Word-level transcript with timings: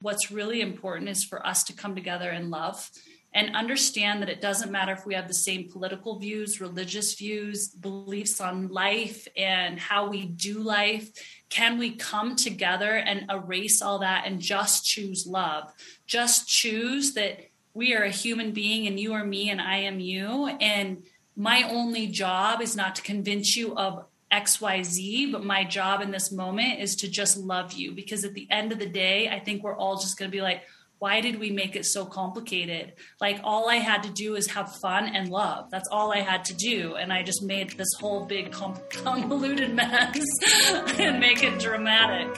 what's 0.00 0.30
really 0.30 0.60
important 0.60 1.08
is 1.08 1.24
for 1.24 1.46
us 1.46 1.64
to 1.64 1.72
come 1.72 1.94
together 1.94 2.30
in 2.30 2.50
love 2.50 2.90
and 3.32 3.54
understand 3.54 4.20
that 4.20 4.28
it 4.28 4.40
doesn't 4.40 4.72
matter 4.72 4.92
if 4.92 5.06
we 5.06 5.14
have 5.14 5.28
the 5.28 5.34
same 5.34 5.70
political 5.70 6.18
views, 6.18 6.60
religious 6.60 7.14
views, 7.14 7.68
beliefs 7.68 8.40
on 8.40 8.68
life 8.68 9.28
and 9.36 9.78
how 9.78 10.08
we 10.08 10.26
do 10.26 10.58
life. 10.58 11.10
Can 11.48 11.78
we 11.78 11.92
come 11.92 12.34
together 12.34 12.96
and 12.96 13.30
erase 13.30 13.82
all 13.82 14.00
that 14.00 14.26
and 14.26 14.40
just 14.40 14.84
choose 14.84 15.26
love? 15.28 15.72
Just 16.06 16.48
choose 16.48 17.14
that 17.14 17.50
we 17.72 17.94
are 17.94 18.02
a 18.02 18.10
human 18.10 18.50
being 18.50 18.88
and 18.88 18.98
you 18.98 19.12
are 19.12 19.24
me 19.24 19.48
and 19.50 19.60
I 19.60 19.76
am 19.76 20.00
you. 20.00 20.48
And 20.60 21.04
my 21.36 21.62
only 21.70 22.08
job 22.08 22.60
is 22.60 22.74
not 22.74 22.96
to 22.96 23.02
convince 23.02 23.56
you 23.56 23.76
of 23.76 24.06
XYZ, 24.32 25.32
but 25.32 25.44
my 25.44 25.64
job 25.64 26.00
in 26.00 26.12
this 26.12 26.30
moment 26.30 26.78
is 26.80 26.96
to 26.96 27.10
just 27.10 27.36
love 27.36 27.72
you 27.72 27.92
because 27.92 28.24
at 28.24 28.34
the 28.34 28.46
end 28.50 28.70
of 28.70 28.78
the 28.78 28.88
day, 28.88 29.28
I 29.28 29.40
think 29.40 29.62
we're 29.62 29.76
all 29.76 29.98
just 29.98 30.18
going 30.18 30.30
to 30.30 30.36
be 30.36 30.40
like, 30.40 30.62
why 31.00 31.20
did 31.20 31.40
we 31.40 31.50
make 31.50 31.74
it 31.74 31.84
so 31.86 32.04
complicated? 32.04 32.92
Like 33.20 33.40
all 33.42 33.68
I 33.68 33.76
had 33.76 34.02
to 34.04 34.10
do 34.10 34.36
is 34.36 34.46
have 34.50 34.76
fun 34.76 35.06
and 35.06 35.30
love. 35.30 35.70
That's 35.70 35.88
all 35.88 36.12
I 36.12 36.20
had 36.20 36.44
to 36.44 36.54
do. 36.54 36.94
And 36.94 37.12
I 37.12 37.22
just 37.22 37.42
made 37.42 37.70
this 37.70 37.88
whole 37.98 38.26
big 38.26 38.52
convoluted 38.52 39.74
mess 39.74 40.20
and 40.98 41.18
make 41.18 41.42
it 41.42 41.58
dramatic. 41.58 42.28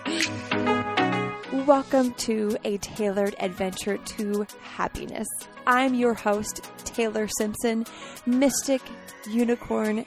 Welcome 1.67 2.15
to 2.15 2.57
a 2.65 2.79
tailored 2.79 3.35
adventure 3.39 3.99
to 3.99 4.47
happiness. 4.63 5.29
I'm 5.67 5.95
your 5.95 6.15
host, 6.15 6.71
Taylor 6.85 7.29
Simpson, 7.37 7.85
mystic, 8.27 8.81
unicorn, 9.29 10.07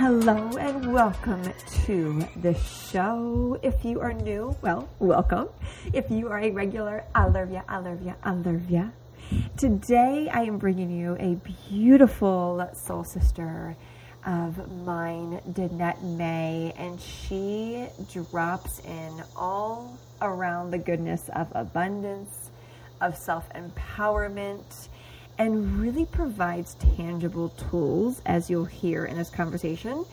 Hello 0.00 0.56
and 0.56 0.94
welcome 0.94 1.42
to 1.84 2.26
the 2.40 2.54
show. 2.54 3.60
If 3.62 3.84
you 3.84 4.00
are 4.00 4.14
new, 4.14 4.56
well, 4.62 4.88
welcome. 4.98 5.50
If 5.92 6.10
you 6.10 6.28
are 6.28 6.38
a 6.38 6.50
regular, 6.50 7.04
I 7.14 7.26
love 7.26 7.52
ya, 7.52 7.60
I 7.68 7.76
love 7.80 8.00
ya, 8.00 8.14
I 8.24 8.32
love 8.32 8.70
ya. 8.70 8.86
Today 9.58 10.30
I 10.32 10.44
am 10.44 10.56
bringing 10.56 10.90
you 10.90 11.18
a 11.20 11.34
beautiful 11.68 12.66
soul 12.72 13.04
sister 13.04 13.76
of 14.24 14.72
mine, 14.86 15.42
Danette 15.52 16.02
May, 16.02 16.72
and 16.78 16.98
she 16.98 17.84
drops 18.10 18.78
in 18.78 19.22
all 19.36 19.98
around 20.22 20.70
the 20.70 20.78
goodness 20.78 21.28
of 21.36 21.48
abundance, 21.54 22.50
of 23.02 23.18
self 23.18 23.50
empowerment 23.50 24.88
and 25.40 25.80
really 25.80 26.04
provides 26.04 26.74
tangible 26.98 27.48
tools, 27.70 28.20
as 28.26 28.50
you'll 28.50 28.66
hear 28.66 29.06
in 29.06 29.16
this 29.16 29.30
conversation, 29.30 30.04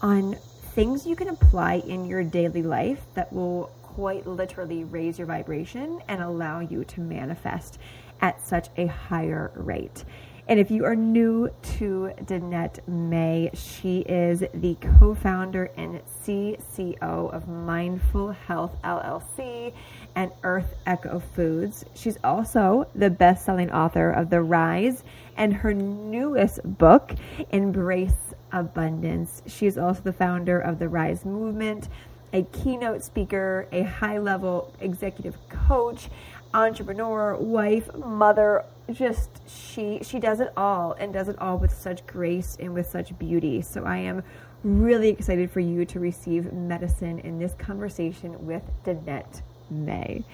on 0.00 0.36
things 0.76 1.04
you 1.04 1.16
can 1.16 1.26
apply 1.26 1.82
in 1.88 2.04
your 2.04 2.22
daily 2.22 2.62
life 2.62 3.04
that 3.14 3.32
will 3.32 3.68
quite 3.82 4.24
literally 4.28 4.84
raise 4.84 5.18
your 5.18 5.26
vibration 5.26 6.00
and 6.06 6.22
allow 6.22 6.60
you 6.60 6.84
to 6.84 7.00
manifest 7.00 7.80
at 8.20 8.40
such 8.46 8.68
a 8.76 8.86
higher 8.86 9.50
rate. 9.56 10.04
And 10.48 10.60
if 10.60 10.70
you 10.70 10.84
are 10.84 10.94
new 10.94 11.50
to 11.78 12.12
Danette 12.24 12.86
May, 12.86 13.50
she 13.52 14.00
is 14.00 14.44
the 14.54 14.76
co 14.80 15.12
founder 15.12 15.72
and 15.76 16.00
CCO 16.24 17.32
of 17.32 17.48
Mindful 17.48 18.30
Health 18.30 18.76
LLC 18.84 19.72
and 20.14 20.30
Earth 20.44 20.76
Echo 20.86 21.18
Foods. 21.18 21.84
She's 21.94 22.16
also 22.22 22.86
the 22.94 23.10
best 23.10 23.44
selling 23.44 23.72
author 23.72 24.10
of 24.10 24.30
The 24.30 24.40
Rise 24.40 25.02
and 25.36 25.52
her 25.52 25.74
newest 25.74 26.62
book, 26.78 27.12
Embrace 27.50 28.32
Abundance. 28.52 29.42
She 29.46 29.66
is 29.66 29.76
also 29.76 30.00
the 30.02 30.12
founder 30.12 30.60
of 30.60 30.78
the 30.78 30.88
Rise 30.88 31.24
Movement, 31.24 31.88
a 32.36 32.42
keynote 32.52 33.02
speaker, 33.02 33.66
a 33.72 33.82
high 33.82 34.18
level 34.18 34.70
executive 34.80 35.36
coach, 35.48 36.08
entrepreneur, 36.52 37.34
wife, 37.36 37.94
mother. 37.96 38.62
Just 38.92 39.30
she 39.48 40.00
she 40.02 40.20
does 40.20 40.38
it 40.40 40.52
all 40.56 40.92
and 40.92 41.12
does 41.12 41.28
it 41.28 41.38
all 41.40 41.58
with 41.58 41.72
such 41.72 42.06
grace 42.06 42.56
and 42.60 42.74
with 42.74 42.88
such 42.88 43.18
beauty. 43.18 43.62
So 43.62 43.84
I 43.84 43.96
am 43.96 44.22
really 44.62 45.08
excited 45.08 45.50
for 45.50 45.60
you 45.60 45.84
to 45.86 45.98
receive 45.98 46.52
medicine 46.52 47.18
in 47.20 47.38
this 47.38 47.54
conversation 47.54 48.46
with 48.46 48.62
Danette 48.84 49.40
May. 49.70 50.24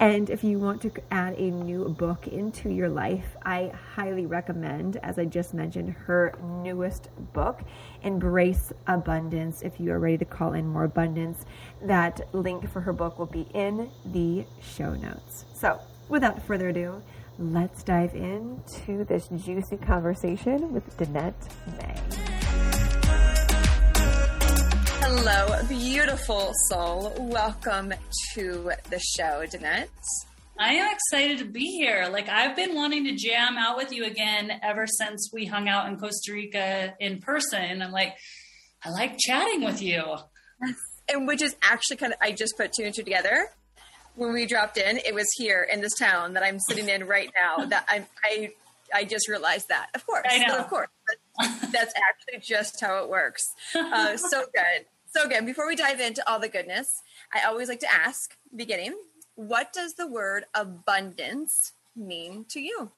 And 0.00 0.30
if 0.30 0.44
you 0.44 0.58
want 0.58 0.82
to 0.82 0.92
add 1.10 1.34
a 1.38 1.50
new 1.50 1.88
book 1.88 2.28
into 2.28 2.70
your 2.70 2.88
life, 2.88 3.36
I 3.44 3.72
highly 3.94 4.26
recommend, 4.26 4.96
as 4.98 5.18
I 5.18 5.24
just 5.24 5.54
mentioned, 5.54 5.92
her 5.92 6.34
newest 6.62 7.08
book, 7.32 7.62
Embrace 8.02 8.72
Abundance. 8.86 9.62
If 9.62 9.80
you 9.80 9.92
are 9.92 9.98
ready 9.98 10.18
to 10.18 10.24
call 10.24 10.54
in 10.54 10.66
more 10.66 10.84
abundance, 10.84 11.44
that 11.82 12.20
link 12.32 12.70
for 12.70 12.80
her 12.80 12.92
book 12.92 13.18
will 13.18 13.26
be 13.26 13.46
in 13.54 13.90
the 14.06 14.44
show 14.60 14.94
notes. 14.94 15.44
So, 15.54 15.80
without 16.08 16.42
further 16.42 16.68
ado, 16.68 17.02
let's 17.38 17.82
dive 17.82 18.14
into 18.14 19.04
this 19.04 19.28
juicy 19.28 19.76
conversation 19.76 20.72
with 20.72 20.96
Danette 20.96 21.34
May. 21.78 22.31
Hello, 25.14 25.62
beautiful 25.68 26.52
soul. 26.70 27.12
Welcome 27.18 27.92
to 28.32 28.72
the 28.88 28.98
show, 28.98 29.44
Danette. 29.46 29.88
I 30.58 30.72
am 30.72 30.90
excited 30.90 31.36
to 31.40 31.44
be 31.44 31.66
here. 31.66 32.08
Like, 32.10 32.30
I've 32.30 32.56
been 32.56 32.74
wanting 32.74 33.04
to 33.04 33.14
jam 33.14 33.58
out 33.58 33.76
with 33.76 33.92
you 33.92 34.06
again 34.06 34.50
ever 34.62 34.86
since 34.86 35.28
we 35.30 35.44
hung 35.44 35.68
out 35.68 35.86
in 35.86 35.98
Costa 35.98 36.32
Rica 36.32 36.94
in 36.98 37.20
person. 37.20 37.82
I'm 37.82 37.92
like, 37.92 38.14
I 38.82 38.88
like 38.88 39.18
chatting 39.18 39.62
with 39.62 39.82
you. 39.82 40.02
And 41.10 41.28
which 41.28 41.42
is 41.42 41.56
actually 41.62 41.98
kind 41.98 42.14
of, 42.14 42.18
I 42.22 42.32
just 42.32 42.56
put 42.56 42.72
two 42.72 42.84
and 42.84 42.94
two 42.94 43.02
together. 43.02 43.48
When 44.14 44.32
we 44.32 44.46
dropped 44.46 44.78
in, 44.78 44.96
it 44.96 45.14
was 45.14 45.28
here 45.36 45.68
in 45.70 45.82
this 45.82 45.92
town 45.98 46.32
that 46.32 46.42
I'm 46.42 46.58
sitting 46.58 46.88
in 46.88 47.04
right 47.06 47.30
now 47.36 47.64
that 47.66 47.84
I, 47.86 48.06
I, 48.24 48.52
I 48.94 49.04
just 49.04 49.28
realized 49.28 49.68
that. 49.68 49.88
Of 49.94 50.06
course. 50.06 50.26
I 50.26 50.38
know. 50.38 50.56
Of 50.56 50.70
course. 50.70 50.88
That's 51.70 51.92
actually 52.08 52.40
just 52.42 52.80
how 52.80 53.04
it 53.04 53.10
works. 53.10 53.42
Uh, 53.74 54.16
so 54.16 54.44
good. 54.54 54.86
So 55.14 55.24
again, 55.24 55.44
before 55.44 55.66
we 55.66 55.76
dive 55.76 56.00
into 56.00 56.26
all 56.26 56.40
the 56.40 56.48
goodness, 56.48 57.02
I 57.34 57.46
always 57.46 57.68
like 57.68 57.80
to 57.80 57.92
ask, 57.92 58.34
beginning, 58.56 58.94
what 59.34 59.70
does 59.70 59.92
the 59.92 60.06
word 60.06 60.44
abundance 60.54 61.72
mean 61.94 62.46
to 62.48 62.60
you? 62.60 62.90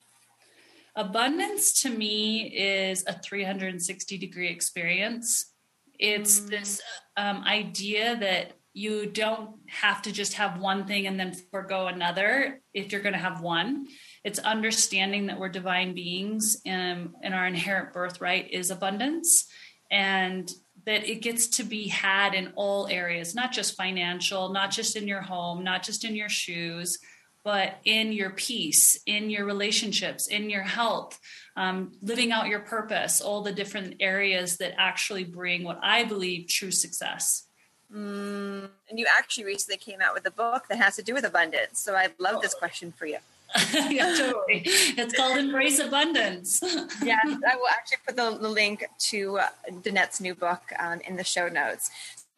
Abundance 0.94 1.82
to 1.82 1.91
me 1.91 2.42
is 2.56 3.05
a 3.08 3.19
360 3.19 4.16
degree 4.16 4.49
experience. 4.49 5.55
It's 5.99 6.38
mm. 6.38 6.50
this 6.50 6.81
um, 7.16 7.43
idea 7.44 8.17
that 8.20 8.52
you 8.75 9.06
don't 9.06 9.56
have 9.67 10.00
to 10.02 10.12
just 10.12 10.34
have 10.34 10.60
one 10.60 10.87
thing 10.87 11.08
and 11.08 11.19
then 11.19 11.34
forego 11.50 11.88
another 11.88 12.60
if 12.72 12.93
you're 12.93 13.00
going 13.00 13.14
to 13.14 13.19
have 13.19 13.40
one. 13.40 13.88
It's 14.22 14.38
understanding 14.38 15.26
that 15.26 15.38
we're 15.40 15.49
divine 15.49 15.94
beings 15.94 16.60
and, 16.64 17.10
and 17.25 17.34
our 17.34 17.46
inherent 17.49 17.93
birthright 17.93 18.52
is 18.52 18.70
abundance. 18.70 19.49
And 19.90 20.49
that 20.86 21.08
it 21.08 21.22
gets 21.22 21.46
to 21.46 21.64
be 21.64 21.88
had 21.88 22.34
in 22.34 22.52
all 22.56 22.86
areas, 22.88 23.34
not 23.34 23.52
just 23.52 23.76
financial, 23.76 24.50
not 24.50 24.70
just 24.70 24.96
in 24.96 25.08
your 25.08 25.22
home, 25.22 25.64
not 25.64 25.82
just 25.82 26.04
in 26.04 26.14
your 26.14 26.28
shoes, 26.28 26.98
but 27.42 27.76
in 27.84 28.12
your 28.12 28.31
peace, 28.31 28.98
in 29.06 29.28
your 29.28 29.44
relationships, 29.44 30.28
in 30.28 30.48
your 30.48 30.62
health, 30.62 31.19
um, 31.56 31.92
living 32.00 32.32
out 32.32 32.48
your 32.48 32.60
purpose, 32.60 33.20
all 33.20 33.42
the 33.42 33.52
different 33.52 33.96
areas 34.00 34.56
that 34.56 34.75
actually 34.78 35.25
bring 35.25 35.62
what 35.62 35.78
I 35.82 36.04
believe 36.04 36.48
true 36.48 36.70
success. 36.70 37.46
Mm, 37.94 38.70
and 38.88 38.98
you 38.98 39.06
actually 39.19 39.44
recently 39.44 39.76
came 39.76 40.00
out 40.00 40.14
with 40.14 40.26
a 40.26 40.31
book 40.31 40.64
that 40.69 40.78
has 40.78 40.96
to 40.96 41.02
do 41.02 41.12
with 41.12 41.25
abundance. 41.25 41.81
So 41.81 41.94
I 41.94 42.08
love 42.19 42.40
this 42.40 42.54
question 42.54 42.92
for 42.92 43.06
you. 43.06 43.19
yeah, 43.91 44.15
totally. 44.19 44.62
It's 44.65 45.15
called 45.15 45.39
Embrace 45.39 45.79
Abundance. 45.79 46.61
yes, 47.03 47.21
I 47.25 47.56
will 47.56 47.69
actually 47.71 47.99
put 48.06 48.17
the, 48.17 48.37
the 48.41 48.49
link 48.49 48.85
to 49.11 49.39
uh, 49.39 49.47
Danette's 49.71 50.21
new 50.21 50.35
book 50.35 50.62
um, 50.79 51.01
in 51.06 51.17
the 51.17 51.25
show 51.25 51.49
notes. 51.49 51.91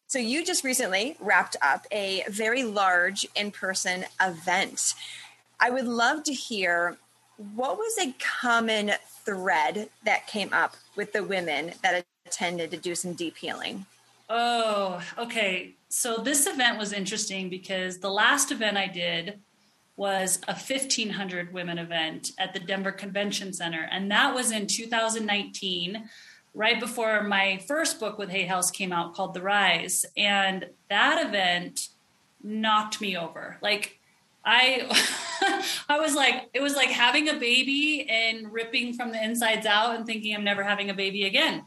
So, 0.07 0.19
you 0.19 0.45
just 0.45 0.63
recently 0.63 1.17
wrapped 1.19 1.57
up 1.61 1.85
a 1.91 2.23
very 2.29 2.63
large 2.63 3.27
in 3.35 3.51
person 3.51 4.05
event. 4.21 4.93
I 5.59 5.69
would 5.69 5.85
love 5.85 6.23
to 6.25 6.33
hear 6.33 6.97
what 7.55 7.77
was 7.77 7.97
a 7.99 8.13
common 8.19 8.93
thread 9.25 9.89
that 10.05 10.27
came 10.27 10.53
up 10.53 10.77
with 10.95 11.13
the 11.13 11.23
women 11.23 11.73
that 11.83 12.05
attended 12.25 12.71
to 12.71 12.77
do 12.77 12.95
some 12.95 13.13
deep 13.13 13.37
healing? 13.37 13.85
Oh, 14.29 15.01
okay. 15.17 15.73
So, 15.89 16.17
this 16.17 16.47
event 16.47 16.77
was 16.77 16.93
interesting 16.93 17.49
because 17.49 17.99
the 17.99 18.11
last 18.11 18.51
event 18.51 18.77
I 18.77 18.87
did 18.87 19.39
was 19.97 20.39
a 20.47 20.53
1500 20.53 21.51
women 21.51 21.79
event 21.79 22.31
at 22.37 22.53
the 22.53 22.59
Denver 22.59 22.91
Convention 22.91 23.51
Center. 23.51 23.89
And 23.91 24.09
that 24.11 24.33
was 24.33 24.51
in 24.51 24.67
2019, 24.67 26.07
right 26.53 26.79
before 26.79 27.23
my 27.23 27.57
first 27.67 27.99
book 27.99 28.17
with 28.17 28.29
Hay 28.29 28.45
House 28.45 28.71
came 28.71 28.93
out 28.93 29.15
called 29.15 29.33
The 29.33 29.41
Rise. 29.41 30.05
And 30.15 30.69
that 30.89 31.25
event 31.27 31.89
knocked 32.43 33.01
me 33.01 33.17
over. 33.17 33.57
Like, 33.61 33.99
I 34.47 34.87
I 35.89 35.99
was 35.99 36.15
like 36.15 36.49
it 36.53 36.61
was 36.61 36.75
like 36.75 36.89
having 36.89 37.27
a 37.27 37.33
baby 37.33 38.07
and 38.09 38.51
ripping 38.51 38.93
from 38.93 39.11
the 39.11 39.21
insides 39.21 39.65
out 39.65 39.95
and 39.95 40.05
thinking 40.05 40.33
I'm 40.33 40.43
never 40.45 40.63
having 40.63 40.89
a 40.89 40.93
baby 40.93 41.25
again. 41.25 41.65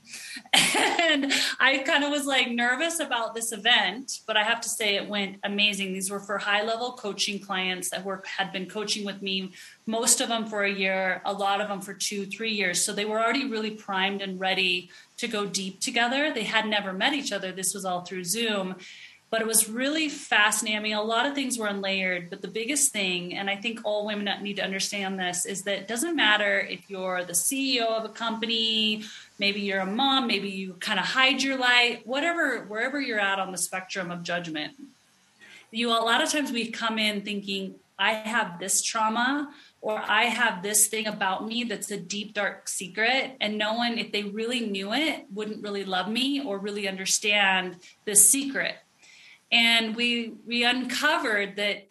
And 1.02 1.32
I 1.58 1.78
kind 1.78 2.04
of 2.04 2.10
was 2.10 2.26
like 2.26 2.50
nervous 2.50 3.00
about 3.00 3.34
this 3.34 3.52
event, 3.52 4.20
but 4.26 4.36
I 4.36 4.44
have 4.44 4.60
to 4.60 4.68
say 4.68 4.94
it 4.94 5.08
went 5.08 5.38
amazing. 5.42 5.92
These 5.92 6.10
were 6.10 6.20
for 6.20 6.38
high 6.38 6.62
level 6.62 6.92
coaching 6.92 7.40
clients 7.40 7.90
that 7.90 8.04
were 8.04 8.22
had 8.24 8.52
been 8.52 8.66
coaching 8.66 9.04
with 9.04 9.20
me 9.20 9.52
most 9.86 10.20
of 10.20 10.28
them 10.28 10.46
for 10.46 10.62
a 10.62 10.72
year, 10.72 11.20
a 11.24 11.32
lot 11.32 11.60
of 11.60 11.68
them 11.68 11.80
for 11.80 11.94
2 11.94 12.26
3 12.26 12.52
years. 12.52 12.80
So 12.80 12.92
they 12.92 13.04
were 13.04 13.18
already 13.18 13.48
really 13.48 13.72
primed 13.72 14.22
and 14.22 14.38
ready 14.38 14.90
to 15.16 15.26
go 15.26 15.46
deep 15.46 15.80
together. 15.80 16.32
They 16.32 16.44
had 16.44 16.66
never 16.66 16.92
met 16.92 17.12
each 17.12 17.32
other. 17.32 17.50
This 17.50 17.74
was 17.74 17.84
all 17.84 18.02
through 18.02 18.24
Zoom 18.24 18.76
but 19.30 19.40
it 19.40 19.46
was 19.46 19.68
really 19.68 20.08
fascinating. 20.08 20.76
I 20.76 20.82
mean, 20.82 20.96
a 20.96 21.02
lot 21.02 21.24
of 21.24 21.34
things 21.34 21.56
were 21.56 21.68
unlayered, 21.68 22.30
but 22.30 22.42
the 22.42 22.48
biggest 22.48 22.92
thing, 22.92 23.36
and 23.36 23.48
I 23.48 23.54
think 23.54 23.80
all 23.84 24.04
women 24.04 24.28
need 24.42 24.56
to 24.56 24.64
understand 24.64 25.20
this, 25.20 25.46
is 25.46 25.62
that 25.62 25.78
it 25.78 25.88
doesn't 25.88 26.16
matter 26.16 26.58
if 26.58 26.90
you're 26.90 27.24
the 27.24 27.32
CEO 27.32 27.86
of 27.86 28.04
a 28.04 28.08
company, 28.08 29.04
maybe 29.38 29.60
you're 29.60 29.80
a 29.80 29.86
mom, 29.86 30.26
maybe 30.26 30.48
you 30.48 30.74
kind 30.74 30.98
of 30.98 31.06
hide 31.06 31.42
your 31.42 31.56
light, 31.56 32.04
whatever, 32.04 32.64
wherever 32.64 33.00
you're 33.00 33.20
at 33.20 33.38
on 33.38 33.52
the 33.52 33.58
spectrum 33.58 34.10
of 34.10 34.24
judgment. 34.24 34.72
You 35.70 35.90
a 35.90 36.02
lot 36.02 36.22
of 36.22 36.30
times 36.30 36.50
we 36.50 36.68
come 36.72 36.98
in 36.98 37.22
thinking, 37.22 37.76
I 37.96 38.14
have 38.14 38.58
this 38.58 38.82
trauma 38.82 39.54
or 39.80 39.96
I 39.96 40.24
have 40.24 40.64
this 40.64 40.88
thing 40.88 41.06
about 41.06 41.46
me 41.46 41.62
that's 41.62 41.92
a 41.92 41.96
deep, 41.96 42.34
dark 42.34 42.66
secret. 42.66 43.36
And 43.40 43.56
no 43.56 43.74
one, 43.74 43.96
if 43.96 44.10
they 44.10 44.24
really 44.24 44.66
knew 44.66 44.92
it, 44.92 45.26
wouldn't 45.32 45.62
really 45.62 45.84
love 45.84 46.08
me 46.08 46.42
or 46.44 46.58
really 46.58 46.88
understand 46.88 47.76
this 48.04 48.28
secret 48.28 48.74
and 49.52 49.96
we 49.96 50.32
we 50.46 50.64
uncovered 50.64 51.56
that 51.56 51.86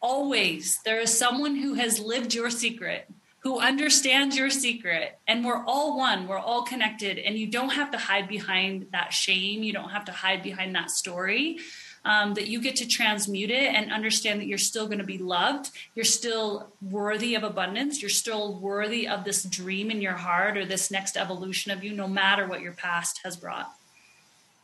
always 0.00 0.78
there 0.84 1.00
is 1.00 1.16
someone 1.16 1.56
who 1.56 1.74
has 1.74 2.00
lived 2.00 2.34
your 2.34 2.50
secret 2.50 3.08
who 3.40 3.58
understands 3.58 4.36
your 4.36 4.50
secret 4.50 5.18
and 5.26 5.44
we're 5.44 5.64
all 5.64 5.96
one 5.96 6.26
we're 6.26 6.38
all 6.38 6.62
connected 6.62 7.18
and 7.18 7.38
you 7.38 7.46
don't 7.46 7.70
have 7.70 7.90
to 7.90 7.98
hide 7.98 8.28
behind 8.28 8.86
that 8.92 9.12
shame 9.12 9.62
you 9.62 9.72
don't 9.72 9.90
have 9.90 10.04
to 10.04 10.12
hide 10.12 10.42
behind 10.42 10.74
that 10.74 10.90
story 10.90 11.58
um, 12.04 12.34
that 12.34 12.48
you 12.48 12.60
get 12.60 12.74
to 12.74 12.86
transmute 12.86 13.50
it 13.50 13.72
and 13.72 13.92
understand 13.92 14.40
that 14.40 14.46
you're 14.46 14.58
still 14.58 14.86
going 14.86 14.98
to 14.98 15.04
be 15.04 15.18
loved 15.18 15.70
you're 15.94 16.04
still 16.04 16.68
worthy 16.90 17.36
of 17.36 17.44
abundance 17.44 18.02
you're 18.02 18.08
still 18.08 18.58
worthy 18.58 19.06
of 19.06 19.24
this 19.24 19.44
dream 19.44 19.88
in 19.90 20.00
your 20.00 20.14
heart 20.14 20.56
or 20.56 20.66
this 20.66 20.90
next 20.90 21.16
evolution 21.16 21.70
of 21.70 21.84
you 21.84 21.92
no 21.92 22.08
matter 22.08 22.46
what 22.46 22.60
your 22.60 22.72
past 22.72 23.20
has 23.22 23.36
brought. 23.36 23.72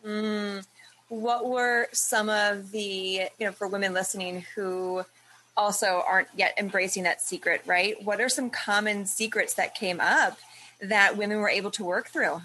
Mm 0.04 0.64
what 1.08 1.48
were 1.48 1.88
some 1.92 2.28
of 2.28 2.70
the 2.70 3.22
you 3.38 3.46
know 3.46 3.52
for 3.52 3.66
women 3.66 3.92
listening 3.92 4.44
who 4.54 5.02
also 5.56 6.02
aren't 6.06 6.28
yet 6.36 6.54
embracing 6.58 7.02
that 7.02 7.20
secret 7.20 7.62
right 7.66 8.02
what 8.04 8.20
are 8.20 8.28
some 8.28 8.50
common 8.50 9.06
secrets 9.06 9.54
that 9.54 9.74
came 9.74 10.00
up 10.00 10.38
that 10.80 11.16
women 11.16 11.38
were 11.38 11.48
able 11.48 11.70
to 11.70 11.84
work 11.84 12.08
through 12.08 12.40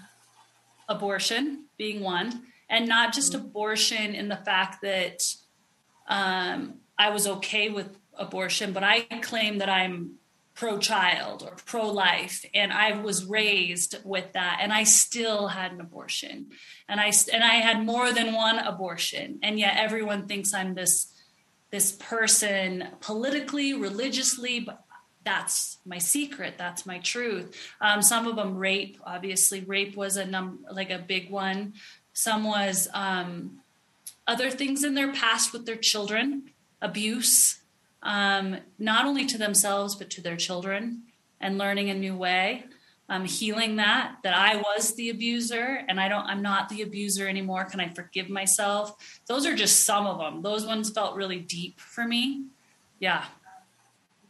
abortion 0.88 1.64
being 1.76 2.00
one 2.00 2.42
and 2.68 2.88
not 2.88 3.12
just 3.12 3.32
mm-hmm. 3.32 3.46
abortion 3.46 4.14
in 4.14 4.28
the 4.28 4.36
fact 4.36 4.80
that 4.82 5.22
um, 6.08 6.74
i 6.98 7.10
was 7.10 7.26
okay 7.26 7.68
with 7.68 7.96
abortion 8.18 8.72
but 8.72 8.82
i 8.82 9.00
claim 9.22 9.58
that 9.58 9.68
i'm 9.68 10.12
pro 10.54 10.78
child 10.78 11.42
or 11.42 11.56
pro 11.66 11.90
life 11.90 12.44
and 12.54 12.72
I 12.72 12.92
was 12.92 13.24
raised 13.24 13.96
with 14.04 14.32
that 14.34 14.58
and 14.60 14.72
I 14.72 14.84
still 14.84 15.48
had 15.48 15.72
an 15.72 15.80
abortion. 15.80 16.50
And 16.88 17.00
I 17.00 17.12
and 17.32 17.42
I 17.42 17.54
had 17.54 17.84
more 17.84 18.12
than 18.12 18.32
one 18.32 18.58
abortion 18.58 19.40
and 19.42 19.58
yet 19.58 19.76
everyone 19.76 20.26
thinks 20.26 20.54
I'm 20.54 20.74
this 20.74 21.12
this 21.70 21.92
person 21.92 22.88
politically 23.00 23.74
religiously 23.74 24.60
but 24.60 24.84
that's 25.24 25.78
my 25.84 25.98
secret 25.98 26.54
that's 26.56 26.86
my 26.86 27.00
truth. 27.00 27.56
Um, 27.80 28.00
some 28.00 28.28
of 28.28 28.36
them 28.36 28.56
rape 28.56 28.98
obviously. 29.04 29.60
Rape 29.60 29.96
was 29.96 30.16
a 30.16 30.24
num 30.24 30.64
like 30.70 30.90
a 30.90 30.98
big 30.98 31.30
one. 31.30 31.74
Some 32.12 32.44
was 32.44 32.88
um, 32.94 33.58
other 34.28 34.52
things 34.52 34.84
in 34.84 34.94
their 34.94 35.12
past 35.12 35.52
with 35.52 35.66
their 35.66 35.76
children 35.76 36.50
abuse 36.80 37.58
um, 38.04 38.58
not 38.78 39.06
only 39.06 39.26
to 39.26 39.38
themselves 39.38 39.94
but 39.96 40.10
to 40.10 40.20
their 40.20 40.36
children 40.36 41.02
and 41.40 41.58
learning 41.58 41.90
a 41.90 41.94
new 41.94 42.16
way. 42.16 42.64
Um, 43.06 43.26
healing 43.26 43.76
that 43.76 44.16
that 44.22 44.34
i 44.34 44.56
was 44.56 44.94
the 44.94 45.10
abuser 45.10 45.84
and 45.88 46.00
i 46.00 46.08
don't 46.08 46.24
i'm 46.24 46.40
not 46.40 46.70
the 46.70 46.80
abuser 46.80 47.28
anymore. 47.28 47.66
Can 47.66 47.78
i 47.78 47.88
forgive 47.88 48.30
myself? 48.30 49.20
Those 49.26 49.44
are 49.44 49.54
just 49.54 49.84
some 49.84 50.06
of 50.06 50.16
them 50.18 50.40
those 50.40 50.64
ones 50.64 50.88
felt 50.88 51.14
really 51.14 51.38
deep 51.38 51.80
for 51.80 52.06
me. 52.06 52.46
Yeah. 53.00 53.24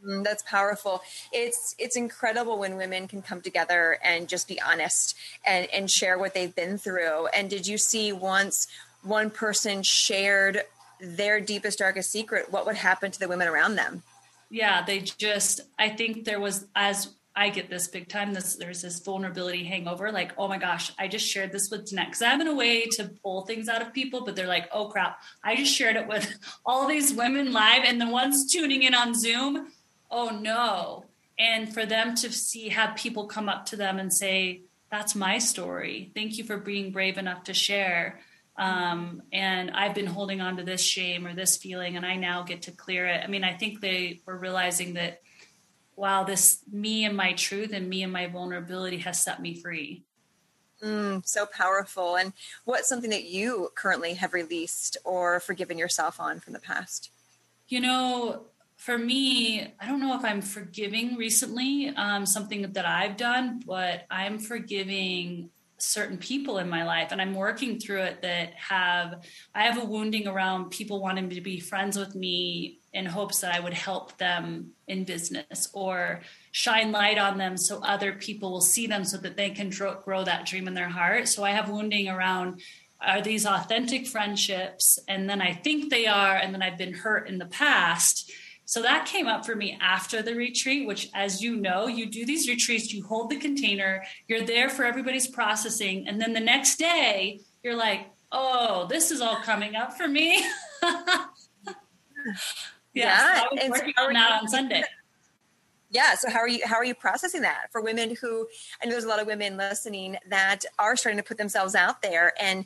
Mm, 0.04 0.24
that's 0.24 0.42
powerful. 0.42 1.02
It's 1.32 1.74
it's 1.78 1.96
incredible 1.96 2.58
when 2.58 2.76
women 2.76 3.08
can 3.08 3.22
come 3.22 3.40
together 3.40 3.98
and 4.02 4.28
just 4.28 4.48
be 4.48 4.60
honest 4.60 5.16
and 5.46 5.68
and 5.72 5.90
share 5.90 6.18
what 6.18 6.34
they've 6.34 6.54
been 6.54 6.76
through. 6.76 7.28
And 7.28 7.48
did 7.48 7.66
you 7.66 7.78
see 7.78 8.12
once 8.12 8.66
one 9.02 9.30
person 9.30 9.82
shared 9.82 10.62
their 11.04 11.40
deepest, 11.40 11.78
darkest 11.78 12.10
secret, 12.10 12.50
what 12.50 12.66
would 12.66 12.76
happen 12.76 13.10
to 13.10 13.18
the 13.18 13.28
women 13.28 13.48
around 13.48 13.76
them? 13.76 14.02
Yeah, 14.50 14.84
they 14.84 15.00
just, 15.00 15.60
I 15.78 15.88
think 15.88 16.24
there 16.24 16.40
was, 16.40 16.66
as 16.74 17.14
I 17.36 17.48
get 17.48 17.68
this 17.68 17.88
big 17.88 18.08
time, 18.08 18.32
this, 18.32 18.54
there's 18.56 18.82
this 18.82 19.00
vulnerability 19.00 19.64
hangover. 19.64 20.12
Like, 20.12 20.32
oh 20.38 20.46
my 20.46 20.58
gosh, 20.58 20.92
I 20.98 21.08
just 21.08 21.26
shared 21.26 21.50
this 21.50 21.70
with 21.70 21.90
Danette 21.90 22.06
because 22.06 22.22
I'm 22.22 22.40
in 22.40 22.46
a 22.46 22.54
way 22.54 22.86
to 22.92 23.10
pull 23.22 23.42
things 23.42 23.68
out 23.68 23.82
of 23.82 23.92
people, 23.92 24.24
but 24.24 24.36
they're 24.36 24.46
like, 24.46 24.68
oh 24.72 24.86
crap, 24.86 25.20
I 25.42 25.56
just 25.56 25.74
shared 25.74 25.96
it 25.96 26.06
with 26.06 26.32
all 26.66 26.86
these 26.86 27.12
women 27.12 27.52
live 27.52 27.82
and 27.84 28.00
the 28.00 28.08
ones 28.08 28.52
tuning 28.52 28.82
in 28.84 28.94
on 28.94 29.14
Zoom. 29.14 29.72
Oh 30.10 30.28
no. 30.28 31.06
And 31.36 31.74
for 31.74 31.84
them 31.84 32.14
to 32.16 32.30
see, 32.30 32.68
have 32.68 32.94
people 32.94 33.26
come 33.26 33.48
up 33.48 33.66
to 33.66 33.76
them 33.76 33.98
and 33.98 34.12
say, 34.12 34.60
that's 34.90 35.16
my 35.16 35.38
story. 35.38 36.12
Thank 36.14 36.38
you 36.38 36.44
for 36.44 36.56
being 36.56 36.92
brave 36.92 37.18
enough 37.18 37.44
to 37.44 37.54
share 37.54 38.20
um, 38.56 39.22
and 39.32 39.70
I've 39.70 39.94
been 39.94 40.06
holding 40.06 40.40
on 40.40 40.56
to 40.58 40.64
this 40.64 40.80
shame 40.80 41.26
or 41.26 41.34
this 41.34 41.56
feeling, 41.56 41.96
and 41.96 42.06
I 42.06 42.16
now 42.16 42.42
get 42.42 42.62
to 42.62 42.72
clear 42.72 43.06
it. 43.06 43.22
I 43.22 43.26
mean, 43.26 43.44
I 43.44 43.54
think 43.54 43.80
they 43.80 44.20
were 44.26 44.36
realizing 44.36 44.94
that, 44.94 45.20
wow, 45.96 46.24
this 46.24 46.60
me 46.70 47.04
and 47.04 47.16
my 47.16 47.32
truth 47.32 47.72
and 47.72 47.88
me 47.88 48.02
and 48.02 48.12
my 48.12 48.26
vulnerability 48.26 48.98
has 48.98 49.22
set 49.22 49.42
me 49.42 49.60
free. 49.60 50.04
Mm, 50.82 51.26
so 51.26 51.46
powerful. 51.46 52.16
And 52.16 52.32
what's 52.64 52.88
something 52.88 53.10
that 53.10 53.24
you 53.24 53.70
currently 53.74 54.14
have 54.14 54.34
released 54.34 54.96
or 55.04 55.40
forgiven 55.40 55.78
yourself 55.78 56.20
on 56.20 56.40
from 56.40 56.52
the 56.52 56.60
past? 56.60 57.10
You 57.68 57.80
know, 57.80 58.46
for 58.76 58.98
me, 58.98 59.72
I 59.80 59.86
don't 59.86 60.00
know 60.00 60.16
if 60.16 60.24
I'm 60.24 60.42
forgiving 60.42 61.16
recently 61.16 61.88
um, 61.96 62.26
something 62.26 62.70
that 62.72 62.84
I've 62.84 63.16
done, 63.16 63.62
but 63.64 64.04
I'm 64.10 64.38
forgiving 64.38 65.50
certain 65.84 66.18
people 66.18 66.58
in 66.58 66.68
my 66.68 66.84
life 66.84 67.08
and 67.12 67.20
i'm 67.20 67.34
working 67.34 67.78
through 67.78 68.00
it 68.00 68.22
that 68.22 68.52
have 68.54 69.24
i 69.54 69.62
have 69.62 69.82
a 69.82 69.84
wounding 69.84 70.26
around 70.26 70.70
people 70.70 71.00
wanting 71.00 71.30
to 71.30 71.40
be 71.40 71.60
friends 71.60 71.98
with 71.98 72.14
me 72.14 72.78
in 72.92 73.06
hopes 73.06 73.40
that 73.40 73.54
i 73.54 73.60
would 73.60 73.74
help 73.74 74.16
them 74.18 74.70
in 74.88 75.04
business 75.04 75.68
or 75.72 76.20
shine 76.52 76.92
light 76.92 77.18
on 77.18 77.38
them 77.38 77.56
so 77.56 77.80
other 77.82 78.12
people 78.12 78.52
will 78.52 78.60
see 78.60 78.86
them 78.86 79.04
so 79.04 79.16
that 79.16 79.36
they 79.36 79.50
can 79.50 79.70
grow 79.70 80.24
that 80.24 80.46
dream 80.46 80.68
in 80.68 80.74
their 80.74 80.88
heart. 80.88 81.28
So 81.28 81.42
i 81.42 81.50
have 81.50 81.68
wounding 81.68 82.08
around 82.08 82.60
are 83.00 83.20
these 83.20 83.44
authentic 83.44 84.06
friendships? 84.06 84.98
And 85.08 85.28
then 85.28 85.42
i 85.42 85.52
think 85.52 85.90
they 85.90 86.06
are 86.06 86.36
and 86.36 86.54
then 86.54 86.62
i've 86.62 86.78
been 86.78 86.94
hurt 86.94 87.28
in 87.28 87.38
the 87.38 87.46
past 87.46 88.30
so 88.66 88.82
that 88.82 89.06
came 89.06 89.26
up 89.26 89.44
for 89.44 89.54
me 89.54 89.76
after 89.80 90.22
the 90.22 90.34
retreat, 90.34 90.86
which, 90.86 91.10
as 91.14 91.42
you 91.42 91.56
know, 91.56 91.86
you 91.86 92.06
do 92.06 92.24
these 92.24 92.48
retreats, 92.48 92.92
you 92.92 93.04
hold 93.04 93.30
the 93.30 93.36
container, 93.36 94.02
you're 94.26 94.44
there 94.44 94.68
for 94.68 94.84
everybody's 94.84 95.28
processing. 95.28 96.08
And 96.08 96.20
then 96.20 96.32
the 96.32 96.40
next 96.40 96.76
day, 96.76 97.40
you're 97.62 97.76
like, 97.76 98.10
oh, 98.32 98.86
this 98.88 99.10
is 99.10 99.20
all 99.20 99.36
coming 99.36 99.76
up 99.76 99.94
for 99.94 100.08
me. 100.08 100.44
yeah, 100.82 101.24
yeah 102.94 103.40
so 103.40 103.46
I 103.52 103.68
was 103.68 103.80
working 103.80 103.94
on 103.98 104.12
that 104.14 104.40
on 104.42 104.48
Sunday. 104.48 104.82
yeah 105.90 106.14
so 106.14 106.30
how 106.30 106.38
are 106.38 106.48
you 106.48 106.60
how 106.64 106.76
are 106.76 106.84
you 106.84 106.94
processing 106.94 107.42
that 107.42 107.66
for 107.70 107.80
women 107.80 108.16
who 108.20 108.46
i 108.82 108.86
know 108.86 108.92
there's 108.92 109.04
a 109.04 109.08
lot 109.08 109.20
of 109.20 109.26
women 109.26 109.56
listening 109.56 110.16
that 110.28 110.64
are 110.78 110.96
starting 110.96 111.18
to 111.18 111.22
put 111.22 111.38
themselves 111.38 111.74
out 111.74 112.02
there 112.02 112.32
and 112.40 112.64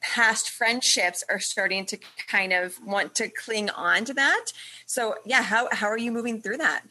past 0.00 0.50
friendships 0.50 1.24
are 1.28 1.40
starting 1.40 1.84
to 1.86 1.98
kind 2.28 2.52
of 2.52 2.78
want 2.84 3.14
to 3.14 3.28
cling 3.28 3.70
on 3.70 4.04
to 4.04 4.14
that 4.14 4.46
so 4.86 5.14
yeah 5.24 5.42
how, 5.42 5.68
how 5.72 5.86
are 5.86 5.98
you 5.98 6.12
moving 6.12 6.40
through 6.40 6.56
that 6.56 6.82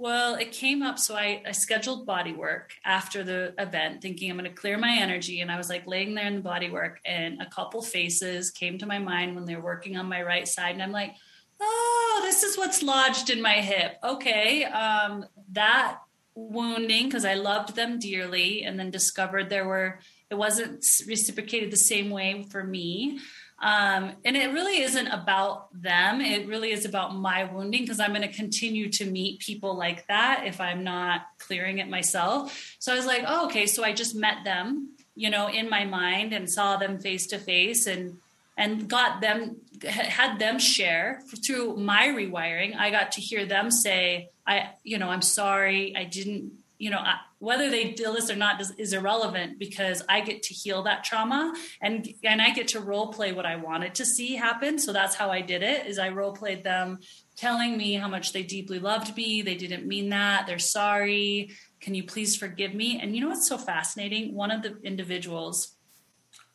well, 0.00 0.36
it 0.36 0.52
came 0.52 0.80
up. 0.80 0.98
So 0.98 1.14
I, 1.14 1.42
I 1.46 1.52
scheduled 1.52 2.06
body 2.06 2.32
work 2.32 2.72
after 2.86 3.22
the 3.22 3.52
event, 3.58 4.00
thinking 4.00 4.30
I'm 4.30 4.38
going 4.38 4.48
to 4.48 4.56
clear 4.56 4.78
my 4.78 4.96
energy. 4.98 5.42
And 5.42 5.52
I 5.52 5.58
was 5.58 5.68
like 5.68 5.86
laying 5.86 6.14
there 6.14 6.26
in 6.26 6.36
the 6.36 6.40
body 6.40 6.70
work, 6.70 7.00
and 7.04 7.42
a 7.42 7.50
couple 7.50 7.82
faces 7.82 8.50
came 8.50 8.78
to 8.78 8.86
my 8.86 8.98
mind 8.98 9.34
when 9.34 9.44
they 9.44 9.56
were 9.56 9.62
working 9.62 9.98
on 9.98 10.06
my 10.06 10.22
right 10.22 10.48
side. 10.48 10.72
And 10.72 10.82
I'm 10.82 10.90
like, 10.90 11.16
oh, 11.60 12.20
this 12.22 12.42
is 12.42 12.56
what's 12.56 12.82
lodged 12.82 13.28
in 13.28 13.42
my 13.42 13.60
hip. 13.60 13.96
Okay. 14.02 14.64
Um, 14.64 15.26
that 15.52 15.98
wounding, 16.34 17.04
because 17.04 17.26
I 17.26 17.34
loved 17.34 17.76
them 17.76 17.98
dearly, 17.98 18.62
and 18.62 18.80
then 18.80 18.90
discovered 18.90 19.50
there 19.50 19.68
were, 19.68 19.98
it 20.30 20.36
wasn't 20.36 20.84
reciprocated 21.06 21.70
the 21.70 21.76
same 21.76 22.10
way 22.10 22.44
for 22.50 22.62
me. 22.62 23.18
Um, 23.62 24.12
and 24.24 24.36
it 24.36 24.52
really 24.52 24.80
isn't 24.80 25.08
about 25.08 25.68
them. 25.82 26.22
It 26.22 26.48
really 26.48 26.70
is 26.70 26.86
about 26.86 27.14
my 27.14 27.44
wounding 27.44 27.82
because 27.82 28.00
I'm 28.00 28.14
going 28.14 28.26
to 28.26 28.34
continue 28.34 28.90
to 28.92 29.04
meet 29.04 29.40
people 29.40 29.76
like 29.76 30.06
that 30.06 30.44
if 30.46 30.60
I'm 30.60 30.82
not 30.82 31.22
clearing 31.38 31.78
it 31.78 31.88
myself. 31.88 32.76
So 32.78 32.92
I 32.92 32.96
was 32.96 33.04
like, 33.04 33.24
oh, 33.26 33.46
okay. 33.46 33.66
So 33.66 33.84
I 33.84 33.92
just 33.92 34.14
met 34.14 34.44
them, 34.44 34.96
you 35.14 35.28
know, 35.28 35.48
in 35.48 35.68
my 35.68 35.84
mind 35.84 36.32
and 36.32 36.48
saw 36.48 36.78
them 36.78 36.98
face 36.98 37.26
to 37.28 37.38
face 37.38 37.86
and 37.86 38.18
and 38.56 38.88
got 38.88 39.20
them 39.22 39.56
had 39.86 40.38
them 40.38 40.58
share 40.58 41.22
through 41.44 41.76
my 41.76 42.08
rewiring. 42.08 42.76
I 42.76 42.90
got 42.90 43.12
to 43.12 43.20
hear 43.20 43.46
them 43.46 43.70
say, 43.70 44.30
I, 44.46 44.70
you 44.84 44.98
know, 44.98 45.08
I'm 45.08 45.22
sorry. 45.22 45.96
I 45.96 46.04
didn't 46.04 46.52
you 46.80 46.90
know, 46.90 46.98
whether 47.40 47.70
they 47.70 47.92
deal 47.92 48.12
this 48.12 48.30
or 48.30 48.36
not 48.36 48.60
is, 48.60 48.70
is, 48.72 48.92
irrelevant 48.92 49.58
because 49.58 50.02
I 50.10 50.20
get 50.20 50.42
to 50.44 50.54
heal 50.54 50.82
that 50.82 51.04
trauma 51.04 51.54
and 51.80 52.06
and 52.22 52.40
I 52.40 52.50
get 52.50 52.68
to 52.68 52.80
role 52.80 53.08
play 53.08 53.32
what 53.32 53.46
I 53.46 53.56
wanted 53.56 53.94
to 53.96 54.04
see 54.04 54.36
happen. 54.36 54.78
So 54.78 54.92
that's 54.92 55.14
how 55.14 55.30
I 55.30 55.40
did 55.40 55.62
it. 55.62 55.86
Is 55.86 55.98
I 55.98 56.10
role 56.10 56.32
played 56.32 56.62
them 56.62 56.98
telling 57.36 57.78
me 57.78 57.94
how 57.94 58.08
much 58.08 58.34
they 58.34 58.42
deeply 58.42 58.78
loved 58.78 59.16
me. 59.16 59.40
They 59.40 59.54
didn't 59.54 59.86
mean 59.86 60.10
that. 60.10 60.46
They're 60.46 60.58
sorry. 60.58 61.52
Can 61.80 61.94
you 61.94 62.04
please 62.04 62.36
forgive 62.36 62.74
me? 62.74 63.00
And 63.00 63.16
you 63.16 63.22
know 63.22 63.28
what's 63.28 63.48
so 63.48 63.56
fascinating? 63.56 64.34
One 64.34 64.50
of 64.50 64.62
the 64.62 64.76
individuals 64.84 65.76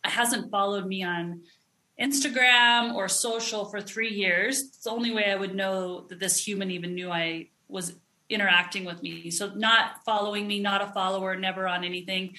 hasn't 0.03 0.51
followed 0.51 0.85
me 0.85 1.03
on 1.03 1.41
Instagram 1.99 2.93
or 2.93 3.07
social 3.07 3.65
for 3.65 3.81
three 3.81 4.13
years. 4.13 4.59
It's 4.61 4.83
the 4.83 4.91
only 4.91 5.11
way 5.11 5.31
I 5.31 5.35
would 5.35 5.55
know 5.55 6.05
that 6.09 6.19
this 6.19 6.45
human 6.45 6.69
even 6.69 6.93
knew 6.93 7.09
I 7.09 7.49
was 7.67 7.95
interacting 8.29 8.85
with 8.85 9.01
me. 9.01 9.29
So 9.29 9.53
not 9.53 10.03
following 10.05 10.47
me, 10.47 10.59
not 10.59 10.81
a 10.81 10.87
follower, 10.87 11.35
never 11.35 11.67
on 11.67 11.83
anything. 11.83 12.35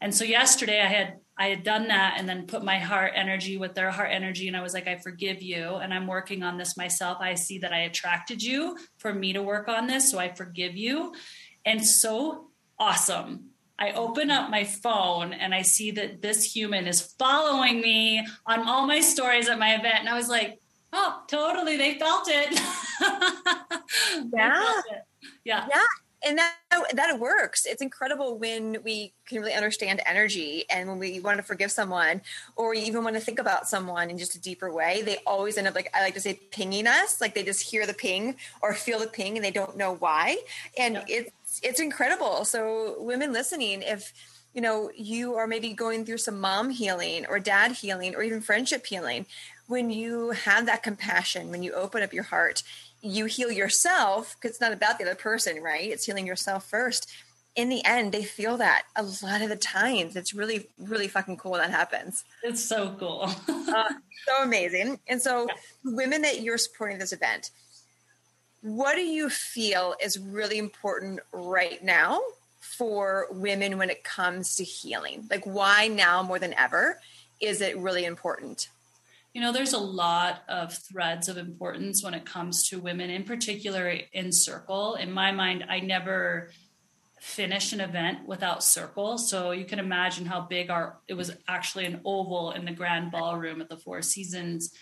And 0.00 0.14
so 0.14 0.24
yesterday 0.24 0.80
I 0.80 0.86
had 0.86 1.18
I 1.36 1.48
had 1.48 1.62
done 1.62 1.88
that 1.88 2.16
and 2.18 2.28
then 2.28 2.46
put 2.46 2.62
my 2.62 2.78
heart 2.78 3.12
energy 3.14 3.56
with 3.56 3.74
their 3.74 3.90
heart 3.90 4.10
energy 4.12 4.46
and 4.46 4.56
I 4.56 4.62
was 4.62 4.74
like 4.74 4.86
I 4.86 4.96
forgive 4.96 5.42
you 5.42 5.76
and 5.76 5.92
I'm 5.92 6.06
working 6.06 6.42
on 6.42 6.58
this 6.58 6.76
myself. 6.76 7.18
I 7.20 7.34
see 7.34 7.58
that 7.58 7.72
I 7.72 7.80
attracted 7.80 8.42
you 8.42 8.76
for 8.98 9.12
me 9.12 9.32
to 9.32 9.42
work 9.42 9.68
on 9.68 9.86
this, 9.86 10.10
so 10.10 10.18
I 10.18 10.32
forgive 10.34 10.76
you. 10.76 11.14
And 11.64 11.84
so 11.84 12.48
awesome. 12.78 13.50
I 13.78 13.92
open 13.92 14.30
up 14.30 14.50
my 14.50 14.64
phone 14.64 15.32
and 15.32 15.54
I 15.54 15.62
see 15.62 15.90
that 15.92 16.20
this 16.20 16.44
human 16.44 16.86
is 16.86 17.14
following 17.18 17.80
me 17.80 18.26
on 18.46 18.68
all 18.68 18.86
my 18.86 19.00
stories 19.00 19.48
at 19.48 19.58
my 19.58 19.74
event 19.74 20.00
and 20.00 20.08
I 20.08 20.16
was 20.16 20.28
like, 20.28 20.60
"Oh, 20.92 21.22
totally, 21.28 21.76
they 21.76 21.98
felt 21.98 22.28
it." 22.28 22.60
yeah. 24.32 24.80
Yeah. 25.44 25.66
Yeah. 25.68 25.84
And 26.22 26.36
that 26.36 26.54
that 26.92 27.18
works. 27.18 27.64
It's 27.64 27.80
incredible 27.80 28.38
when 28.38 28.76
we 28.84 29.14
can 29.26 29.38
really 29.38 29.54
understand 29.54 30.02
energy 30.04 30.64
and 30.70 30.88
when 30.88 30.98
we 30.98 31.18
want 31.18 31.38
to 31.38 31.42
forgive 31.42 31.72
someone 31.72 32.20
or 32.56 32.74
even 32.74 33.02
want 33.04 33.16
to 33.16 33.20
think 33.20 33.38
about 33.38 33.66
someone 33.66 34.10
in 34.10 34.18
just 34.18 34.34
a 34.34 34.40
deeper 34.40 34.70
way 34.70 35.00
they 35.02 35.16
always 35.26 35.56
end 35.56 35.66
up 35.66 35.74
like 35.74 35.90
i 35.94 36.02
like 36.02 36.14
to 36.14 36.20
say 36.20 36.38
pinging 36.50 36.86
us. 36.86 37.20
Like 37.20 37.34
they 37.34 37.42
just 37.42 37.62
hear 37.62 37.86
the 37.86 37.94
ping 37.94 38.36
or 38.62 38.74
feel 38.74 38.98
the 38.98 39.06
ping 39.06 39.36
and 39.36 39.44
they 39.44 39.50
don't 39.50 39.76
know 39.78 39.94
why. 39.94 40.36
And 40.76 40.94
yeah. 40.94 41.04
it's 41.08 41.60
it's 41.62 41.80
incredible. 41.80 42.44
So 42.44 42.96
women 42.98 43.32
listening 43.32 43.82
if 43.82 44.12
you 44.52 44.60
know 44.60 44.90
you 44.94 45.34
are 45.36 45.46
maybe 45.46 45.72
going 45.72 46.04
through 46.04 46.18
some 46.18 46.38
mom 46.40 46.70
healing 46.70 47.24
or 47.28 47.38
dad 47.38 47.72
healing 47.72 48.14
or 48.14 48.22
even 48.22 48.40
friendship 48.40 48.86
healing 48.86 49.26
when 49.68 49.90
you 49.90 50.30
have 50.30 50.66
that 50.66 50.82
compassion 50.82 51.50
when 51.50 51.62
you 51.62 51.72
open 51.72 52.02
up 52.02 52.12
your 52.12 52.24
heart 52.24 52.62
you 53.02 53.26
heal 53.26 53.50
yourself 53.50 54.36
because 54.36 54.52
it's 54.52 54.60
not 54.60 54.72
about 54.72 54.98
the 54.98 55.04
other 55.04 55.14
person, 55.14 55.62
right? 55.62 55.90
It's 55.90 56.04
healing 56.04 56.26
yourself 56.26 56.68
first. 56.68 57.10
In 57.56 57.68
the 57.68 57.84
end, 57.84 58.12
they 58.12 58.22
feel 58.22 58.56
that 58.58 58.84
a 58.94 59.02
lot 59.02 59.42
of 59.42 59.48
the 59.48 59.56
times. 59.56 60.16
It's 60.16 60.34
really, 60.34 60.68
really 60.78 61.08
fucking 61.08 61.36
cool 61.36 61.52
when 61.52 61.60
that 61.60 61.70
happens. 61.70 62.24
It's 62.42 62.62
so 62.62 62.94
cool. 62.98 63.22
uh, 63.48 63.84
so 64.26 64.42
amazing. 64.42 65.00
And 65.08 65.20
so, 65.20 65.46
yeah. 65.48 65.54
women 65.84 66.22
that 66.22 66.42
you're 66.42 66.58
supporting 66.58 66.98
this 66.98 67.12
event, 67.12 67.50
what 68.62 68.94
do 68.94 69.02
you 69.02 69.30
feel 69.30 69.94
is 70.00 70.18
really 70.18 70.58
important 70.58 71.20
right 71.32 71.82
now 71.82 72.20
for 72.60 73.26
women 73.30 73.78
when 73.78 73.90
it 73.90 74.04
comes 74.04 74.56
to 74.56 74.64
healing? 74.64 75.26
Like, 75.30 75.44
why 75.44 75.88
now 75.88 76.22
more 76.22 76.38
than 76.38 76.54
ever 76.54 77.00
is 77.40 77.62
it 77.62 77.76
really 77.78 78.04
important? 78.04 78.68
You 79.32 79.40
know, 79.40 79.52
there's 79.52 79.72
a 79.72 79.78
lot 79.78 80.42
of 80.48 80.74
threads 80.74 81.28
of 81.28 81.36
importance 81.36 82.02
when 82.02 82.14
it 82.14 82.26
comes 82.26 82.68
to 82.68 82.80
women, 82.80 83.10
in 83.10 83.24
particular 83.24 83.88
in 84.12 84.32
circle. 84.32 84.96
In 84.96 85.12
my 85.12 85.30
mind, 85.30 85.64
I 85.68 85.80
never 85.80 86.50
finish 87.20 87.72
an 87.72 87.80
event 87.80 88.26
without 88.26 88.64
circle. 88.64 89.18
So 89.18 89.52
you 89.52 89.64
can 89.64 89.78
imagine 89.78 90.26
how 90.26 90.40
big 90.40 90.70
our 90.70 90.98
it 91.06 91.14
was 91.14 91.30
actually 91.46 91.84
an 91.84 92.00
oval 92.04 92.52
in 92.52 92.64
the 92.64 92.72
grand 92.72 93.12
ballroom 93.12 93.60
at 93.60 93.68
the 93.68 93.76
Four 93.76 94.02
Seasons 94.02 94.72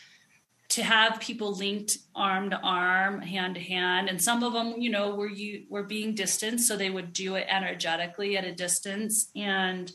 to 0.70 0.82
have 0.82 1.20
people 1.20 1.54
linked 1.54 1.98
arm 2.14 2.50
to 2.50 2.56
arm, 2.58 3.20
hand 3.22 3.54
to 3.54 3.60
hand, 3.60 4.08
and 4.08 4.22
some 4.22 4.42
of 4.42 4.52
them, 4.52 4.74
you 4.78 4.90
know, 4.90 5.14
were 5.14 5.30
you 5.30 5.64
were 5.68 5.82
being 5.82 6.14
distanced, 6.14 6.68
so 6.68 6.76
they 6.76 6.90
would 6.90 7.12
do 7.12 7.36
it 7.36 7.46
energetically 7.48 8.36
at 8.36 8.44
a 8.44 8.54
distance 8.54 9.30
and 9.34 9.90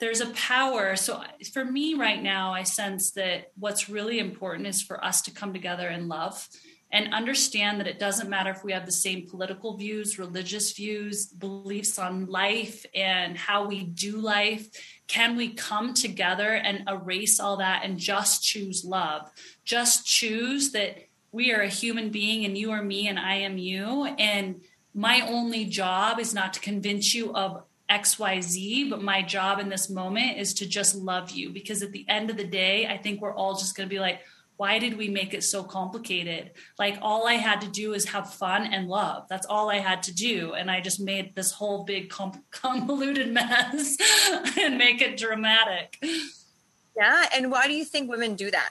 there's 0.00 0.20
a 0.20 0.30
power. 0.30 0.96
So 0.96 1.22
for 1.52 1.64
me 1.64 1.94
right 1.94 2.22
now, 2.22 2.52
I 2.52 2.62
sense 2.62 3.12
that 3.12 3.52
what's 3.58 3.88
really 3.88 4.18
important 4.18 4.68
is 4.68 4.82
for 4.82 5.04
us 5.04 5.22
to 5.22 5.30
come 5.30 5.52
together 5.52 5.88
in 5.88 6.08
love 6.08 6.48
and 6.90 7.12
understand 7.12 7.80
that 7.80 7.86
it 7.86 7.98
doesn't 7.98 8.30
matter 8.30 8.50
if 8.50 8.64
we 8.64 8.72
have 8.72 8.86
the 8.86 8.92
same 8.92 9.26
political 9.28 9.76
views, 9.76 10.18
religious 10.18 10.72
views, 10.72 11.26
beliefs 11.26 11.98
on 11.98 12.26
life 12.26 12.86
and 12.94 13.36
how 13.36 13.66
we 13.66 13.84
do 13.84 14.16
life. 14.18 14.68
Can 15.06 15.36
we 15.36 15.50
come 15.50 15.92
together 15.92 16.54
and 16.54 16.88
erase 16.88 17.40
all 17.40 17.58
that 17.58 17.84
and 17.84 17.98
just 17.98 18.42
choose 18.42 18.84
love? 18.84 19.30
Just 19.64 20.06
choose 20.06 20.72
that 20.72 21.08
we 21.30 21.52
are 21.52 21.60
a 21.60 21.68
human 21.68 22.08
being 22.08 22.46
and 22.46 22.56
you 22.56 22.70
are 22.70 22.82
me 22.82 23.08
and 23.08 23.18
I 23.18 23.34
am 23.34 23.58
you. 23.58 24.06
And 24.18 24.62
my 24.94 25.20
only 25.28 25.66
job 25.66 26.18
is 26.18 26.32
not 26.32 26.54
to 26.54 26.60
convince 26.60 27.14
you 27.14 27.34
of 27.34 27.64
XYZ, 27.90 28.90
but 28.90 29.02
my 29.02 29.22
job 29.22 29.58
in 29.58 29.68
this 29.68 29.88
moment 29.88 30.38
is 30.38 30.54
to 30.54 30.66
just 30.66 30.94
love 30.94 31.30
you 31.30 31.50
because 31.50 31.82
at 31.82 31.92
the 31.92 32.04
end 32.08 32.30
of 32.30 32.36
the 32.36 32.44
day, 32.44 32.86
I 32.86 32.98
think 32.98 33.20
we're 33.20 33.34
all 33.34 33.56
just 33.56 33.76
going 33.76 33.88
to 33.88 33.94
be 33.94 34.00
like, 34.00 34.20
why 34.58 34.80
did 34.80 34.98
we 34.98 35.08
make 35.08 35.34
it 35.34 35.44
so 35.44 35.62
complicated? 35.62 36.50
Like, 36.78 36.98
all 37.00 37.28
I 37.28 37.34
had 37.34 37.60
to 37.60 37.68
do 37.68 37.94
is 37.94 38.06
have 38.06 38.34
fun 38.34 38.66
and 38.66 38.88
love. 38.88 39.26
That's 39.28 39.46
all 39.46 39.70
I 39.70 39.76
had 39.76 40.02
to 40.04 40.14
do. 40.14 40.52
And 40.52 40.68
I 40.68 40.80
just 40.80 40.98
made 40.98 41.34
this 41.36 41.52
whole 41.52 41.84
big 41.84 42.10
convoluted 42.50 43.32
mess 43.32 43.96
and 44.60 44.76
make 44.76 45.00
it 45.00 45.16
dramatic. 45.16 45.98
Yeah. 46.96 47.26
And 47.34 47.52
why 47.52 47.68
do 47.68 47.72
you 47.72 47.84
think 47.84 48.10
women 48.10 48.34
do 48.34 48.50
that? 48.50 48.70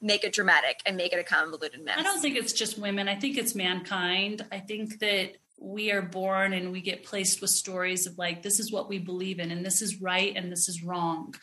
Make 0.00 0.22
it 0.22 0.32
dramatic 0.32 0.80
and 0.86 0.96
make 0.96 1.12
it 1.12 1.18
a 1.18 1.24
convoluted 1.24 1.84
mess. 1.84 1.98
I 1.98 2.02
don't 2.02 2.20
think 2.20 2.36
it's 2.36 2.52
just 2.52 2.78
women. 2.78 3.08
I 3.08 3.16
think 3.16 3.36
it's 3.36 3.56
mankind. 3.56 4.44
I 4.52 4.60
think 4.60 5.00
that 5.00 5.32
we 5.58 5.92
are 5.92 6.02
born 6.02 6.52
and 6.52 6.72
we 6.72 6.80
get 6.80 7.04
placed 7.04 7.40
with 7.40 7.50
stories 7.50 8.06
of 8.06 8.18
like 8.18 8.42
this 8.42 8.60
is 8.60 8.72
what 8.72 8.88
we 8.88 8.98
believe 8.98 9.38
in 9.38 9.50
and 9.50 9.64
this 9.64 9.82
is 9.82 10.00
right 10.00 10.34
and 10.36 10.50
this 10.50 10.68
is 10.68 10.82
wrong. 10.82 11.34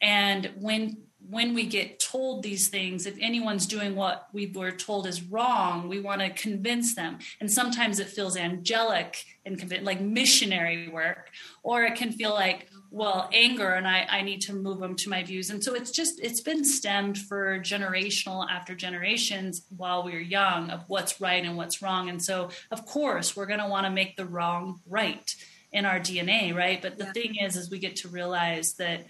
And 0.00 0.50
when 0.58 0.98
when 1.28 1.54
we 1.54 1.66
get 1.66 2.00
told 2.00 2.42
these 2.42 2.68
things 2.68 3.06
if 3.06 3.16
anyone's 3.20 3.66
doing 3.66 3.94
what 3.94 4.26
we 4.32 4.52
were 4.52 4.72
told 4.72 5.06
is 5.06 5.22
wrong 5.22 5.88
we 5.88 6.00
want 6.00 6.20
to 6.20 6.30
convince 6.30 6.94
them. 6.94 7.18
And 7.40 7.50
sometimes 7.50 8.00
it 8.00 8.08
feels 8.08 8.36
angelic 8.36 9.24
and 9.46 9.84
like 9.84 10.00
missionary 10.00 10.88
work 10.88 11.30
or 11.62 11.84
it 11.84 11.94
can 11.94 12.10
feel 12.12 12.34
like 12.34 12.68
well 12.92 13.30
anger 13.32 13.72
and 13.72 13.88
I, 13.88 14.06
I 14.08 14.20
need 14.20 14.42
to 14.42 14.52
move 14.52 14.78
them 14.78 14.94
to 14.96 15.08
my 15.08 15.22
views. 15.22 15.48
And 15.48 15.64
so 15.64 15.74
it's 15.74 15.90
just 15.90 16.20
it's 16.20 16.42
been 16.42 16.62
stemmed 16.62 17.16
for 17.16 17.58
generational 17.58 18.46
after 18.48 18.74
generations 18.74 19.62
while 19.74 20.02
we 20.02 20.14
are 20.14 20.20
young 20.20 20.68
of 20.70 20.84
what's 20.88 21.20
right 21.20 21.42
and 21.42 21.56
what's 21.56 21.80
wrong. 21.80 22.10
And 22.10 22.22
so 22.22 22.50
of 22.70 22.84
course 22.84 23.34
we're 23.34 23.46
going 23.46 23.60
to 23.60 23.68
want 23.68 23.86
to 23.86 23.90
make 23.90 24.16
the 24.16 24.26
wrong 24.26 24.80
right 24.86 25.34
in 25.72 25.86
our 25.86 25.98
dna 25.98 26.54
right? 26.54 26.82
But 26.82 26.98
the 26.98 27.04
yeah. 27.04 27.12
thing 27.12 27.36
is 27.36 27.56
is 27.56 27.70
we 27.70 27.78
get 27.78 27.96
to 27.96 28.08
realize 28.08 28.74
that 28.74 29.06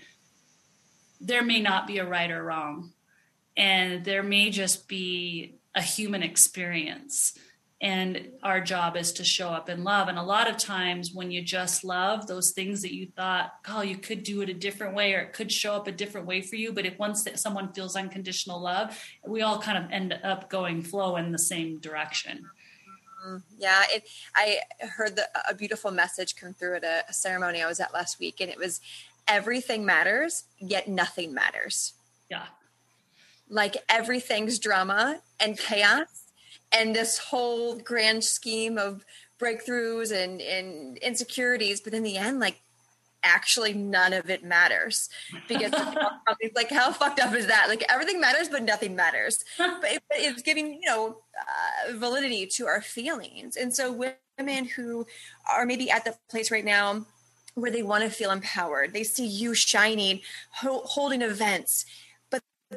there 1.20 1.42
may 1.42 1.60
not 1.60 1.88
be 1.88 1.98
a 1.98 2.06
right 2.06 2.30
or 2.30 2.42
wrong 2.42 2.92
and 3.56 4.04
there 4.04 4.22
may 4.22 4.50
just 4.50 4.86
be 4.86 5.56
a 5.74 5.82
human 5.82 6.22
experience 6.22 7.36
and 7.82 8.28
our 8.42 8.60
job 8.60 8.96
is 8.96 9.12
to 9.14 9.24
show 9.24 9.48
up 9.48 9.68
in 9.68 9.84
love. 9.84 10.08
And 10.08 10.16
a 10.16 10.22
lot 10.22 10.48
of 10.48 10.56
times 10.56 11.12
when 11.12 11.30
you 11.30 11.42
just 11.42 11.84
love 11.84 12.26
those 12.26 12.52
things 12.52 12.80
that 12.82 12.94
you 12.94 13.08
thought 13.16 13.52
oh 13.68 13.82
you 13.82 13.96
could 13.96 14.22
do 14.22 14.40
it 14.40 14.48
a 14.48 14.54
different 14.54 14.94
way 14.94 15.14
or 15.14 15.20
it 15.20 15.34
could 15.34 15.52
show 15.52 15.74
up 15.74 15.86
a 15.88 15.92
different 15.92 16.26
way 16.26 16.40
for 16.40 16.56
you 16.56 16.72
but 16.72 16.86
if 16.86 16.98
once 16.98 17.26
someone 17.34 17.72
feels 17.72 17.96
unconditional 17.96 18.60
love 18.60 18.98
we 19.26 19.42
all 19.42 19.58
kind 19.60 19.82
of 19.82 19.90
end 19.90 20.18
up 20.22 20.48
going 20.48 20.82
flow 20.82 21.16
in 21.16 21.32
the 21.32 21.38
same 21.38 21.78
direction. 21.78 22.46
Mm-hmm. 23.26 23.36
yeah 23.58 23.82
it 23.88 24.08
i 24.34 24.58
heard 24.96 25.14
the, 25.14 25.28
a 25.48 25.54
beautiful 25.54 25.92
message 25.92 26.34
come 26.34 26.54
through 26.54 26.76
at 26.76 26.82
a, 26.82 27.04
a 27.08 27.12
ceremony 27.12 27.62
i 27.62 27.68
was 27.68 27.78
at 27.78 27.94
last 27.94 28.18
week 28.18 28.40
and 28.40 28.50
it 28.50 28.58
was 28.58 28.80
everything 29.28 29.84
matters 29.84 30.44
yet 30.58 30.88
nothing 30.88 31.34
matters. 31.34 31.94
Yeah. 32.30 32.46
Like 33.48 33.76
everything's 33.88 34.58
drama 34.58 35.20
and 35.38 35.58
chaos 35.58 36.21
and 36.72 36.94
this 36.94 37.18
whole 37.18 37.76
grand 37.76 38.22
scheme 38.24 38.78
of 38.78 39.04
breakthroughs 39.40 40.12
and, 40.12 40.40
and 40.40 40.98
insecurities 40.98 41.80
but 41.80 41.94
in 41.94 42.02
the 42.02 42.16
end 42.16 42.38
like 42.40 42.60
actually 43.24 43.72
none 43.72 44.12
of 44.12 44.30
it 44.30 44.44
matters. 44.44 45.08
Because 45.48 45.72
it's 46.40 46.54
like 46.56 46.70
how 46.70 46.92
fucked 46.92 47.20
up 47.20 47.34
is 47.34 47.46
that? 47.46 47.66
Like 47.68 47.84
everything 47.88 48.20
matters 48.20 48.48
but 48.48 48.62
nothing 48.62 48.96
matters. 48.96 49.44
But, 49.58 49.92
it, 49.92 50.02
it's 50.10 50.42
giving 50.42 50.74
you 50.74 50.88
know 50.88 51.18
uh, 51.38 51.96
validity 51.96 52.46
to 52.46 52.66
our 52.66 52.82
feelings. 52.82 53.56
And 53.56 53.74
so 53.74 53.92
women 53.92 54.64
who 54.64 55.06
are 55.50 55.66
maybe 55.66 55.90
at 55.90 56.04
the 56.04 56.16
place 56.28 56.50
right 56.50 56.64
now 56.64 57.06
where 57.54 57.70
they 57.70 57.82
want 57.82 58.02
to 58.02 58.08
feel 58.08 58.30
empowered 58.30 58.94
they 58.94 59.04
see 59.04 59.26
you 59.26 59.54
shining 59.54 60.20
ho- 60.52 60.82
holding 60.86 61.20
events 61.20 61.84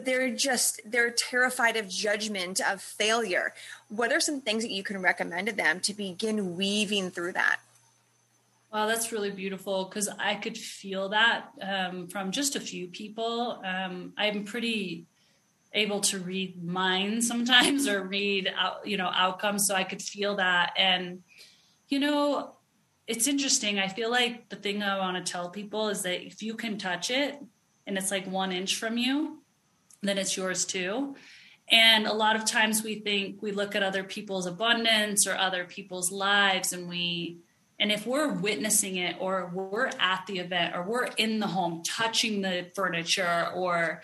they're 0.04 0.34
just 0.34 0.82
they're 0.86 1.12
terrified 1.12 1.78
of 1.78 1.88
judgment 1.88 2.60
of 2.60 2.82
failure 2.82 3.54
what 3.90 4.12
are 4.12 4.20
some 4.20 4.42
things 4.42 4.64
that 4.64 4.72
you 4.72 4.84
can 4.84 5.02
recommend 5.02 5.48
to 5.48 5.54
them 5.54 5.80
to 5.80 5.94
begin 5.94 6.56
weaving 6.56 7.10
through 7.12 7.32
that 7.32 7.60
Wow, 8.76 8.88
that's 8.88 9.14
really 9.14 9.32
beautiful 9.32 9.86
because 9.86 10.10
I 10.10 10.36
could 10.36 10.58
feel 10.58 11.08
that 11.08 11.46
um, 11.62 12.10
from 12.10 12.32
just 12.32 12.58
a 12.58 12.60
few 12.60 12.88
people. 12.88 13.62
Um, 13.64 14.12
I'm 14.18 14.44
pretty 14.44 15.06
able 15.72 16.02
to 16.02 16.20
read 16.20 16.62
minds 16.62 17.26
sometimes 17.30 17.88
or 17.88 18.04
read 18.04 18.54
out, 18.54 18.86
you 18.86 18.98
know 18.98 19.10
outcomes, 19.16 19.66
so 19.66 19.76
I 19.76 19.86
could 19.86 20.02
feel 20.02 20.36
that. 20.36 20.74
And 20.78 21.24
you 21.88 22.00
know, 22.00 22.56
it's 23.08 23.28
interesting. 23.28 23.80
I 23.80 23.88
feel 23.88 24.12
like 24.12 24.50
the 24.50 24.58
thing 24.58 24.84
I 24.84 24.98
want 25.00 25.26
to 25.26 25.32
tell 25.32 25.50
people 25.50 25.88
is 25.88 26.02
that 26.02 26.26
if 26.26 26.44
you 26.44 26.56
can 26.56 26.78
touch 26.78 27.10
it 27.12 27.40
and 27.88 27.98
it's 27.98 28.12
like 28.12 28.28
one 28.28 28.52
inch 28.52 28.76
from 28.76 28.98
you, 28.98 29.42
then 30.08 30.18
it's 30.18 30.36
yours 30.36 30.66
too. 30.66 31.16
And 31.70 32.06
a 32.06 32.14
lot 32.14 32.36
of 32.36 32.46
times 32.46 32.84
we 32.84 32.96
think 32.96 33.42
we 33.42 33.52
look 33.52 33.76
at 33.76 33.84
other 33.84 34.04
people's 34.04 34.46
abundance 34.46 35.26
or 35.26 35.36
other 35.36 35.66
people's 35.66 36.12
lives 36.12 36.74
and 36.74 36.88
we 36.88 37.40
and 37.78 37.92
if 37.92 38.08
we're 38.08 38.32
witnessing 38.32 38.96
it 38.96 39.18
or 39.20 39.52
we're 39.54 39.90
at 40.00 40.24
the 40.28 40.40
event 40.40 40.76
or 40.76 40.84
we're 40.84 41.08
in 41.18 41.40
the 41.40 41.48
home 41.48 41.84
touching 41.84 42.42
the 42.42 42.68
furniture 42.76 43.50
or 43.54 44.02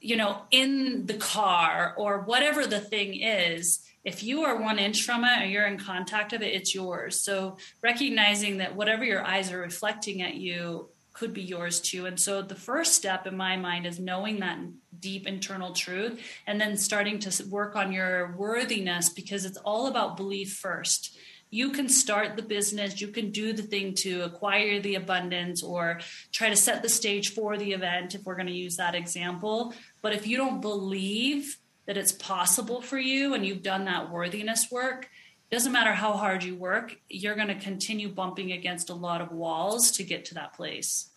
you 0.00 0.16
know 0.16 0.42
in 0.50 1.04
the 1.06 1.14
car 1.14 1.94
or 1.98 2.22
whatever 2.22 2.66
the 2.66 2.80
thing 2.80 3.20
is 3.20 3.80
if 4.02 4.22
you 4.22 4.42
are 4.42 4.60
one 4.60 4.78
inch 4.78 5.02
from 5.02 5.24
it 5.24 5.42
or 5.42 5.46
you're 5.46 5.66
in 5.66 5.78
contact 5.78 6.32
of 6.32 6.40
it 6.42 6.54
it's 6.54 6.74
yours 6.74 7.20
so 7.20 7.58
recognizing 7.82 8.56
that 8.58 8.74
whatever 8.74 9.04
your 9.04 9.24
eyes 9.24 9.52
are 9.52 9.60
reflecting 9.60 10.22
at 10.22 10.34
you 10.34 10.88
could 11.14 11.32
be 11.32 11.42
yours 11.42 11.80
too. 11.80 12.06
And 12.06 12.20
so 12.20 12.42
the 12.42 12.56
first 12.56 12.92
step 12.92 13.26
in 13.26 13.36
my 13.36 13.56
mind 13.56 13.86
is 13.86 13.98
knowing 13.98 14.40
that 14.40 14.58
deep 15.04 15.26
internal 15.26 15.74
truth 15.74 16.18
and 16.46 16.58
then 16.58 16.78
starting 16.78 17.18
to 17.18 17.44
work 17.50 17.76
on 17.76 17.92
your 17.92 18.34
worthiness 18.38 19.10
because 19.10 19.44
it's 19.44 19.58
all 19.58 19.86
about 19.86 20.16
belief 20.16 20.54
first. 20.54 21.18
You 21.50 21.72
can 21.72 21.90
start 21.90 22.36
the 22.36 22.42
business, 22.42 23.02
you 23.02 23.08
can 23.08 23.30
do 23.30 23.52
the 23.52 23.62
thing 23.62 23.94
to 23.96 24.22
acquire 24.22 24.80
the 24.80 24.94
abundance 24.94 25.62
or 25.62 26.00
try 26.32 26.48
to 26.48 26.56
set 26.56 26.82
the 26.82 26.88
stage 26.88 27.34
for 27.34 27.58
the 27.58 27.72
event 27.72 28.14
if 28.14 28.24
we're 28.24 28.34
going 28.34 28.46
to 28.46 28.62
use 28.66 28.76
that 28.76 28.94
example. 28.94 29.74
But 30.00 30.14
if 30.14 30.26
you 30.26 30.38
don't 30.38 30.62
believe 30.62 31.58
that 31.84 31.98
it's 31.98 32.12
possible 32.12 32.80
for 32.80 32.98
you 32.98 33.34
and 33.34 33.44
you've 33.44 33.62
done 33.62 33.84
that 33.84 34.10
worthiness 34.10 34.70
work, 34.72 35.10
it 35.50 35.54
doesn't 35.54 35.70
matter 35.70 35.92
how 35.92 36.14
hard 36.14 36.42
you 36.42 36.56
work, 36.56 36.96
you're 37.10 37.36
going 37.36 37.48
to 37.48 37.54
continue 37.54 38.08
bumping 38.08 38.52
against 38.52 38.88
a 38.88 38.94
lot 38.94 39.20
of 39.20 39.30
walls 39.30 39.90
to 39.92 40.02
get 40.02 40.24
to 40.24 40.34
that 40.34 40.54
place. 40.54 41.10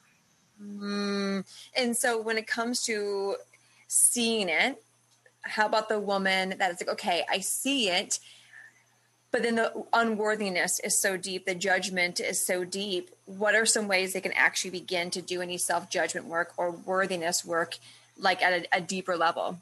Mm. 0.61 1.45
And 1.75 1.95
so 1.95 2.21
when 2.21 2.37
it 2.37 2.47
comes 2.47 2.83
to 2.83 3.35
seeing 3.87 4.49
it, 4.49 4.81
how 5.41 5.65
about 5.65 5.89
the 5.89 5.99
woman 5.99 6.55
that 6.57 6.71
is 6.71 6.81
like, 6.81 6.89
okay, 6.89 7.23
I 7.29 7.39
see 7.39 7.89
it, 7.89 8.19
but 9.31 9.43
then 9.43 9.55
the 9.55 9.85
unworthiness 9.93 10.79
is 10.79 10.97
so 10.97 11.17
deep, 11.17 11.45
the 11.45 11.55
judgment 11.55 12.19
is 12.19 12.43
so 12.43 12.63
deep. 12.63 13.09
What 13.25 13.55
are 13.55 13.65
some 13.65 13.87
ways 13.87 14.13
they 14.13 14.21
can 14.21 14.31
actually 14.33 14.71
begin 14.71 15.11
to 15.11 15.21
do 15.21 15.41
any 15.41 15.57
self 15.57 15.89
judgment 15.89 16.27
work 16.27 16.53
or 16.57 16.71
worthiness 16.71 17.43
work, 17.43 17.77
like 18.17 18.41
at 18.41 18.53
a, 18.53 18.77
a 18.77 18.81
deeper 18.81 19.17
level? 19.17 19.59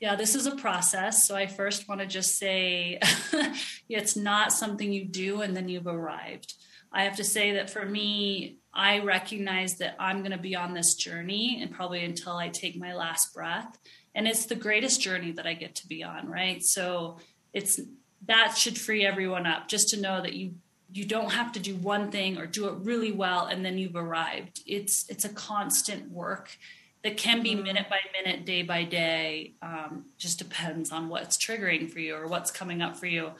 Yeah, 0.00 0.16
this 0.16 0.34
is 0.34 0.46
a 0.46 0.56
process. 0.56 1.26
So 1.26 1.34
I 1.34 1.46
first 1.46 1.88
want 1.88 2.00
to 2.00 2.06
just 2.06 2.38
say 2.38 3.00
it's 3.88 4.16
not 4.16 4.52
something 4.52 4.92
you 4.92 5.04
do 5.04 5.40
and 5.40 5.56
then 5.56 5.68
you've 5.68 5.86
arrived. 5.86 6.54
I 6.94 7.02
have 7.02 7.16
to 7.16 7.24
say 7.24 7.52
that 7.52 7.68
for 7.68 7.84
me, 7.84 8.58
I 8.72 9.00
recognize 9.00 9.78
that 9.78 9.96
I'm 9.98 10.20
going 10.20 10.30
to 10.30 10.38
be 10.38 10.54
on 10.54 10.74
this 10.74 10.94
journey 10.94 11.58
and 11.60 11.72
probably 11.72 12.04
until 12.04 12.36
I 12.36 12.48
take 12.48 12.76
my 12.76 12.94
last 12.94 13.34
breath. 13.34 13.78
And 14.14 14.28
it's 14.28 14.46
the 14.46 14.54
greatest 14.54 15.00
journey 15.00 15.32
that 15.32 15.46
I 15.46 15.54
get 15.54 15.74
to 15.76 15.88
be 15.88 16.04
on, 16.04 16.30
right? 16.30 16.62
So 16.62 17.18
it's 17.52 17.80
that 18.26 18.56
should 18.56 18.78
free 18.78 19.04
everyone 19.04 19.44
up 19.44 19.68
just 19.68 19.90
to 19.90 20.00
know 20.00 20.22
that 20.22 20.34
you 20.34 20.54
you 20.92 21.04
don't 21.04 21.32
have 21.32 21.50
to 21.50 21.58
do 21.58 21.74
one 21.74 22.12
thing 22.12 22.38
or 22.38 22.46
do 22.46 22.68
it 22.68 22.74
really 22.82 23.10
well 23.10 23.46
and 23.46 23.64
then 23.64 23.76
you've 23.76 23.96
arrived. 23.96 24.60
It's 24.64 25.04
it's 25.08 25.24
a 25.24 25.28
constant 25.28 26.10
work 26.12 26.56
that 27.02 27.16
can 27.18 27.42
be 27.42 27.54
mm-hmm. 27.54 27.64
minute 27.64 27.86
by 27.90 27.98
minute, 28.12 28.46
day 28.46 28.62
by 28.62 28.84
day. 28.84 29.52
Um, 29.60 30.06
just 30.16 30.38
depends 30.38 30.90
on 30.90 31.08
what's 31.08 31.36
triggering 31.36 31.90
for 31.90 31.98
you 31.98 32.14
or 32.14 32.26
what's 32.26 32.50
coming 32.50 32.80
up 32.80 32.96
for 32.96 33.06
you. 33.06 33.32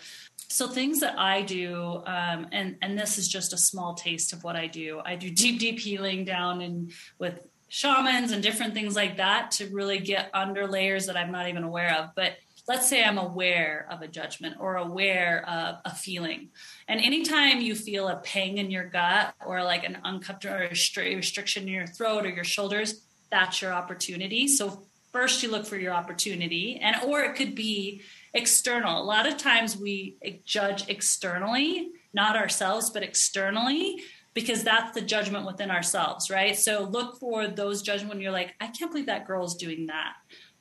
So 0.54 0.68
things 0.68 1.00
that 1.00 1.18
I 1.18 1.42
do, 1.42 2.00
um, 2.06 2.46
and 2.52 2.76
and 2.80 2.96
this 2.96 3.18
is 3.18 3.26
just 3.26 3.52
a 3.52 3.58
small 3.58 3.94
taste 3.94 4.32
of 4.32 4.44
what 4.44 4.54
I 4.54 4.68
do. 4.68 5.00
I 5.04 5.16
do 5.16 5.28
deep, 5.42 5.58
deep 5.58 5.80
healing 5.80 6.24
down 6.24 6.60
and 6.60 6.92
with 7.18 7.40
shamans 7.68 8.30
and 8.30 8.40
different 8.40 8.72
things 8.72 8.94
like 8.94 9.16
that 9.16 9.50
to 9.52 9.66
really 9.66 9.98
get 9.98 10.30
under 10.32 10.68
layers 10.68 11.06
that 11.06 11.16
I'm 11.16 11.32
not 11.32 11.48
even 11.48 11.64
aware 11.64 11.98
of. 11.98 12.10
But 12.14 12.36
let's 12.68 12.88
say 12.88 13.02
I'm 13.02 13.18
aware 13.18 13.88
of 13.90 14.02
a 14.02 14.06
judgment 14.06 14.58
or 14.60 14.76
aware 14.76 15.44
of 15.48 15.80
a 15.84 15.92
feeling. 15.92 16.50
And 16.86 17.00
anytime 17.00 17.60
you 17.60 17.74
feel 17.74 18.06
a 18.06 18.18
pang 18.18 18.58
in 18.58 18.70
your 18.70 18.84
gut 18.84 19.34
or 19.44 19.64
like 19.64 19.82
an 19.82 19.98
uncomfortable 20.04 20.54
or 20.54 20.68
restriction 20.68 21.64
in 21.64 21.74
your 21.74 21.88
throat 21.88 22.26
or 22.26 22.30
your 22.30 22.44
shoulders, 22.44 23.04
that's 23.28 23.60
your 23.60 23.72
opportunity. 23.72 24.46
So 24.46 24.86
first 25.14 25.44
you 25.44 25.50
look 25.50 25.64
for 25.64 25.76
your 25.76 25.92
opportunity 25.92 26.80
and 26.82 26.96
or 27.04 27.20
it 27.20 27.36
could 27.36 27.54
be 27.54 28.02
external. 28.34 29.00
A 29.00 29.04
lot 29.04 29.28
of 29.28 29.36
times 29.36 29.76
we 29.76 30.16
judge 30.44 30.88
externally, 30.88 31.90
not 32.12 32.36
ourselves, 32.36 32.90
but 32.90 33.04
externally 33.04 34.02
because 34.34 34.64
that's 34.64 34.92
the 34.92 35.00
judgment 35.00 35.46
within 35.46 35.70
ourselves, 35.70 36.30
right? 36.30 36.58
So 36.58 36.82
look 36.82 37.20
for 37.20 37.46
those 37.46 37.80
judgments 37.80 38.12
when 38.12 38.20
you're 38.20 38.32
like, 38.32 38.54
I 38.60 38.66
can't 38.66 38.90
believe 38.90 39.06
that 39.06 39.28
girl's 39.28 39.54
doing 39.54 39.86
that. 39.86 40.14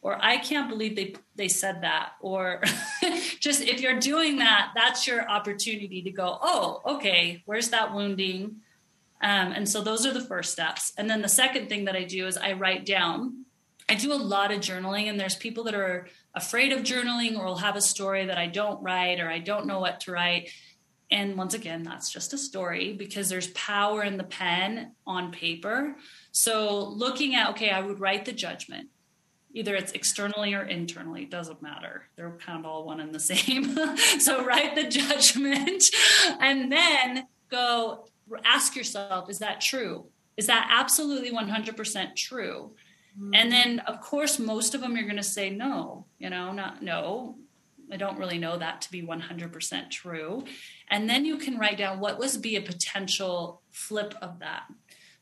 Or 0.04 0.20
I 0.22 0.38
can't 0.38 0.70
believe 0.70 0.96
they 0.96 1.16
they 1.36 1.48
said 1.48 1.82
that. 1.82 2.12
Or 2.22 2.62
just 3.40 3.62
if 3.62 3.82
you're 3.82 4.00
doing 4.00 4.38
that, 4.38 4.72
that's 4.76 5.08
your 5.08 5.28
opportunity 5.28 6.04
to 6.04 6.12
go, 6.12 6.38
oh, 6.42 6.82
okay, 6.86 7.42
where's 7.46 7.70
that 7.70 7.92
wounding? 7.96 8.58
Um, 9.22 9.54
and 9.54 9.68
so 9.68 9.82
those 9.82 10.06
are 10.06 10.14
the 10.14 10.22
first 10.22 10.52
steps. 10.52 10.94
And 10.98 11.10
then 11.10 11.24
the 11.24 11.30
second 11.30 11.70
thing 11.70 11.86
that 11.86 11.96
I 11.96 12.04
do 12.04 12.28
is 12.28 12.38
I 12.38 12.54
write 12.54 12.86
down. 12.86 13.46
I 13.90 13.96
do 13.96 14.14
a 14.14 14.16
lot 14.16 14.52
of 14.52 14.60
journaling, 14.60 15.10
and 15.10 15.20
there's 15.20 15.36
people 15.36 15.66
that 15.66 15.76
are 15.76 16.08
afraid 16.34 16.72
of 16.72 16.80
journaling 16.80 17.38
or 17.38 17.46
will 17.46 17.58
have 17.58 17.76
a 17.76 17.82
story 17.82 18.26
that 18.26 18.38
I 18.38 18.48
don't 18.48 18.82
write 18.82 19.20
or 19.20 19.30
I 19.30 19.40
don't 19.40 19.68
know 19.68 19.80
what 19.80 20.02
to 20.02 20.12
write. 20.12 20.50
And 21.12 21.38
once 21.38 21.54
again, 21.54 21.84
that's 21.84 22.12
just 22.12 22.34
a 22.34 22.38
story 22.38 22.94
because 22.94 23.30
there's 23.30 23.48
power 23.48 24.04
in 24.04 24.18
the 24.18 24.24
pen 24.24 24.94
on 25.06 25.32
paper. 25.32 25.96
So 26.32 26.88
looking 26.88 27.36
at, 27.36 27.52
okay, 27.52 27.70
I 27.70 27.82
would 27.82 28.00
write 28.00 28.26
the 28.26 28.32
judgment. 28.32 28.90
Either 29.56 29.76
it's 29.76 29.92
externally 29.92 30.56
or 30.56 30.64
internally, 30.64 31.26
doesn't 31.26 31.62
matter. 31.62 32.08
They're 32.16 32.36
kind 32.44 32.58
of 32.58 32.66
all 32.66 32.86
one 32.86 33.00
and 33.00 33.14
the 33.14 33.20
same. 33.20 33.78
so 34.20 34.44
write 34.44 34.74
the 34.74 34.88
judgment 34.88 35.84
and 36.40 36.72
then 36.72 37.28
go, 37.52 38.08
ask 38.44 38.76
yourself 38.76 39.30
is 39.30 39.40
that 39.40 39.62
true 39.62 40.08
is 40.38 40.48
that 40.48 40.68
absolutely 40.72 41.32
100% 41.32 42.16
true. 42.16 42.72
And 43.18 43.34
mm. 43.34 43.52
then 43.52 43.80
of 43.80 44.02
course 44.02 44.40
most 44.40 44.74
of 44.74 44.82
them 44.82 44.96
you're 44.96 45.06
going 45.06 45.16
to 45.18 45.24
say 45.24 45.50
no 45.50 46.06
you 46.20 46.30
know 46.30 46.52
not 46.52 46.82
no. 46.82 47.36
I 47.92 47.98
don't 47.98 48.18
really 48.18 48.40
know 48.40 48.58
that 48.58 48.82
to 48.84 48.92
be 48.92 49.04
100% 49.04 49.92
true. 49.92 50.46
And 50.90 51.08
then 51.08 51.26
you 51.26 51.38
can 51.38 51.60
write 51.60 51.78
down 51.78 52.00
what 52.00 52.18
was 52.18 52.38
be 52.38 52.56
a 52.56 52.62
potential 52.62 53.62
flip 53.70 54.16
of 54.20 54.40
that. 54.40 54.64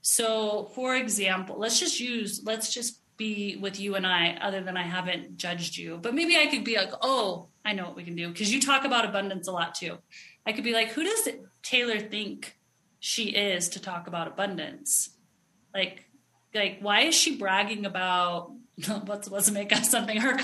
So 0.02 0.72
for 0.76 0.96
example 0.96 1.58
let's 1.58 1.80
just 1.80 2.00
use 2.00 2.42
let's 2.46 2.72
just 2.74 3.00
be 3.18 3.58
with 3.58 3.80
you 3.80 3.96
and 3.96 4.08
i 4.08 4.38
other 4.42 4.62
than 4.62 4.78
i 4.78 4.84
haven't 4.84 5.38
judged 5.38 5.76
you. 5.76 6.00
But 6.02 6.14
maybe 6.14 6.38
i 6.38 6.46
could 6.46 6.64
be 6.64 6.78
like 6.78 6.94
oh 7.02 7.50
I 7.64 7.74
know 7.74 7.86
what 7.86 7.96
we 7.96 8.04
can 8.04 8.16
do. 8.16 8.28
Because 8.30 8.54
you 8.54 8.60
talk 8.60 8.86
about 8.86 9.06
abundance 9.06 9.48
a 9.48 9.52
lot 9.52 9.76
too. 9.76 9.98
I 10.46 10.52
could 10.52 10.64
be 10.64 10.74
like, 10.74 10.90
who 10.90 11.04
does 11.04 11.30
Taylor 11.62 12.00
think 12.00 12.58
she 13.00 13.30
is 13.30 13.70
to 13.70 13.82
talk 13.82 14.08
about 14.08 14.28
abundance? 14.28 15.10
Like, 15.74 16.06
like 16.54 16.80
why 16.82 17.02
is 17.02 17.16
she 17.16 17.38
bragging 17.38 17.86
about 17.86 18.52
what's 19.06 19.30
let's 19.30 19.52
make 19.52 19.76
up 19.76 19.84
something 19.84 20.18
her 20.18 20.38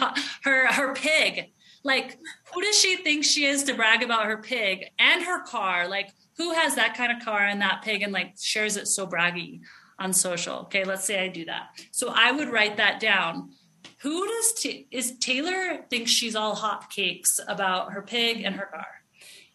her 0.44 0.72
her 0.72 0.94
pig? 0.94 1.52
Like, 1.84 2.18
who 2.54 2.62
does 2.62 2.78
she 2.78 2.98
think 2.98 3.24
she 3.24 3.46
is 3.46 3.64
to 3.64 3.74
brag 3.74 4.04
about 4.04 4.26
her 4.26 4.38
pig 4.38 4.88
and 5.00 5.24
her 5.24 5.44
car? 5.44 5.88
Like, 5.88 6.12
who 6.36 6.52
has 6.52 6.76
that 6.76 6.96
kind 6.98 7.16
of 7.16 7.24
car 7.24 7.40
and 7.40 7.62
that 7.62 7.82
pig 7.82 8.02
and 8.02 8.12
like 8.12 8.34
shares 8.38 8.76
it 8.76 8.88
so 8.88 9.08
braggy 9.08 9.62
on 9.98 10.12
social? 10.12 10.60
Okay, 10.62 10.84
let's 10.84 11.06
say 11.06 11.24
I 11.24 11.30
do 11.30 11.46
that. 11.46 11.70
So 11.92 12.12
I 12.14 12.32
would 12.32 12.50
write 12.50 12.78
that 12.78 13.00
down 13.00 13.52
who 14.00 14.28
does 14.28 14.54
t- 14.54 14.88
is 14.92 15.18
Taylor 15.18 15.86
thinks 15.90 16.12
she's 16.12 16.36
all 16.36 16.56
hot 16.56 16.90
cakes 16.90 17.40
about 17.48 17.94
her 17.94 18.02
pig 18.02 18.44
and 18.44 18.56
her 18.56 18.68
car? 18.68 18.88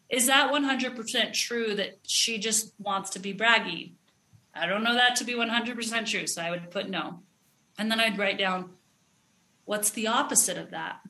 Is 0.09 0.27
that 0.27 0.53
100% 0.53 1.33
true 1.33 1.75
that 1.75 1.99
she 2.03 2.39
just 2.39 2.75
wants 2.79 3.11
to 3.11 3.19
be 3.19 3.33
braggy? 3.33 3.93
I 4.55 4.67
don't 4.67 4.85
know 4.85 4.95
that 4.95 5.17
to 5.17 5.25
be 5.25 5.35
100% 5.35 6.07
true, 6.07 6.27
so 6.27 6.43
I 6.43 6.51
would 6.51 6.71
put 6.71 6.91
no. 6.91 7.21
And 7.79 7.91
then 7.91 8.01
I'd 8.01 8.19
write 8.19 8.39
down 8.39 8.71
what's 9.65 9.91
the 9.91 10.09
opposite 10.09 10.59
of 10.59 10.71
that? 10.71 11.01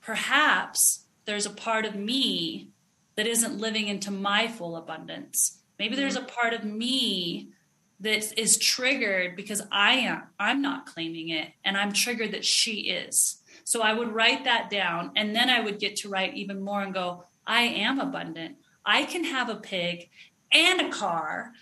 Perhaps 0.00 1.04
there's 1.24 1.46
a 1.46 1.50
part 1.50 1.84
of 1.84 1.94
me 1.94 2.70
that 3.16 3.26
isn't 3.26 3.58
living 3.58 3.88
into 3.88 4.10
my 4.10 4.48
full 4.48 4.76
abundance. 4.76 5.60
Maybe 5.78 5.96
there's 5.96 6.16
mm-hmm. 6.16 6.26
a 6.26 6.28
part 6.28 6.54
of 6.54 6.64
me 6.64 7.50
that 8.00 8.38
is 8.38 8.58
triggered 8.58 9.36
because 9.36 9.62
I 9.72 9.94
am 9.94 10.22
I'm 10.38 10.60
not 10.60 10.86
claiming 10.86 11.30
it 11.30 11.52
and 11.64 11.76
I'm 11.76 11.92
triggered 11.92 12.32
that 12.32 12.44
she 12.44 12.90
is. 12.90 13.42
So 13.64 13.82
I 13.82 13.94
would 13.94 14.12
write 14.12 14.44
that 14.44 14.70
down 14.70 15.12
and 15.16 15.34
then 15.34 15.48
I 15.48 15.60
would 15.60 15.80
get 15.80 15.96
to 15.96 16.08
write 16.08 16.34
even 16.34 16.62
more 16.62 16.82
and 16.82 16.94
go, 16.94 17.24
I 17.46 17.62
am 17.62 17.98
abundant. 17.98 18.56
I 18.84 19.04
can 19.04 19.24
have 19.24 19.48
a 19.48 19.56
pig 19.56 20.10
and 20.52 20.80
a 20.80 20.90
car 20.90 21.52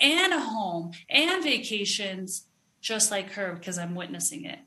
and 0.00 0.32
a 0.32 0.40
home 0.40 0.92
and 1.08 1.42
vacations 1.42 2.46
just 2.80 3.10
like 3.10 3.32
her 3.32 3.54
because 3.54 3.78
I'm 3.78 3.94
witnessing 3.94 4.44
it. 4.44 4.58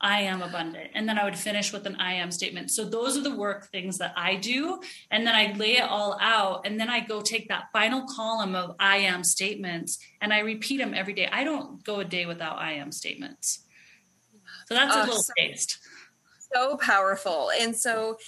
I 0.00 0.20
am 0.22 0.42
abundant. 0.42 0.90
And 0.94 1.08
then 1.08 1.18
I 1.18 1.24
would 1.24 1.38
finish 1.38 1.72
with 1.72 1.86
an 1.86 1.96
I 1.96 2.14
am 2.14 2.30
statement. 2.30 2.70
So 2.70 2.84
those 2.84 3.16
are 3.16 3.22
the 3.22 3.34
work 3.34 3.70
things 3.70 3.98
that 3.98 4.12
I 4.16 4.34
do. 4.34 4.80
And 5.10 5.26
then 5.26 5.34
I 5.34 5.54
lay 5.56 5.78
it 5.78 5.88
all 5.88 6.18
out. 6.20 6.66
And 6.66 6.78
then 6.78 6.90
I 6.90 7.00
go 7.00 7.22
take 7.22 7.48
that 7.48 7.70
final 7.72 8.06
column 8.14 8.54
of 8.54 8.76
I 8.78 8.98
am 8.98 9.24
statements 9.24 9.98
and 10.20 10.30
I 10.30 10.40
repeat 10.40 10.76
them 10.76 10.92
every 10.92 11.14
day. 11.14 11.26
I 11.32 11.44
don't 11.44 11.82
go 11.84 12.00
a 12.00 12.04
day 12.04 12.26
without 12.26 12.58
I 12.58 12.72
am 12.72 12.92
statements. 12.92 13.60
So 14.66 14.74
that's 14.74 14.94
a 14.94 15.00
little 15.00 15.22
so, 15.22 15.32
taste. 15.38 15.78
So 16.54 16.76
powerful. 16.76 17.50
And 17.58 17.74
so, 17.74 18.18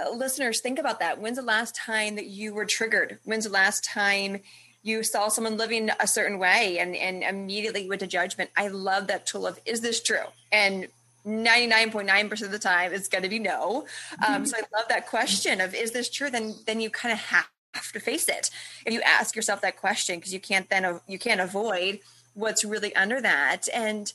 uh, 0.00 0.10
listeners, 0.10 0.60
think 0.60 0.78
about 0.78 1.00
that. 1.00 1.20
When's 1.20 1.38
the 1.38 1.42
last 1.42 1.74
time 1.74 2.16
that 2.16 2.26
you 2.26 2.54
were 2.54 2.66
triggered? 2.66 3.18
When's 3.24 3.44
the 3.44 3.50
last 3.50 3.84
time? 3.84 4.42
You 4.86 5.02
saw 5.02 5.26
someone 5.26 5.56
living 5.56 5.90
a 5.98 6.06
certain 6.06 6.38
way 6.38 6.78
and, 6.78 6.94
and 6.94 7.24
immediately 7.24 7.88
went 7.88 8.00
to 8.00 8.06
judgment. 8.06 8.50
I 8.56 8.68
love 8.68 9.08
that 9.08 9.26
tool 9.26 9.44
of 9.44 9.58
is 9.66 9.80
this 9.80 10.00
true? 10.00 10.24
And 10.52 10.86
99.9% 11.26 12.42
of 12.42 12.52
the 12.52 12.58
time 12.58 12.92
it's 12.92 13.08
going 13.08 13.24
to 13.24 13.28
be 13.28 13.40
no 13.40 13.84
um, 14.28 14.46
so 14.46 14.56
i 14.56 14.60
love 14.78 14.86
that 14.88 15.08
question 15.08 15.60
of 15.60 15.74
is 15.74 15.90
this 15.90 16.08
true 16.08 16.30
then 16.30 16.54
then 16.66 16.78
you 16.78 16.88
kind 16.88 17.12
of 17.12 17.18
have 17.18 17.48
to 17.92 17.98
face 17.98 18.28
it 18.28 18.48
if 18.84 18.94
you 18.94 19.00
ask 19.02 19.34
yourself 19.34 19.60
that 19.60 19.76
question 19.76 20.20
because 20.20 20.32
you 20.32 20.38
can't 20.38 20.70
then 20.70 21.00
you 21.08 21.18
can't 21.18 21.40
avoid 21.40 21.98
what's 22.34 22.64
really 22.64 22.94
under 22.94 23.20
that 23.20 23.62
and 23.74 24.12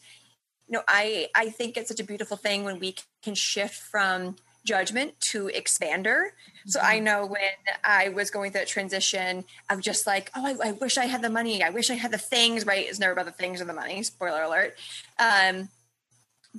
you 0.70 0.78
know 0.78 0.84
i 0.88 1.28
i 1.36 1.50
think 1.50 1.76
it's 1.76 1.90
such 1.90 2.00
a 2.00 2.04
beautiful 2.06 2.38
thing 2.38 2.64
when 2.64 2.80
we 2.80 2.96
can 3.22 3.36
shift 3.36 3.76
from 3.76 4.38
judgment 4.64 5.20
to 5.20 5.50
expander. 5.56 6.30
So 6.68 6.80
I 6.80 6.96
mm-hmm. 6.96 7.06
know 7.06 7.26
when 7.26 7.42
I 7.84 8.10
was 8.10 8.30
going 8.30 8.52
through 8.52 8.62
that 8.62 8.68
transition 8.68 9.44
of 9.70 9.82
just 9.82 10.06
like, 10.06 10.32
oh, 10.36 10.46
I, 10.46 10.70
I, 10.70 10.72
wish 10.74 10.98
I 10.98 11.06
had 11.06 11.22
the 11.22 11.30
money. 11.30 11.64
I 11.64 11.72
wish 11.72 11.90
I 11.90 11.96
had 11.96 12.12
the 12.12 12.18
things, 12.18 12.66
right? 12.66 12.86
It's 12.88 13.00
never 13.00 13.14
about 13.14 13.26
the 13.26 13.32
things 13.32 13.62
or 13.62 13.66
the 13.66 13.74
money. 13.74 14.04
Spoiler 14.04 14.44
alert. 14.44 14.76
Um, 15.18 15.70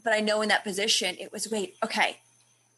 but 0.03 0.13
I 0.13 0.21
know 0.21 0.43
in 0.43 0.49
that 0.49 0.65
position, 0.65 1.17
it 1.21 1.33
was 1.33 1.51
wait, 1.51 1.77
okay, 1.85 2.19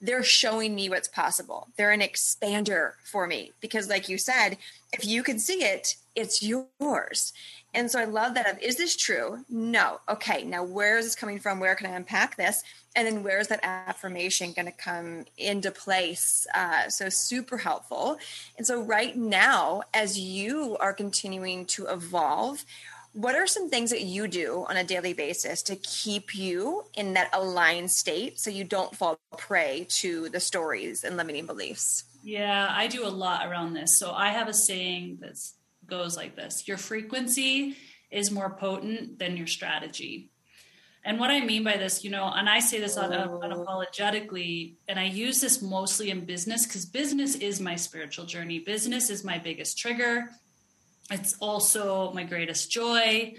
they're 0.00 0.22
showing 0.22 0.74
me 0.74 0.88
what's 0.88 1.08
possible. 1.08 1.68
They're 1.76 1.92
an 1.92 2.00
expander 2.00 2.92
for 3.04 3.26
me 3.26 3.52
because, 3.60 3.88
like 3.88 4.08
you 4.08 4.18
said, 4.18 4.58
if 4.92 5.04
you 5.06 5.22
can 5.22 5.38
see 5.38 5.64
it, 5.64 5.96
it's 6.14 6.42
yours. 6.42 7.32
And 7.74 7.90
so 7.90 7.98
I 7.98 8.04
love 8.04 8.34
that. 8.34 8.48
Of, 8.50 8.62
is 8.62 8.76
this 8.76 8.96
true? 8.96 9.44
No. 9.48 10.00
Okay. 10.08 10.44
Now, 10.44 10.62
where 10.62 10.96
is 10.96 11.04
this 11.04 11.16
coming 11.16 11.40
from? 11.40 11.58
Where 11.58 11.74
can 11.74 11.86
I 11.88 11.96
unpack 11.96 12.36
this? 12.36 12.62
And 12.96 13.06
then 13.06 13.22
where 13.24 13.40
is 13.40 13.48
that 13.48 13.60
affirmation 13.62 14.52
going 14.52 14.66
to 14.66 14.72
come 14.72 15.24
into 15.36 15.72
place? 15.72 16.46
Uh, 16.54 16.88
so 16.88 17.08
super 17.08 17.58
helpful. 17.58 18.18
And 18.56 18.66
so 18.66 18.80
right 18.80 19.16
now, 19.16 19.82
as 19.92 20.18
you 20.18 20.76
are 20.78 20.92
continuing 20.92 21.66
to 21.66 21.86
evolve, 21.86 22.64
what 23.12 23.36
are 23.36 23.46
some 23.46 23.70
things 23.70 23.90
that 23.90 24.02
you 24.02 24.26
do 24.26 24.66
on 24.68 24.76
a 24.76 24.84
daily 24.84 25.12
basis 25.12 25.62
to 25.62 25.76
keep 25.76 26.34
you 26.34 26.84
in 26.94 27.14
that 27.14 27.30
aligned 27.32 27.90
state 27.90 28.40
so 28.40 28.50
you 28.50 28.64
don't 28.64 28.94
fall 28.96 29.18
prey 29.38 29.86
to 29.88 30.28
the 30.30 30.40
stories 30.40 31.04
and 31.04 31.16
limiting 31.16 31.46
beliefs? 31.46 32.04
Yeah, 32.24 32.68
I 32.70 32.86
do 32.86 33.06
a 33.06 33.08
lot 33.08 33.46
around 33.46 33.74
this. 33.74 33.98
So 33.98 34.12
I 34.12 34.30
have 34.30 34.48
a 34.48 34.54
saying 34.54 35.18
that 35.20 35.36
goes 35.86 36.16
like 36.16 36.36
this 36.36 36.66
Your 36.66 36.76
frequency 36.76 37.76
is 38.10 38.30
more 38.30 38.50
potent 38.50 39.18
than 39.18 39.36
your 39.36 39.46
strategy. 39.46 40.30
And 41.06 41.18
what 41.18 41.30
I 41.30 41.40
mean 41.40 41.64
by 41.64 41.76
this, 41.76 42.02
you 42.02 42.10
know, 42.10 42.32
and 42.34 42.48
I 42.48 42.60
say 42.60 42.80
this 42.80 42.96
oh. 42.96 43.02
unapologetically, 43.02 44.76
and 44.88 44.98
I 44.98 45.04
use 45.04 45.40
this 45.40 45.60
mostly 45.60 46.10
in 46.10 46.24
business 46.24 46.66
because 46.66 46.86
business 46.86 47.34
is 47.34 47.60
my 47.60 47.76
spiritual 47.76 48.24
journey. 48.24 48.60
Business 48.60 49.10
is 49.10 49.22
my 49.22 49.38
biggest 49.38 49.78
trigger. 49.78 50.30
It's 51.10 51.36
also 51.40 52.12
my 52.12 52.24
greatest 52.24 52.70
joy. 52.70 53.34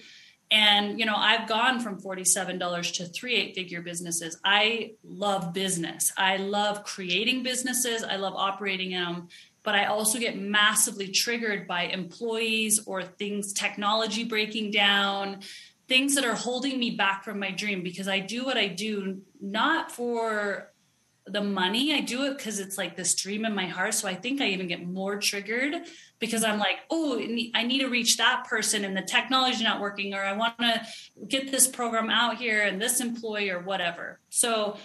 And, 0.52 1.00
you 1.00 1.08
know, 1.08 1.16
I've 1.16 1.50
gone 1.50 1.80
from 1.80 2.00
$47 2.00 2.94
to 2.98 3.06
three 3.06 3.36
eight 3.36 3.56
figure 3.56 3.82
businesses. 3.82 4.40
I 4.46 4.92
love 5.04 5.54
business. 5.54 6.14
I 6.18 6.38
love 6.38 6.84
creating 6.84 7.42
businesses. 7.42 8.04
I 8.04 8.18
love 8.18 8.34
operating 8.36 8.92
them. 8.92 9.30
But 9.66 9.76
I 9.76 9.86
also 9.86 10.20
get 10.20 10.38
massively 10.38 11.10
triggered 11.10 11.68
by 11.68 11.84
employees 11.84 12.80
or 12.86 13.04
things, 13.04 13.52
technology 13.52 14.24
breaking 14.24 14.72
down, 14.72 15.40
things 15.88 16.16
that 16.16 16.24
are 16.24 16.36
holding 16.36 16.80
me 16.80 16.92
back 16.92 17.24
from 17.24 17.40
my 17.40 17.52
dream 17.52 17.84
because 17.84 18.08
I 18.08 18.20
do 18.20 18.46
what 18.46 18.58
I 18.58 18.68
do 18.68 19.22
not 19.42 19.92
for 19.92 20.72
the 21.28 21.42
money. 21.42 21.94
I 21.94 22.02
do 22.02 22.26
it 22.26 22.38
because 22.38 22.60
it's 22.60 22.78
like 22.78 22.96
this 22.96 23.16
dream 23.16 23.46
in 23.46 23.56
my 23.56 23.66
heart. 23.66 23.96
So 23.96 24.08
I 24.08 24.14
think 24.14 24.42
I 24.42 24.48
even 24.48 24.68
get 24.68 24.86
more 24.86 25.18
triggered 25.20 25.74
because 26.20 26.44
I'm 26.44 26.60
like, 26.60 26.78
oh, 26.92 27.20
I 27.56 27.64
need 27.64 27.80
to 27.80 27.88
reach 27.88 28.18
that 28.18 28.46
person 28.48 28.86
and 28.86 28.96
the 28.96 29.02
technology 29.02 29.64
not 29.64 29.82
working, 29.82 30.14
or 30.14 30.24
I 30.24 30.34
want 30.34 30.58
to 30.60 30.82
get 31.28 31.52
this 31.52 31.68
program 31.68 32.10
out 32.10 32.38
here 32.38 32.62
and 32.62 32.80
this 32.80 33.02
employee 33.02 33.50
or 33.50 33.60
whatever. 33.60 34.20
So 34.30 34.78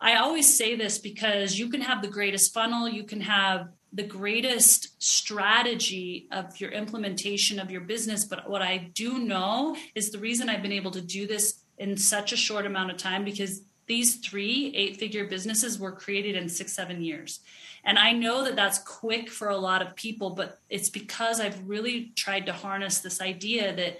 I 0.00 0.16
always 0.16 0.56
say 0.56 0.74
this 0.74 0.98
because 0.98 1.58
you 1.58 1.68
can 1.68 1.80
have 1.80 2.02
the 2.02 2.08
greatest 2.08 2.52
funnel, 2.52 2.88
you 2.88 3.04
can 3.04 3.20
have 3.20 3.68
the 3.94 4.02
greatest 4.02 5.00
strategy 5.02 6.28
of 6.32 6.60
your 6.60 6.70
implementation 6.70 7.60
of 7.60 7.70
your 7.70 7.80
business. 7.80 8.24
But 8.24 8.50
what 8.50 8.60
I 8.60 8.90
do 8.94 9.18
know 9.18 9.76
is 9.94 10.10
the 10.10 10.18
reason 10.18 10.48
I've 10.48 10.62
been 10.62 10.72
able 10.72 10.90
to 10.90 11.00
do 11.00 11.26
this 11.26 11.60
in 11.78 11.96
such 11.96 12.32
a 12.32 12.36
short 12.36 12.66
amount 12.66 12.90
of 12.90 12.96
time 12.96 13.24
because 13.24 13.62
these 13.86 14.16
three 14.16 14.72
eight 14.74 14.96
figure 14.96 15.26
businesses 15.26 15.78
were 15.78 15.92
created 15.92 16.34
in 16.34 16.48
six, 16.48 16.72
seven 16.72 17.02
years. 17.02 17.40
And 17.84 17.98
I 17.98 18.12
know 18.12 18.44
that 18.44 18.56
that's 18.56 18.78
quick 18.78 19.30
for 19.30 19.48
a 19.48 19.56
lot 19.56 19.82
of 19.82 19.94
people, 19.94 20.30
but 20.30 20.58
it's 20.68 20.88
because 20.88 21.38
I've 21.38 21.68
really 21.68 22.12
tried 22.16 22.46
to 22.46 22.52
harness 22.52 22.98
this 22.98 23.20
idea 23.20 23.76
that 23.76 23.98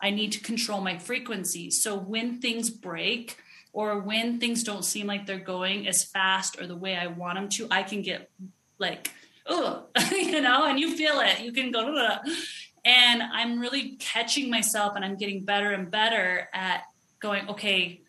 I 0.00 0.10
need 0.10 0.32
to 0.32 0.40
control 0.40 0.80
my 0.80 0.98
frequency. 0.98 1.70
So 1.70 1.96
when 1.96 2.40
things 2.40 2.70
break, 2.70 3.38
or 3.74 3.98
when 3.98 4.38
things 4.38 4.62
don't 4.62 4.84
seem 4.84 5.08
like 5.08 5.26
they're 5.26 5.38
going 5.38 5.88
as 5.88 6.04
fast 6.04 6.60
or 6.60 6.66
the 6.66 6.76
way 6.76 6.96
I 6.96 7.08
want 7.08 7.36
them 7.36 7.48
to, 7.50 7.66
I 7.72 7.82
can 7.82 8.02
get 8.02 8.30
like, 8.78 9.10
oh, 9.46 9.86
you 10.12 10.40
know, 10.40 10.64
and 10.66 10.78
you 10.78 10.96
feel 10.96 11.20
it. 11.20 11.40
You 11.40 11.52
can 11.52 11.70
go, 11.70 11.94
Ugh. 11.96 12.28
and 12.84 13.22
I'm 13.22 13.58
really 13.58 13.96
catching 13.96 14.50
myself 14.50 14.96
and 14.96 15.04
I'm 15.04 15.16
getting 15.16 15.44
better 15.44 15.72
and 15.72 15.90
better 15.90 16.48
at 16.52 16.84
going, 17.20 17.48
okay, 17.48 18.02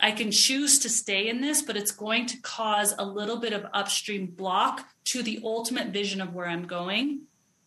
I 0.00 0.10
can 0.10 0.32
choose 0.32 0.80
to 0.80 0.88
stay 0.88 1.28
in 1.28 1.40
this, 1.40 1.62
but 1.62 1.76
it's 1.76 1.92
going 1.92 2.26
to 2.26 2.40
cause 2.40 2.92
a 2.98 3.04
little 3.04 3.36
bit 3.36 3.52
of 3.52 3.66
upstream 3.72 4.26
block 4.26 4.84
to 5.04 5.22
the 5.22 5.40
ultimate 5.44 5.88
vision 5.88 6.20
of 6.20 6.34
where 6.34 6.48
I'm 6.48 6.66
going. 6.66 7.22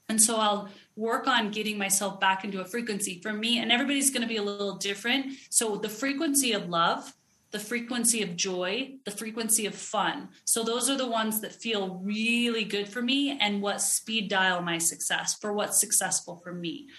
And 0.10 0.21
so 0.21 0.38
I'll 0.38 0.69
work 0.95 1.28
on 1.28 1.52
getting 1.52 1.78
myself 1.78 2.19
back 2.19 2.43
into 2.43 2.62
a 2.62 2.65
frequency 2.65 3.19
for 3.21 3.34
me, 3.34 3.60
and 3.60 3.71
everybody's 3.71 4.12
going 4.12 4.21
to 4.21 4.28
be 4.28 4.38
a 4.38 4.43
little 4.43 4.76
different. 4.76 5.34
So 5.50 5.78
the 5.78 5.89
frequency 5.89 6.52
of 6.52 6.69
love, 6.69 7.13
the 7.56 7.60
frequency 7.62 8.22
of 8.22 8.36
joy, 8.36 8.96
the 9.06 9.12
frequency 9.12 9.65
of 9.65 9.74
fun. 9.74 10.28
So 10.44 10.62
those 10.62 10.89
are 10.89 10.98
the 10.98 11.08
ones 11.08 11.39
that 11.39 11.54
feel 11.54 12.02
really 12.04 12.65
good 12.65 12.89
for 12.89 13.02
me 13.02 13.38
and 13.39 13.62
what 13.62 13.80
speed 13.80 14.30
dial 14.30 14.62
my 14.62 14.78
success 14.78 15.36
for 15.36 15.54
what's 15.54 15.80
successful 15.80 16.41
for 16.44 16.52
me. 16.52 16.89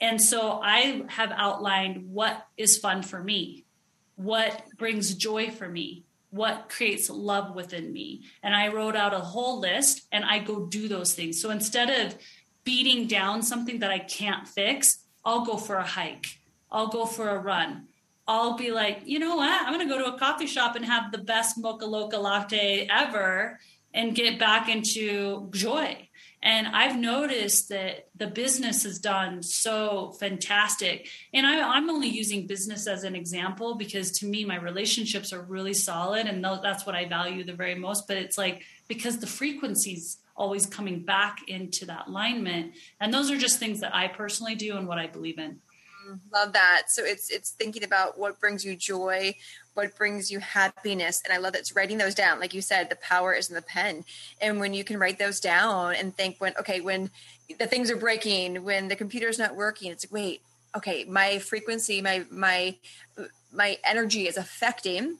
And 0.00 0.18
so 0.18 0.58
I 0.62 1.02
have 1.08 1.32
outlined 1.36 2.14
what 2.14 2.46
is 2.56 2.78
fun 2.78 3.02
for 3.02 3.22
me 3.22 3.66
what 4.16 4.64
brings 4.78 5.14
joy 5.14 5.50
for 5.50 5.68
me 5.68 6.04
what 6.30 6.68
creates 6.68 7.10
love 7.10 7.56
within 7.56 7.92
me. 7.92 8.22
And 8.42 8.54
I 8.54 8.68
wrote 8.68 8.94
out 8.94 9.12
a 9.12 9.18
whole 9.18 9.58
list 9.58 10.06
and 10.12 10.24
I 10.24 10.38
go 10.38 10.66
do 10.66 10.86
those 10.88 11.12
things. 11.12 11.42
So 11.42 11.50
instead 11.50 11.90
of 11.90 12.16
beating 12.62 13.08
down 13.08 13.42
something 13.42 13.80
that 13.80 13.90
I 13.90 13.98
can't 13.98 14.46
fix, 14.46 15.04
I'll 15.24 15.44
go 15.44 15.56
for 15.56 15.74
a 15.74 15.86
hike. 15.86 16.38
I'll 16.70 16.86
go 16.86 17.04
for 17.04 17.28
a 17.28 17.38
run. 17.38 17.88
I'll 18.30 18.56
be 18.56 18.70
like, 18.70 19.00
you 19.06 19.18
know 19.18 19.34
what? 19.34 19.60
I'm 19.60 19.74
going 19.74 19.88
to 19.88 19.92
go 19.92 19.98
to 19.98 20.14
a 20.14 20.18
coffee 20.18 20.46
shop 20.46 20.76
and 20.76 20.84
have 20.84 21.10
the 21.10 21.18
best 21.18 21.58
mocha 21.58 21.84
loca 21.84 22.16
latte 22.16 22.86
ever 22.88 23.58
and 23.92 24.14
get 24.14 24.38
back 24.38 24.68
into 24.68 25.50
joy. 25.50 26.08
And 26.40 26.68
I've 26.68 26.96
noticed 26.96 27.70
that 27.70 28.08
the 28.14 28.28
business 28.28 28.84
has 28.84 29.00
done 29.00 29.42
so 29.42 30.12
fantastic. 30.20 31.08
And 31.34 31.44
I, 31.44 31.76
am 31.76 31.90
only 31.90 32.06
using 32.06 32.46
business 32.46 32.86
as 32.86 33.02
an 33.02 33.16
example 33.16 33.74
because 33.74 34.12
to 34.20 34.26
me, 34.26 34.44
my 34.44 34.56
relationships 34.56 35.32
are 35.32 35.42
really 35.42 35.74
solid 35.74 36.28
and 36.28 36.42
that's 36.62 36.86
what 36.86 36.94
I 36.94 37.06
value 37.06 37.42
the 37.42 37.52
very 37.52 37.74
most. 37.74 38.06
But 38.06 38.16
it's 38.16 38.38
like 38.38 38.62
because 38.86 39.18
the 39.18 39.26
frequencies 39.26 40.18
always 40.36 40.66
coming 40.66 41.00
back 41.00 41.40
into 41.48 41.84
that 41.86 42.06
alignment. 42.06 42.74
And 43.00 43.12
those 43.12 43.28
are 43.30 43.36
just 43.36 43.58
things 43.58 43.80
that 43.80 43.94
I 43.94 44.06
personally 44.06 44.54
do 44.54 44.76
and 44.76 44.86
what 44.86 44.98
I 44.98 45.08
believe 45.08 45.38
in. 45.38 45.58
Love 46.32 46.52
that. 46.52 46.84
So 46.88 47.04
it's 47.04 47.30
it's 47.30 47.50
thinking 47.50 47.84
about 47.84 48.18
what 48.18 48.40
brings 48.40 48.64
you 48.64 48.76
joy, 48.76 49.34
what 49.74 49.96
brings 49.96 50.30
you 50.30 50.38
happiness, 50.38 51.22
and 51.24 51.32
I 51.32 51.38
love 51.38 51.52
that 51.52 51.60
it's 51.60 51.74
writing 51.76 51.98
those 51.98 52.14
down. 52.14 52.40
Like 52.40 52.54
you 52.54 52.62
said, 52.62 52.90
the 52.90 52.96
power 52.96 53.32
is 53.32 53.48
in 53.48 53.54
the 53.54 53.62
pen, 53.62 54.04
and 54.40 54.60
when 54.60 54.74
you 54.74 54.84
can 54.84 54.98
write 54.98 55.18
those 55.18 55.40
down 55.40 55.94
and 55.94 56.16
think 56.16 56.36
when 56.38 56.54
okay 56.58 56.80
when 56.80 57.10
the 57.58 57.66
things 57.66 57.90
are 57.90 57.96
breaking, 57.96 58.64
when 58.64 58.88
the 58.88 58.96
computer's 58.96 59.38
not 59.38 59.56
working, 59.56 59.90
it's 59.90 60.04
like 60.04 60.12
wait, 60.12 60.42
okay, 60.76 61.04
my 61.04 61.38
frequency, 61.38 62.00
my 62.00 62.24
my 62.30 62.76
my 63.52 63.78
energy 63.84 64.26
is 64.26 64.36
affecting 64.36 65.18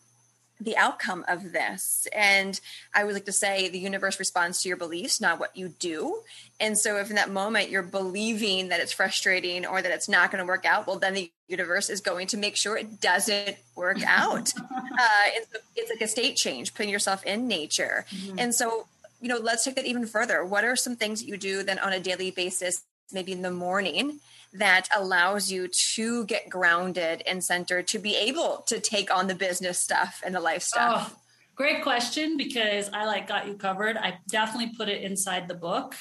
the 0.61 0.77
outcome 0.77 1.25
of 1.27 1.53
this. 1.53 2.07
And 2.15 2.61
I 2.95 3.05
would 3.05 3.15
like 3.15 3.25
to 3.25 3.33
say 3.33 3.69
the 3.69 3.79
universe 3.79 4.19
responds 4.19 4.63
to 4.63 4.69
your 4.69 4.77
beliefs, 4.77 5.21
not 5.21 5.41
what 5.41 5.57
you 5.57 5.69
do. 5.69 6.21
And 6.61 6.77
so, 6.77 6.97
if 6.99 7.09
in 7.09 7.17
that 7.17 7.31
moment 7.31 7.71
you're 7.71 7.83
believing 7.83 8.69
that 8.69 8.81
it's 8.81 8.93
frustrating 8.93 9.65
or 9.67 9.81
that 9.81 9.91
it's 9.91 10.09
not 10.09 10.31
going 10.31 10.43
to 10.43 10.47
work 10.47 10.67
out, 10.67 10.87
well, 10.87 10.99
then 10.99 11.15
the 11.15 11.31
universe 11.49 11.89
is 11.89 12.01
going 12.01 12.27
to 12.29 12.37
make 12.37 12.57
sure 12.57 12.77
it 12.77 13.01
doesn't 13.01 13.57
work 13.75 14.03
out. 14.07 14.53
uh, 14.61 15.27
it's, 15.35 15.49
it's, 15.75 15.91
like 15.91 16.01
a 16.01 16.09
state 16.09 16.37
change, 16.37 16.75
putting 16.75 16.91
yourself 16.91 17.25
in 17.25 17.49
nature. 17.49 18.05
Mm-hmm. 18.11 18.39
And 18.39 18.55
so, 18.55 18.87
you 19.21 19.29
know, 19.29 19.39
let's 19.39 19.65
take 19.65 19.77
that 19.77 19.87
even 19.87 20.07
further. 20.07 20.45
What 20.45 20.65
are 20.65 20.77
some 20.77 20.97
things 20.97 21.21
that 21.21 21.27
you 21.27 21.37
do 21.37 21.63
then 21.63 21.79
on 21.79 21.93
a 21.93 22.01
daily 22.01 22.31
basis, 22.31 22.83
maybe 23.13 23.33
in 23.33 23.43
the 23.43 23.51
morning? 23.51 24.21
that 24.53 24.89
allows 24.97 25.51
you 25.51 25.69
to 25.95 26.25
get 26.25 26.49
grounded 26.49 27.23
and 27.27 27.43
centered 27.43 27.87
to 27.89 27.99
be 27.99 28.17
able 28.17 28.65
to 28.67 28.81
take 28.81 29.15
on 29.15 29.27
the 29.27 29.35
business 29.35 29.79
stuff 29.79 30.23
and 30.25 30.35
the 30.35 30.41
life 30.41 30.63
stuff? 30.63 31.13
Oh, 31.15 31.19
great 31.55 31.83
question 31.83 32.37
because 32.37 32.91
I 32.93 33.07
like 33.07 33.29
got 33.29 33.47
you 33.47 33.55
covered. 33.55 33.97
I 33.97 34.19
definitely 34.29 34.75
put 34.77 34.89
it 34.89 35.03
inside 35.03 35.47
the 35.47 35.55
book 35.55 35.95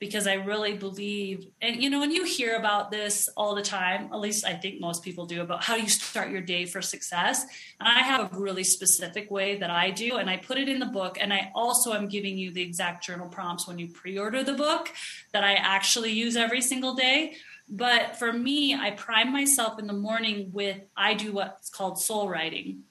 because 0.00 0.26
I 0.26 0.34
really 0.34 0.72
believe, 0.72 1.46
and 1.60 1.80
you 1.80 1.90
know, 1.90 2.00
when 2.00 2.10
you 2.10 2.24
hear 2.24 2.56
about 2.56 2.90
this 2.90 3.28
all 3.36 3.54
the 3.54 3.62
time, 3.62 4.08
at 4.12 4.18
least 4.18 4.46
I 4.46 4.54
think 4.54 4.80
most 4.80 5.04
people 5.04 5.26
do, 5.26 5.42
about 5.42 5.62
how 5.62 5.76
you 5.76 5.88
start 5.88 6.30
your 6.30 6.40
day 6.40 6.64
for 6.64 6.80
success. 6.80 7.44
And 7.78 7.86
I 7.88 8.00
have 8.00 8.32
a 8.34 8.38
really 8.38 8.64
specific 8.64 9.30
way 9.30 9.58
that 9.58 9.70
I 9.70 9.90
do, 9.90 10.16
and 10.16 10.30
I 10.30 10.38
put 10.38 10.56
it 10.56 10.70
in 10.70 10.80
the 10.80 10.86
book. 10.86 11.18
And 11.20 11.32
I 11.32 11.52
also 11.54 11.92
am 11.92 12.08
giving 12.08 12.38
you 12.38 12.50
the 12.50 12.62
exact 12.62 13.04
journal 13.04 13.28
prompts 13.28 13.68
when 13.68 13.78
you 13.78 13.88
pre 13.88 14.18
order 14.18 14.42
the 14.42 14.54
book 14.54 14.90
that 15.32 15.44
I 15.44 15.52
actually 15.52 16.12
use 16.12 16.34
every 16.34 16.62
single 16.62 16.94
day. 16.94 17.34
But 17.68 18.16
for 18.16 18.32
me, 18.32 18.74
I 18.74 18.92
prime 18.92 19.32
myself 19.32 19.78
in 19.78 19.86
the 19.86 19.92
morning 19.92 20.50
with 20.52 20.78
I 20.96 21.12
do 21.12 21.32
what's 21.32 21.68
called 21.68 22.00
soul 22.00 22.28
writing. 22.28 22.84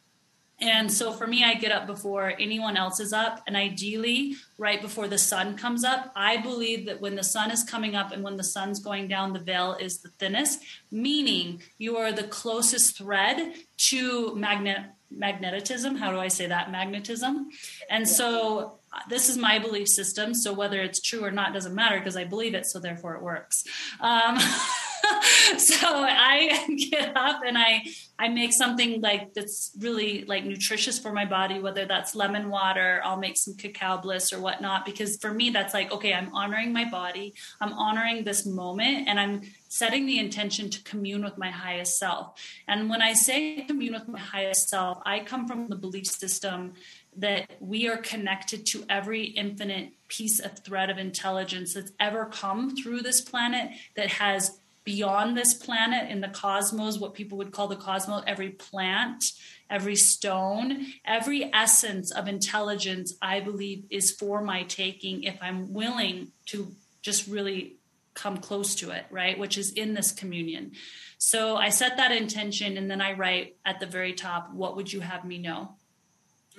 And 0.62 0.92
so 0.92 1.12
for 1.12 1.26
me, 1.26 1.44
I 1.44 1.54
get 1.54 1.72
up 1.72 1.88
before 1.88 2.34
anyone 2.40 2.76
else 2.76 3.00
is 3.00 3.14
up, 3.14 3.42
and 3.48 3.56
ideally, 3.56 4.36
right 4.58 4.82
before 4.82 5.08
the 5.08 5.18
sun 5.18 5.58
comes 5.58 5.84
up. 5.84 6.12
I 6.16 6.38
believe 6.38 6.86
that 6.88 7.02
when 7.02 7.16
the 7.16 7.24
sun 7.24 7.52
is 7.52 7.64
coming 7.64 7.96
up 7.96 8.12
and 8.12 8.24
when 8.24 8.38
the 8.38 8.44
sun's 8.44 8.80
going 8.80 9.08
down, 9.08 9.34
the 9.34 9.40
veil 9.40 9.78
is 9.80 10.00
the 10.00 10.10
thinnest, 10.20 10.62
meaning 10.92 11.62
you 11.78 11.98
are 11.98 12.12
the 12.12 12.24
closest 12.24 12.98
thread 12.98 13.54
to 13.78 14.36
magnet 14.36 14.82
magnetism. 15.12 15.96
How 15.96 16.12
do 16.12 16.20
I 16.20 16.28
say 16.28 16.48
that? 16.48 16.72
Magnetism. 16.72 17.50
And 17.90 18.08
so 18.08 18.80
this 19.10 19.30
is 19.30 19.38
my 19.38 19.60
belief 19.60 19.88
system. 19.88 20.34
So 20.34 20.54
whether 20.54 20.82
it's 20.82 21.02
true 21.02 21.24
or 21.24 21.32
not 21.32 21.54
doesn't 21.54 21.74
matter 21.74 21.98
because 21.98 22.16
I 22.16 22.26
believe 22.26 22.54
it. 22.54 22.66
So 22.66 22.80
therefore 22.80 23.16
it 23.16 23.24
works. 23.24 23.64
Um, 24.00 24.38
so 25.58 25.88
I 25.88 26.66
get 26.92 27.16
up 27.16 27.42
and 27.46 27.58
I 27.58 27.84
I 28.22 28.28
make 28.28 28.52
something 28.52 29.00
like 29.00 29.34
that's 29.34 29.72
really 29.80 30.26
like 30.26 30.44
nutritious 30.44 31.00
for 31.00 31.14
my 31.14 31.26
body, 31.26 31.60
whether 31.60 31.86
that's 31.86 32.16
lemon 32.16 32.50
water, 32.50 33.02
I'll 33.06 33.18
make 33.18 33.38
some 33.38 33.56
cacao 33.56 33.98
bliss 33.98 34.34
or 34.34 34.42
whatnot, 34.42 34.86
because 34.86 35.16
for 35.18 35.34
me 35.34 35.52
that's 35.52 35.74
like, 35.74 35.92
okay, 35.94 36.14
I'm 36.14 36.34
honoring 36.36 36.74
my 36.74 36.90
body, 36.90 37.34
I'm 37.62 37.72
honoring 37.72 38.26
this 38.26 38.46
moment, 38.46 39.08
and 39.08 39.20
I'm 39.20 39.44
setting 39.70 40.06
the 40.06 40.20
intention 40.20 40.70
to 40.70 40.84
commune 40.84 41.24
with 41.24 41.38
my 41.38 41.50
highest 41.50 41.98
self. 41.98 42.34
And 42.68 42.90
when 42.90 43.02
I 43.02 43.14
say 43.14 43.62
commune 43.62 43.94
with 43.94 44.10
my 44.10 44.20
highest 44.20 44.68
self, 44.68 45.00
I 45.06 45.20
come 45.20 45.48
from 45.48 45.70
the 45.70 45.78
belief 45.78 46.08
system 46.08 46.74
that 47.16 47.50
we 47.62 47.88
are 47.88 47.98
connected 47.98 48.66
to 48.66 48.86
every 48.90 49.24
infinite 49.24 49.94
piece 50.10 50.40
of 50.40 50.60
thread 50.60 50.90
of 50.90 50.98
intelligence 50.98 51.74
that's 51.74 51.92
ever 52.00 52.26
come 52.26 52.76
through 52.76 53.02
this 53.02 53.22
planet 53.22 53.72
that 53.96 54.10
has 54.10 54.60
beyond 54.90 55.38
this 55.38 55.54
planet 55.54 56.10
in 56.10 56.20
the 56.20 56.28
cosmos 56.30 56.98
what 56.98 57.14
people 57.14 57.38
would 57.38 57.52
call 57.52 57.68
the 57.68 57.76
cosmos 57.76 58.24
every 58.26 58.50
plant 58.50 59.24
every 59.70 59.96
stone 59.96 60.84
every 61.06 61.54
essence 61.54 62.12
of 62.12 62.28
intelligence 62.28 63.14
i 63.22 63.40
believe 63.40 63.84
is 63.92 64.10
for 64.10 64.42
my 64.42 64.64
taking 64.64 65.22
if 65.22 65.38
i'm 65.44 65.72
willing 65.72 66.32
to 66.48 66.74
just 67.04 67.28
really 67.28 67.78
come 68.16 68.36
close 68.38 68.74
to 68.74 68.90
it 68.90 69.06
right 69.12 69.38
which 69.38 69.60
is 69.60 69.72
in 69.74 69.94
this 69.94 70.12
communion 70.12 70.72
so 71.20 71.56
i 71.56 71.70
set 71.70 71.98
that 71.98 72.12
intention 72.12 72.76
and 72.76 72.90
then 72.90 73.00
i 73.00 73.14
write 73.14 73.58
at 73.68 73.80
the 73.80 73.86
very 73.86 74.14
top 74.14 74.52
what 74.54 74.76
would 74.76 74.92
you 74.92 75.02
have 75.02 75.24
me 75.24 75.38
know 75.38 75.70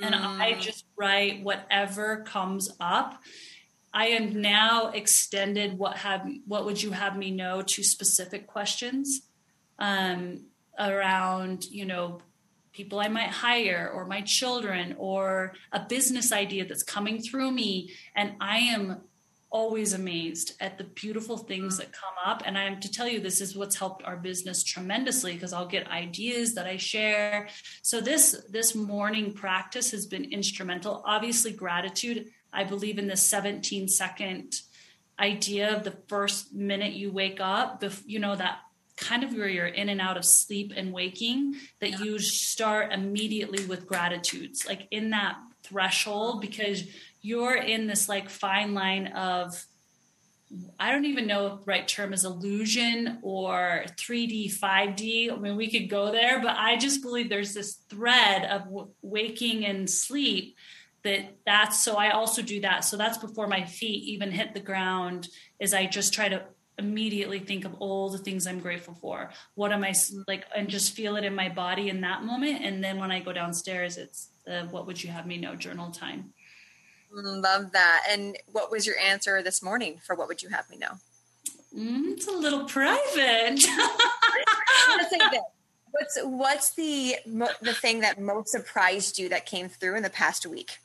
and 0.03 0.15
I 0.15 0.53
mm. 0.53 0.61
just 0.61 0.87
write 0.97 1.43
whatever 1.43 2.23
comes 2.23 2.71
up. 2.81 3.23
I 3.93 4.09
am 4.09 4.41
now 4.41 4.89
extended 4.89 5.79
what 5.79 5.97
have 5.99 6.27
what 6.47 6.65
would 6.65 6.83
you 6.83 6.93
have 6.93 7.17
me 7.17 7.31
know 7.31 7.63
to 7.63 7.83
specific 7.83 8.47
questions 8.47 9.23
um, 9.79 10.45
around 10.79 11.65
you 11.67 11.85
know 11.85 12.21
people 12.73 13.01
I 13.01 13.09
might 13.09 13.31
hire 13.31 13.91
or 13.93 14.07
my 14.07 14.21
children 14.21 14.95
or 14.99 15.55
a 15.73 15.81
business 15.81 16.33
idea 16.33 16.65
that's 16.67 16.83
coming 16.83 17.21
through 17.21 17.51
me. 17.51 17.93
And 18.15 18.35
I 18.41 18.59
am 18.59 19.01
always 19.51 19.93
amazed 19.93 20.55
at 20.61 20.79
the 20.79 20.85
beautiful 20.85 21.37
things 21.37 21.79
that 21.79 21.93
come 21.93 22.15
up. 22.25 22.43
And 22.47 22.57
i'm 22.57 22.79
to 22.81 22.91
tell 22.91 23.09
you 23.09 23.19
this 23.19 23.41
is 23.41 23.57
what's 23.57 23.75
helped 23.75 24.05
our 24.05 24.17
business 24.17 24.63
tremendously 24.63 25.33
because 25.33 25.53
i'll 25.53 25.67
get 25.67 25.91
ideas 25.91 26.55
that 26.55 26.67
i 26.67 26.77
share. 26.77 27.49
So 27.83 28.01
this 28.01 28.45
this 28.49 28.77
morning 28.77 29.33
practice 29.33 29.91
has 29.91 30.07
been 30.07 30.33
instrumental. 30.33 31.03
Obviously 31.05 31.53
gratitude 31.53 32.31
i 32.53 32.65
believe 32.65 32.99
in 32.99 33.09
the 33.09 33.17
17 33.17 33.89
second 33.89 34.61
idea 35.19 35.77
of 35.77 35.85
the 35.85 35.97
first 36.09 36.53
minute 36.55 36.93
you 36.93 37.13
wake 37.13 37.39
up 37.41 37.83
you 38.07 38.19
know 38.19 38.37
that 38.37 38.61
kind 38.97 39.25
of 39.25 39.33
where 39.33 39.49
you're 39.49 39.67
in 39.67 39.89
and 39.89 40.01
out 40.01 40.17
of 40.17 40.25
sleep 40.25 40.73
and 40.77 40.93
waking 40.93 41.55
that 41.81 42.01
you 42.01 42.19
start 42.19 42.93
immediately 42.93 43.65
with 43.65 43.87
gratitudes 43.87 44.67
like 44.67 44.87
in 44.91 45.11
that 45.11 45.37
threshold 45.63 46.41
because 46.41 46.85
you're 47.23 47.57
in 47.57 47.87
this 47.87 48.09
like 48.09 48.29
fine 48.29 48.75
line 48.75 49.09
of 49.09 49.65
I 50.81 50.91
don't 50.91 51.05
even 51.05 51.29
know 51.29 51.47
if 51.47 51.61
the 51.61 51.65
right 51.67 51.87
term 51.87 52.13
is 52.13 52.25
illusion 52.25 53.19
or 53.23 53.85
3D, 53.97 54.53
5D. 54.53 55.33
I 55.33 55.37
mean, 55.37 55.55
we 55.55 55.71
could 55.71 55.89
go 55.89 56.11
there, 56.11 56.41
but 56.41 56.57
I 56.57 56.77
just 56.77 57.03
believe 57.03 57.29
there's 57.29 57.55
this 57.55 57.75
thread 57.89 58.47
of 58.47 58.65
w- 58.65 58.89
waking 59.01 59.65
and 59.65 59.89
sleep 59.89 60.57
that 61.05 61.37
that's 61.47 61.83
so 61.83 61.97
I 61.97 62.11
also 62.11 62.43
do 62.43 62.61
that. 62.61 62.85
So 62.85 62.97
that's 62.97 63.19
before 63.19 63.47
my 63.47 63.65
feet 63.65 64.05
even 64.05 64.31
hit 64.31 64.55
the 64.55 64.61
ground 64.61 65.29
is 65.59 65.73
I 65.73 65.87
just 65.87 66.13
try 66.13 66.29
to 66.29 66.43
immediately 66.79 67.39
think 67.39 67.65
of 67.65 67.75
all 67.79 68.09
the 68.11 68.19
things 68.19 68.47
I'm 68.47 68.59
grateful 68.59 68.95
for. 68.95 69.31
What 69.55 69.73
am 69.73 69.85
I 69.85 69.95
like 70.27 70.47
and 70.57 70.69
just 70.69 70.95
feel 70.95 71.17
it 71.17 71.25
in 71.25 71.35
my 71.35 71.49
body 71.49 71.89
in 71.89 72.01
that 72.03 72.25
moment 72.25 72.65
and 72.65 72.83
then 72.83 72.99
when 72.99 73.11
I 73.11 73.21
go 73.21 73.33
downstairs 73.33 73.97
it's 73.97 74.29
the 74.47 74.67
what 74.71 74.87
would 74.87 75.03
you 75.03 75.11
have 75.11 75.27
me 75.27 75.37
know 75.37 75.55
journal 75.55 75.91
time. 75.91 76.33
Love 77.13 77.73
that. 77.73 78.07
And 78.09 78.37
what 78.47 78.71
was 78.71 78.87
your 78.87 78.99
answer 78.99 79.43
this 79.43 79.63
morning 79.63 80.01
for 80.05 80.15
what 80.15 80.29
would 80.29 80.43
you 80.43 80.49
have 80.49 80.71
me 80.71 80.79
know? 80.79 80.93
Mm, 81.77 82.13
it's 82.13 82.27
a 82.27 82.33
little 82.33 82.65
private. 82.65 83.65
what's 85.91 86.19
what's 86.23 86.75
the 86.75 87.17
the 87.63 87.75
thing 87.75 88.01
that 88.01 88.21
most 88.21 88.49
surprised 88.49 89.19
you 89.19 89.29
that 89.29 89.47
came 89.47 89.69
through 89.69 89.97
in 89.97 90.03
the 90.03 90.11
past 90.11 90.47
week? 90.47 90.79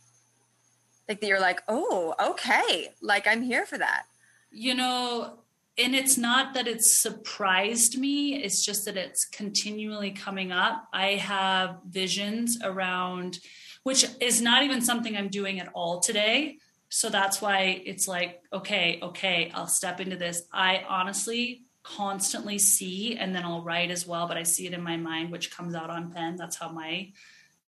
Like 1.08 1.22
that 1.22 1.28
you're 1.28 1.40
like, 1.40 1.62
oh, 1.68 2.16
okay, 2.20 2.94
like 3.02 3.28
I'm 3.28 3.42
here 3.42 3.66
for 3.66 3.78
that. 3.78 4.04
You 4.52 4.74
know, 4.74 5.40
and 5.78 5.94
it's 5.94 6.18
not 6.18 6.54
that 6.54 6.68
it's 6.68 6.96
surprised 7.02 7.98
me 8.00 8.42
it's 8.42 8.66
just 8.66 8.86
that 8.86 8.96
it's 8.96 9.26
continually 9.26 10.10
coming 10.10 10.54
up 10.54 10.88
i 10.94 11.16
have 11.16 11.80
visions 11.86 12.58
around 12.64 13.40
which 13.86 14.08
is 14.20 14.42
not 14.42 14.64
even 14.64 14.82
something 14.82 15.16
I'm 15.16 15.28
doing 15.28 15.60
at 15.60 15.70
all 15.76 16.00
today. 16.00 16.58
So 16.90 17.10
that's 17.10 17.40
why 17.40 17.84
it's 17.86 18.08
like, 18.08 18.42
okay, 18.52 18.98
okay, 19.00 19.52
I'll 19.54 19.68
step 19.68 20.02
into 20.02 20.16
this. 20.16 20.42
I 20.52 20.84
honestly 20.90 21.66
constantly 21.84 22.58
see 22.58 23.16
and 23.16 23.36
then 23.36 23.44
I'll 23.46 23.62
write 23.62 23.92
as 23.92 24.08
well, 24.08 24.28
but 24.28 24.38
I 24.38 24.44
see 24.44 24.66
it 24.66 24.74
in 24.74 24.82
my 24.82 24.98
mind, 24.98 25.32
which 25.32 25.56
comes 25.56 25.76
out 25.76 25.92
on 25.92 26.12
pen. 26.12 26.36
That's 26.36 26.58
how 26.58 26.70
my 26.70 27.12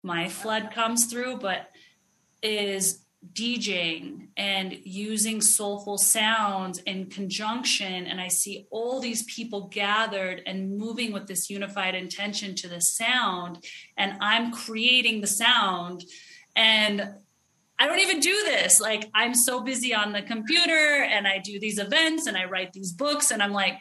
my 0.03 0.31
flood 0.31 0.71
comes 0.73 1.05
through, 1.05 1.41
but 1.41 1.69
is 2.43 3.01
DJing 3.33 4.29
and 4.37 4.79
using 4.85 5.41
soulful 5.41 5.99
sounds 5.99 6.79
in 6.79 7.07
conjunction. 7.07 8.07
And 8.07 8.21
I 8.21 8.29
see 8.29 8.67
all 8.71 9.01
these 9.01 9.25
people 9.25 9.69
gathered 9.69 10.43
and 10.47 10.79
moving 10.79 11.13
with 11.13 11.27
this 11.27 11.51
unified 11.51 11.95
intention 11.95 12.55
to 12.57 12.69
the 12.69 12.81
sound. 12.81 13.65
And 13.97 14.19
I'm 14.21 14.53
creating 14.53 15.21
the 15.21 15.27
sound. 15.27 16.05
And 16.55 17.15
I 17.79 17.87
don't 17.87 18.01
even 18.01 18.21
do 18.21 18.43
this. 18.45 18.81
Like, 18.81 19.09
I'm 19.15 19.35
so 19.35 19.63
busy 19.63 19.95
on 19.95 20.13
the 20.13 20.23
computer 20.23 21.03
and 21.03 21.27
I 21.27 21.39
do 21.39 21.59
these 21.59 21.79
events 21.79 22.27
and 22.27 22.37
I 22.37 22.45
write 22.45 22.73
these 22.73 22.93
books. 22.93 23.31
And 23.31 23.43
I'm 23.43 23.53
like, 23.53 23.79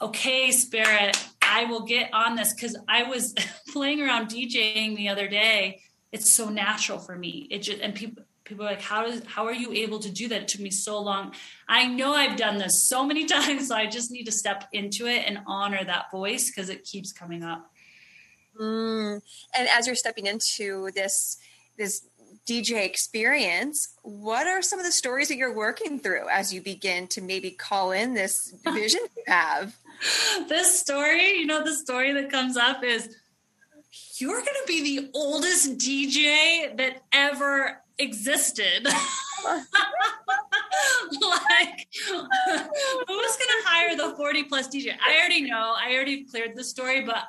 okay, 0.00 0.50
spirit, 0.50 1.16
I 1.40 1.64
will 1.64 1.82
get 1.82 2.12
on 2.12 2.36
this 2.36 2.52
because 2.52 2.76
I 2.88 3.04
was 3.04 3.34
playing 3.68 4.02
around 4.02 4.28
DJing 4.28 4.96
the 4.96 5.08
other 5.08 5.28
day. 5.28 5.80
It's 6.10 6.30
so 6.30 6.50
natural 6.50 6.98
for 6.98 7.16
me. 7.16 7.46
It 7.50 7.60
just 7.60 7.80
and 7.80 7.94
people 7.94 8.24
people 8.52 8.66
are 8.66 8.70
like, 8.70 8.82
how 8.82 9.04
does 9.04 9.22
how 9.24 9.46
are 9.46 9.52
you 9.52 9.72
able 9.72 9.98
to 10.00 10.10
do 10.10 10.28
that? 10.28 10.42
It 10.42 10.48
took 10.48 10.60
me 10.60 10.70
so 10.70 11.00
long. 11.00 11.32
I 11.68 11.86
know 11.86 12.14
I've 12.14 12.36
done 12.36 12.58
this 12.58 12.88
so 12.88 13.04
many 13.10 13.24
times, 13.24 13.68
so 13.68 13.74
I 13.74 13.86
just 13.86 14.10
need 14.10 14.24
to 14.24 14.32
step 14.32 14.68
into 14.72 15.06
it 15.06 15.24
and 15.26 15.40
honor 15.46 15.84
that 15.84 16.10
voice 16.10 16.50
because 16.50 16.68
it 16.68 16.84
keeps 16.84 17.12
coming 17.12 17.42
up. 17.42 17.70
Mm. 18.60 19.22
And 19.56 19.68
as 19.68 19.86
you're 19.86 19.96
stepping 19.96 20.26
into 20.26 20.90
this 20.94 21.38
this 21.76 22.06
DJ 22.46 22.84
experience, 22.84 23.94
what 24.02 24.46
are 24.46 24.62
some 24.62 24.78
of 24.78 24.84
the 24.84 24.92
stories 24.92 25.28
that 25.28 25.36
you're 25.36 25.54
working 25.54 25.98
through 25.98 26.28
as 26.28 26.52
you 26.52 26.60
begin 26.60 27.06
to 27.08 27.20
maybe 27.20 27.50
call 27.50 27.92
in 27.92 28.14
this 28.14 28.54
vision 28.72 29.00
you 29.16 29.22
have? 29.26 29.74
this 30.48 30.80
story, 30.80 31.38
you 31.38 31.46
know, 31.46 31.62
the 31.62 31.74
story 31.74 32.12
that 32.12 32.30
comes 32.30 32.56
up 32.56 32.82
is 32.82 33.14
you're 34.18 34.40
going 34.40 34.44
to 34.44 34.66
be 34.66 34.98
the 34.98 35.10
oldest 35.14 35.78
DJ 35.78 36.76
that 36.76 37.02
ever 37.12 37.81
existed. 37.98 38.86
like, 41.20 41.88
who's 42.06 42.08
going 42.08 43.08
to 43.08 43.62
hire 43.64 43.96
the 43.96 44.14
40 44.16 44.44
plus 44.44 44.68
DJ? 44.68 44.94
I 45.04 45.18
already 45.18 45.42
know, 45.42 45.74
I 45.76 45.94
already 45.94 46.24
cleared 46.24 46.56
the 46.56 46.64
story, 46.64 47.02
but 47.02 47.24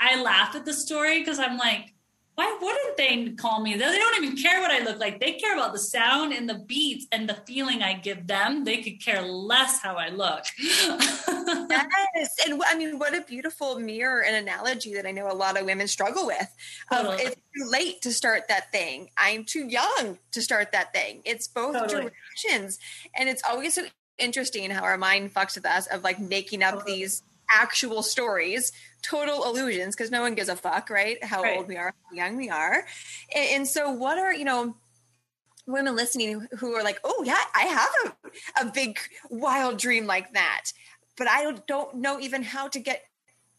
I 0.00 0.22
laugh 0.22 0.54
at 0.54 0.64
the 0.64 0.72
story 0.72 1.18
because 1.18 1.38
I'm 1.38 1.58
like, 1.58 1.94
why 2.40 2.56
wouldn't 2.58 2.96
they 2.96 3.32
call 3.34 3.60
me? 3.60 3.74
They 3.74 3.98
don't 3.98 4.24
even 4.24 4.34
care 4.34 4.62
what 4.62 4.70
I 4.70 4.82
look 4.82 4.98
like. 4.98 5.20
They 5.20 5.32
care 5.32 5.52
about 5.52 5.74
the 5.74 5.78
sound 5.78 6.32
and 6.32 6.48
the 6.48 6.54
beats 6.54 7.06
and 7.12 7.28
the 7.28 7.34
feeling 7.46 7.82
I 7.82 7.92
give 7.92 8.26
them. 8.26 8.64
They 8.64 8.78
could 8.78 8.98
care 8.98 9.20
less 9.20 9.78
how 9.82 9.96
I 9.96 10.08
look. 10.08 10.44
yes. 10.58 12.36
And 12.46 12.62
I 12.66 12.78
mean, 12.78 12.98
what 12.98 13.14
a 13.14 13.20
beautiful 13.20 13.78
mirror 13.78 14.24
and 14.24 14.34
analogy 14.36 14.94
that 14.94 15.04
I 15.04 15.10
know 15.10 15.30
a 15.30 15.36
lot 15.36 15.60
of 15.60 15.66
women 15.66 15.86
struggle 15.86 16.24
with. 16.24 16.56
Um. 16.90 17.08
It's 17.10 17.36
too 17.36 17.68
late 17.70 18.00
to 18.02 18.10
start 18.10 18.48
that 18.48 18.72
thing. 18.72 19.10
I'm 19.18 19.44
too 19.44 19.66
young 19.66 20.16
to 20.32 20.40
start 20.40 20.72
that 20.72 20.94
thing. 20.94 21.20
It's 21.26 21.46
both 21.46 21.74
totally. 21.74 22.04
directions. 22.04 22.78
And 23.14 23.28
it's 23.28 23.42
always 23.46 23.74
so 23.74 23.82
interesting 24.16 24.70
how 24.70 24.84
our 24.84 24.96
mind 24.96 25.34
fucks 25.34 25.56
with 25.56 25.66
us 25.66 25.88
of 25.88 26.04
like 26.04 26.18
making 26.18 26.62
up 26.62 26.72
totally. 26.72 27.00
these 27.00 27.22
actual 27.52 28.02
stories 28.02 28.72
total 29.02 29.44
illusions 29.44 29.96
because 29.96 30.10
no 30.10 30.20
one 30.20 30.34
gives 30.34 30.48
a 30.48 30.56
fuck, 30.56 30.90
right? 30.90 31.22
How 31.24 31.42
right. 31.42 31.58
old 31.58 31.68
we 31.68 31.76
are, 31.76 31.94
how 32.04 32.16
young 32.16 32.36
we 32.36 32.48
are. 32.48 32.84
And, 33.34 33.50
and, 33.52 33.68
so, 33.68 33.90
what 33.90 34.18
are, 34.18 34.32
you 34.32 34.44
know, 34.44 34.76
women 35.66 35.96
listening 35.96 36.46
who 36.58 36.74
are 36.74 36.82
like, 36.82 36.98
oh, 37.04 37.22
yeah, 37.24 37.42
I 37.54 37.62
have 37.62 37.90
a, 38.04 38.66
a 38.66 38.72
big 38.72 38.98
wild 39.30 39.78
dream 39.78 40.06
like 40.06 40.32
that, 40.34 40.66
but 41.16 41.28
I 41.28 41.52
don't 41.66 41.96
know 41.96 42.20
even 42.20 42.42
how 42.42 42.68
to 42.68 42.80
get 42.80 43.02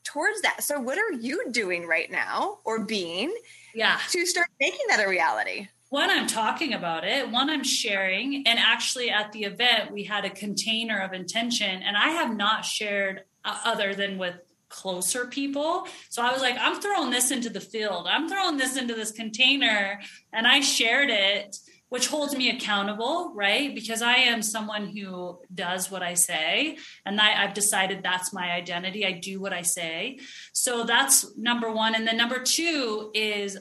towards 0.03 0.41
that. 0.41 0.63
So, 0.63 0.79
what 0.79 0.97
are 0.97 1.13
you 1.13 1.51
doing 1.51 1.87
right 1.87 2.11
now 2.11 2.59
or 2.65 2.85
being 2.85 3.33
yeah. 3.73 3.99
to 4.09 4.25
start 4.25 4.47
making 4.59 4.85
that 4.89 5.03
a 5.03 5.09
reality? 5.09 5.67
one 5.91 6.09
i'm 6.09 6.25
talking 6.25 6.73
about 6.73 7.03
it 7.03 7.29
one 7.29 7.49
i'm 7.49 7.65
sharing 7.65 8.47
and 8.47 8.57
actually 8.57 9.09
at 9.09 9.29
the 9.33 9.43
event 9.43 9.91
we 9.91 10.05
had 10.05 10.23
a 10.23 10.29
container 10.29 10.97
of 10.99 11.11
intention 11.11 11.83
and 11.83 11.97
i 11.97 12.11
have 12.11 12.33
not 12.33 12.63
shared 12.63 13.23
uh, 13.43 13.57
other 13.65 13.93
than 13.93 14.17
with 14.17 14.35
closer 14.71 15.27
people. 15.27 15.85
So 16.09 16.23
I 16.23 16.31
was 16.31 16.41
like, 16.41 16.55
I'm 16.59 16.81
throwing 16.81 17.11
this 17.11 17.29
into 17.29 17.49
the 17.49 17.59
field. 17.59 18.07
I'm 18.09 18.29
throwing 18.29 18.57
this 18.57 18.77
into 18.77 18.95
this 18.95 19.11
container. 19.11 19.99
And 20.33 20.47
I 20.47 20.61
shared 20.61 21.09
it, 21.09 21.57
which 21.89 22.07
holds 22.07 22.35
me 22.35 22.49
accountable, 22.49 23.33
right? 23.35 23.75
Because 23.75 24.01
I 24.01 24.15
am 24.15 24.41
someone 24.41 24.87
who 24.87 25.39
does 25.53 25.91
what 25.91 26.01
I 26.01 26.13
say. 26.13 26.77
And 27.05 27.19
I, 27.19 27.31
have 27.31 27.53
decided 27.53 28.01
that's 28.01 28.33
my 28.33 28.51
identity. 28.51 29.05
I 29.05 29.11
do 29.11 29.41
what 29.41 29.53
I 29.53 29.61
say. 29.61 30.19
So 30.53 30.85
that's 30.85 31.37
number 31.37 31.69
one. 31.71 31.93
And 31.93 32.07
then 32.07 32.17
number 32.17 32.39
two 32.39 33.11
is 33.13 33.57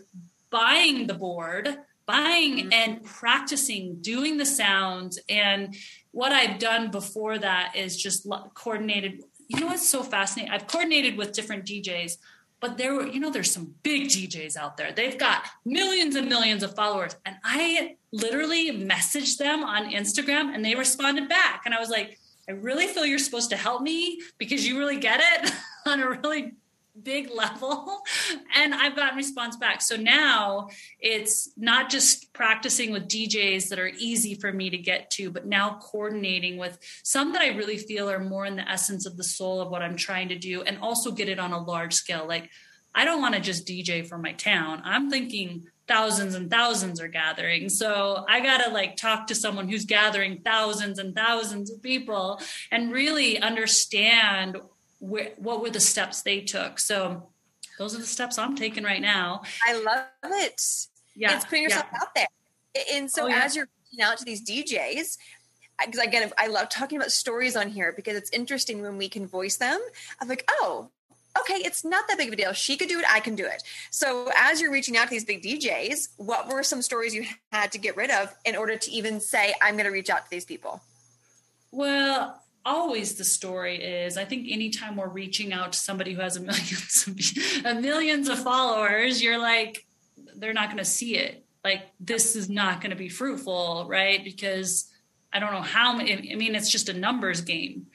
buying 0.50 1.06
the 1.08 1.14
board. 1.14 1.76
Buying 2.06 2.56
mm-hmm. 2.56 2.72
and 2.72 3.04
practicing 3.04 3.98
doing 4.00 4.36
the 4.36 4.46
sounds 4.46 5.20
and 5.28 5.76
what 6.12 6.32
I've 6.32 6.58
done 6.58 6.90
before 6.90 7.38
that 7.38 7.76
is 7.76 7.96
just 7.96 8.26
coordinated 8.54 9.22
you 9.50 9.58
know 9.58 9.66
what's 9.66 9.88
so 9.88 10.04
fascinating? 10.04 10.52
I've 10.52 10.68
coordinated 10.68 11.18
with 11.18 11.32
different 11.32 11.64
DJs, 11.64 12.18
but 12.60 12.78
there 12.78 12.94
were, 12.94 13.06
you 13.06 13.18
know, 13.18 13.30
there's 13.30 13.50
some 13.50 13.74
big 13.82 14.06
DJs 14.06 14.56
out 14.56 14.76
there. 14.76 14.92
They've 14.92 15.18
got 15.18 15.42
millions 15.64 16.14
and 16.14 16.28
millions 16.28 16.62
of 16.62 16.76
followers. 16.76 17.16
And 17.26 17.34
I 17.42 17.96
literally 18.12 18.70
messaged 18.70 19.38
them 19.38 19.64
on 19.64 19.90
Instagram 19.90 20.54
and 20.54 20.64
they 20.64 20.76
responded 20.76 21.28
back. 21.28 21.62
And 21.64 21.74
I 21.74 21.80
was 21.80 21.90
like, 21.90 22.20
I 22.48 22.52
really 22.52 22.86
feel 22.86 23.04
you're 23.04 23.18
supposed 23.18 23.50
to 23.50 23.56
help 23.56 23.82
me 23.82 24.20
because 24.38 24.64
you 24.64 24.78
really 24.78 25.00
get 25.00 25.20
it 25.20 25.52
on 25.86 26.00
a 26.00 26.08
really 26.08 26.52
big 27.02 27.30
level 27.34 28.00
and 28.56 28.74
i've 28.74 28.96
gotten 28.96 29.16
response 29.16 29.56
back. 29.56 29.82
So 29.82 29.96
now 29.96 30.68
it's 30.98 31.50
not 31.56 31.90
just 31.90 32.32
practicing 32.32 32.92
with 32.92 33.08
djs 33.08 33.68
that 33.68 33.78
are 33.78 33.90
easy 33.98 34.34
for 34.34 34.52
me 34.52 34.70
to 34.70 34.78
get 34.78 35.10
to 35.12 35.30
but 35.30 35.46
now 35.46 35.78
coordinating 35.80 36.56
with 36.56 36.78
some 37.02 37.32
that 37.32 37.42
i 37.42 37.48
really 37.48 37.78
feel 37.78 38.10
are 38.10 38.18
more 38.18 38.46
in 38.46 38.56
the 38.56 38.68
essence 38.68 39.06
of 39.06 39.16
the 39.16 39.24
soul 39.24 39.60
of 39.60 39.70
what 39.70 39.82
i'm 39.82 39.96
trying 39.96 40.28
to 40.28 40.38
do 40.38 40.62
and 40.62 40.78
also 40.78 41.10
get 41.10 41.28
it 41.28 41.38
on 41.38 41.52
a 41.52 41.62
large 41.62 41.94
scale. 41.94 42.26
Like 42.26 42.50
i 42.94 43.04
don't 43.04 43.20
want 43.20 43.34
to 43.34 43.40
just 43.40 43.66
dj 43.66 44.06
for 44.06 44.18
my 44.18 44.32
town. 44.32 44.82
I'm 44.84 45.10
thinking 45.10 45.64
thousands 45.86 46.36
and 46.36 46.48
thousands 46.48 47.00
are 47.00 47.08
gathering. 47.08 47.68
So 47.68 48.24
i 48.28 48.40
got 48.40 48.64
to 48.64 48.70
like 48.70 48.96
talk 48.96 49.26
to 49.28 49.34
someone 49.34 49.68
who's 49.68 49.84
gathering 49.84 50.40
thousands 50.44 50.98
and 50.98 51.14
thousands 51.14 51.70
of 51.70 51.82
people 51.82 52.40
and 52.70 52.92
really 52.92 53.38
understand 53.40 54.56
what 55.00 55.60
were 55.60 55.70
the 55.70 55.80
steps 55.80 56.22
they 56.22 56.40
took. 56.40 56.78
So 56.78 57.28
those 57.78 57.94
are 57.94 57.98
the 57.98 58.04
steps 58.04 58.38
I'm 58.38 58.54
taking 58.54 58.84
right 58.84 59.00
now. 59.00 59.42
I 59.66 59.74
love 59.74 60.06
it. 60.24 60.60
Yeah. 61.16 61.34
It's 61.34 61.44
putting 61.44 61.64
yourself 61.64 61.86
yeah. 61.92 61.98
out 62.00 62.14
there. 62.14 62.26
And 62.94 63.10
so 63.10 63.24
oh, 63.24 63.28
yeah. 63.28 63.42
as 63.42 63.56
you're 63.56 63.68
reaching 63.90 64.04
out 64.04 64.18
to 64.18 64.24
these 64.24 64.46
DJs, 64.48 65.16
because 65.84 66.00
again, 66.00 66.30
I 66.38 66.48
love 66.48 66.68
talking 66.68 66.98
about 66.98 67.10
stories 67.10 67.56
on 67.56 67.68
here 67.68 67.92
because 67.96 68.16
it's 68.16 68.30
interesting 68.30 68.82
when 68.82 68.98
we 68.98 69.08
can 69.08 69.26
voice 69.26 69.56
them. 69.56 69.80
I'm 70.20 70.28
like, 70.28 70.44
oh, 70.48 70.90
okay, 71.40 71.54
it's 71.54 71.84
not 71.84 72.06
that 72.08 72.18
big 72.18 72.28
of 72.28 72.34
a 72.34 72.36
deal. 72.36 72.52
She 72.52 72.76
could 72.76 72.88
do 72.88 72.98
it, 72.98 73.06
I 73.08 73.20
can 73.20 73.34
do 73.34 73.46
it. 73.46 73.62
So 73.90 74.30
as 74.36 74.60
you're 74.60 74.72
reaching 74.72 74.96
out 74.96 75.04
to 75.04 75.10
these 75.10 75.24
big 75.24 75.42
DJs, 75.42 76.08
what 76.16 76.48
were 76.48 76.62
some 76.62 76.82
stories 76.82 77.14
you 77.14 77.24
had 77.52 77.72
to 77.72 77.78
get 77.78 77.96
rid 77.96 78.10
of 78.10 78.34
in 78.44 78.56
order 78.56 78.76
to 78.76 78.90
even 78.90 79.20
say, 79.20 79.54
I'm 79.62 79.74
going 79.74 79.86
to 79.86 79.92
reach 79.92 80.10
out 80.10 80.24
to 80.24 80.30
these 80.30 80.44
people? 80.44 80.82
Well, 81.72 82.42
always 82.64 83.14
the 83.14 83.24
story 83.24 83.82
is 83.82 84.16
i 84.16 84.24
think 84.24 84.46
anytime 84.50 84.96
we're 84.96 85.08
reaching 85.08 85.52
out 85.52 85.72
to 85.72 85.78
somebody 85.78 86.12
who 86.12 86.20
has 86.20 86.36
a 86.36 86.40
millions 86.40 87.06
of 87.64 87.80
millions 87.80 88.28
of 88.28 88.38
followers 88.42 89.22
you're 89.22 89.38
like 89.38 89.84
they're 90.36 90.52
not 90.52 90.68
going 90.68 90.78
to 90.78 90.84
see 90.84 91.16
it. 91.16 91.44
Like 91.62 91.82
this 92.00 92.34
is 92.34 92.48
not 92.48 92.80
going 92.80 92.90
to 92.90 92.96
be 92.96 93.08
fruitful 93.08 93.86
right? 93.88 94.24
Because 94.24 94.86
i 95.32 95.38
don't 95.38 95.52
know 95.52 95.62
how 95.62 95.92
many 95.92 96.32
i 96.32 96.34
mean 96.34 96.56
it's 96.56 96.70
just 96.70 96.88
a 96.88 96.92
numbers 96.92 97.42
game. 97.42 97.86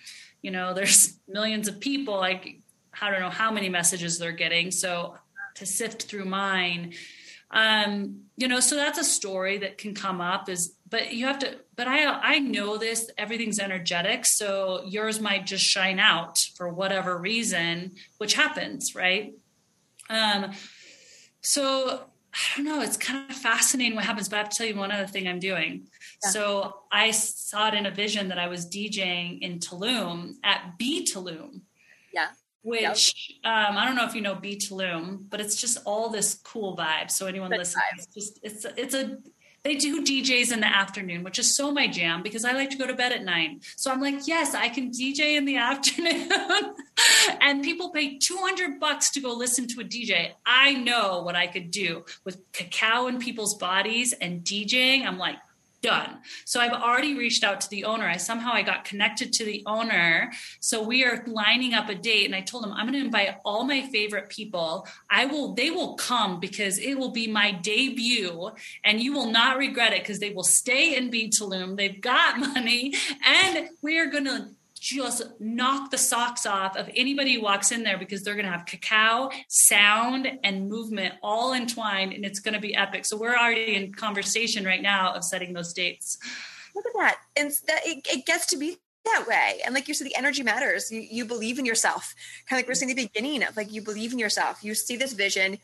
You 0.41 0.51
know 0.51 0.73
there's 0.73 1.19
millions 1.27 1.67
of 1.67 1.79
people 1.79 2.15
like 2.15 2.59
i 3.01 3.09
don't 3.09 3.19
know 3.19 3.29
how 3.29 3.51
many 3.51 3.69
messages 3.69 4.19
they're 4.19 4.31
getting. 4.31 4.71
So 4.71 5.15
to 5.55 5.65
sift 5.65 6.03
through 6.03 6.25
mine 6.25 6.93
um 7.51 8.21
you 8.37 8.47
know 8.47 8.59
so 8.59 8.75
that's 8.75 8.99
a 8.99 9.03
story 9.03 9.59
that 9.59 9.77
can 9.77 9.93
come 9.93 10.19
up 10.19 10.49
is 10.49 10.75
but 10.89 11.13
you 11.13 11.25
have 11.25 11.39
to 11.39 11.55
but 11.75 11.87
i 11.87 12.05
i 12.05 12.39
know 12.39 12.77
this 12.77 13.09
everything's 13.17 13.59
energetic 13.59 14.25
so 14.25 14.83
yours 14.85 15.19
might 15.19 15.45
just 15.45 15.63
shine 15.63 15.99
out 15.99 16.39
for 16.55 16.69
whatever 16.69 17.17
reason 17.17 17.91
which 18.17 18.33
happens 18.33 18.95
right? 18.95 19.33
Um 20.09 20.51
so 21.41 22.01
i 22.33 22.57
don't 22.57 22.65
know 22.65 22.81
it's 22.81 22.97
kind 22.97 23.29
of 23.29 23.35
fascinating 23.35 23.95
what 23.95 24.05
happens 24.05 24.27
but 24.27 24.35
i 24.35 24.39
have 24.39 24.49
to 24.49 24.57
tell 24.57 24.67
you 24.67 24.75
one 24.75 24.91
other 24.91 25.07
thing 25.07 25.27
i'm 25.27 25.39
doing. 25.39 25.87
Yeah. 26.23 26.29
so 26.29 26.75
i 26.91 27.11
saw 27.11 27.69
it 27.69 27.73
in 27.73 27.85
a 27.85 27.91
vision 27.91 28.29
that 28.29 28.39
i 28.39 28.47
was 28.47 28.67
djing 28.67 29.39
in 29.41 29.59
tulum 29.59 30.33
at 30.43 30.77
Be 30.77 31.05
Tulum 31.05 31.61
which 32.65 33.37
yep. 33.43 33.69
um, 33.69 33.77
I 33.77 33.85
don't 33.85 33.95
know 33.95 34.05
if 34.05 34.15
you 34.15 34.21
know 34.21 34.33
Be 34.33 34.57
Tulum, 34.57 35.29
but 35.29 35.39
it's 35.39 35.55
just 35.55 35.77
all 35.85 36.09
this 36.09 36.33
cool 36.43 36.75
vibe. 36.75 37.11
So 37.11 37.27
anyone 37.27 37.51
Good 37.51 37.59
listening, 37.59 37.83
it's 37.97 38.07
just 38.07 38.39
it's 38.41 38.65
it's 38.75 38.95
a 38.95 39.19
they 39.63 39.75
do 39.75 40.03
DJs 40.03 40.51
in 40.51 40.59
the 40.59 40.67
afternoon, 40.67 41.23
which 41.23 41.39
is 41.39 41.55
so 41.55 41.71
my 41.71 41.87
jam 41.87 42.21
because 42.21 42.45
I 42.45 42.51
like 42.51 42.69
to 42.69 42.77
go 42.77 42.85
to 42.85 42.93
bed 42.93 43.11
at 43.11 43.23
nine. 43.23 43.61
So 43.77 43.91
I'm 43.91 43.99
like, 43.99 44.27
yes, 44.27 44.53
I 44.53 44.69
can 44.69 44.91
DJ 44.91 45.37
in 45.37 45.45
the 45.45 45.57
afternoon. 45.71 46.29
and 47.41 47.63
people 47.63 47.89
pay 47.89 48.17
200 48.17 48.79
bucks 48.79 49.09
to 49.11 49.21
go 49.21 49.33
listen 49.33 49.67
to 49.69 49.81
a 49.81 49.83
DJ. 49.83 50.31
I 50.45 50.73
know 50.73 51.23
what 51.23 51.35
I 51.35 51.47
could 51.47 51.71
do 51.71 52.05
with 52.23 52.41
cacao 52.51 53.07
in 53.07 53.17
people's 53.17 53.55
bodies 53.55 54.13
and 54.13 54.43
DJing. 54.43 55.03
I'm 55.03 55.17
like, 55.17 55.37
done. 55.85 56.17
So 56.45 56.59
I've 56.59 56.73
already 56.73 57.15
reached 57.15 57.43
out 57.43 57.61
to 57.61 57.69
the 57.69 57.85
owner. 57.85 58.07
I 58.07 58.17
somehow 58.17 58.51
I 58.53 58.63
got 58.63 58.85
connected 58.85 59.31
to 59.33 59.45
the 59.45 59.61
owner. 59.67 60.31
So 60.59 60.81
we 60.81 61.05
are 61.05 61.23
lining 61.27 61.75
up 61.75 61.89
a 61.89 61.95
date 61.95 62.25
and 62.25 62.33
I 62.33 62.41
told 62.41 62.65
him 62.65 62.73
I'm 62.73 62.87
going 62.87 62.99
to 62.99 63.05
invite 63.05 63.35
all 63.45 63.65
my 63.65 63.83
favorite 63.89 64.29
people. 64.29 64.87
I 65.11 65.25
will 65.27 65.53
they 65.53 65.69
will 65.69 65.93
come 65.93 66.39
because 66.39 66.79
it 66.79 66.97
will 66.97 67.11
be 67.11 67.27
my 67.27 67.51
debut 67.51 68.49
and 68.83 68.99
you 68.99 69.13
will 69.13 69.29
not 69.29 69.59
regret 69.59 69.93
it 69.93 70.01
because 70.01 70.17
they 70.17 70.31
will 70.31 70.43
stay 70.43 70.95
in 70.95 71.11
Be 71.11 71.29
Tulum. 71.29 71.77
They've 71.77 72.01
got 72.01 72.39
money 72.53 72.95
and 73.23 73.69
we 73.83 73.99
are 73.99 74.07
going 74.07 74.25
to 74.25 74.49
just 74.85 75.23
knock 75.39 75.89
the 75.89 75.97
socks 75.97 76.45
off 76.45 76.77
of 76.77 76.87
anybody 76.95 77.33
who 77.33 77.41
walks 77.41 77.71
in 77.71 77.81
there 77.81 77.97
because 77.97 78.21
they're 78.21 78.35
going 78.35 78.45
to 78.45 78.51
have 78.51 78.67
cacao, 78.67 79.31
sound, 79.47 80.27
and 80.43 80.69
movement 80.69 81.15
all 81.23 81.53
entwined, 81.53 82.13
and 82.13 82.23
it's 82.23 82.39
going 82.39 82.53
to 82.53 82.59
be 82.59 82.75
epic. 82.75 83.03
So 83.05 83.17
we're 83.17 83.35
already 83.35 83.75
in 83.75 83.93
conversation 83.93 84.63
right 84.63 84.81
now 84.81 85.13
of 85.13 85.23
setting 85.23 85.53
those 85.53 85.73
dates. 85.73 86.19
Look 86.75 86.85
at 86.85 86.93
that, 86.99 87.17
and 87.35 87.51
that 87.67 87.81
it, 87.83 88.05
it 88.07 88.25
gets 88.27 88.45
to 88.47 88.57
be 88.57 88.77
that 89.05 89.25
way. 89.27 89.61
And 89.65 89.73
like 89.73 89.87
you 89.87 89.95
said, 89.95 90.05
the 90.05 90.15
energy 90.15 90.43
matters. 90.43 90.91
You, 90.91 90.99
you 90.99 91.25
believe 91.25 91.57
in 91.57 91.65
yourself, 91.65 92.13
kind 92.47 92.59
of 92.59 92.63
like 92.63 92.67
we're 92.67 92.73
mm. 92.73 92.77
saying 92.77 92.95
the 92.95 93.07
beginning 93.07 93.43
of 93.43 93.57
like 93.57 93.73
you 93.73 93.81
believe 93.81 94.13
in 94.13 94.19
yourself. 94.19 94.63
You 94.63 94.75
see 94.75 94.97
this 94.97 95.13
vision 95.13 95.57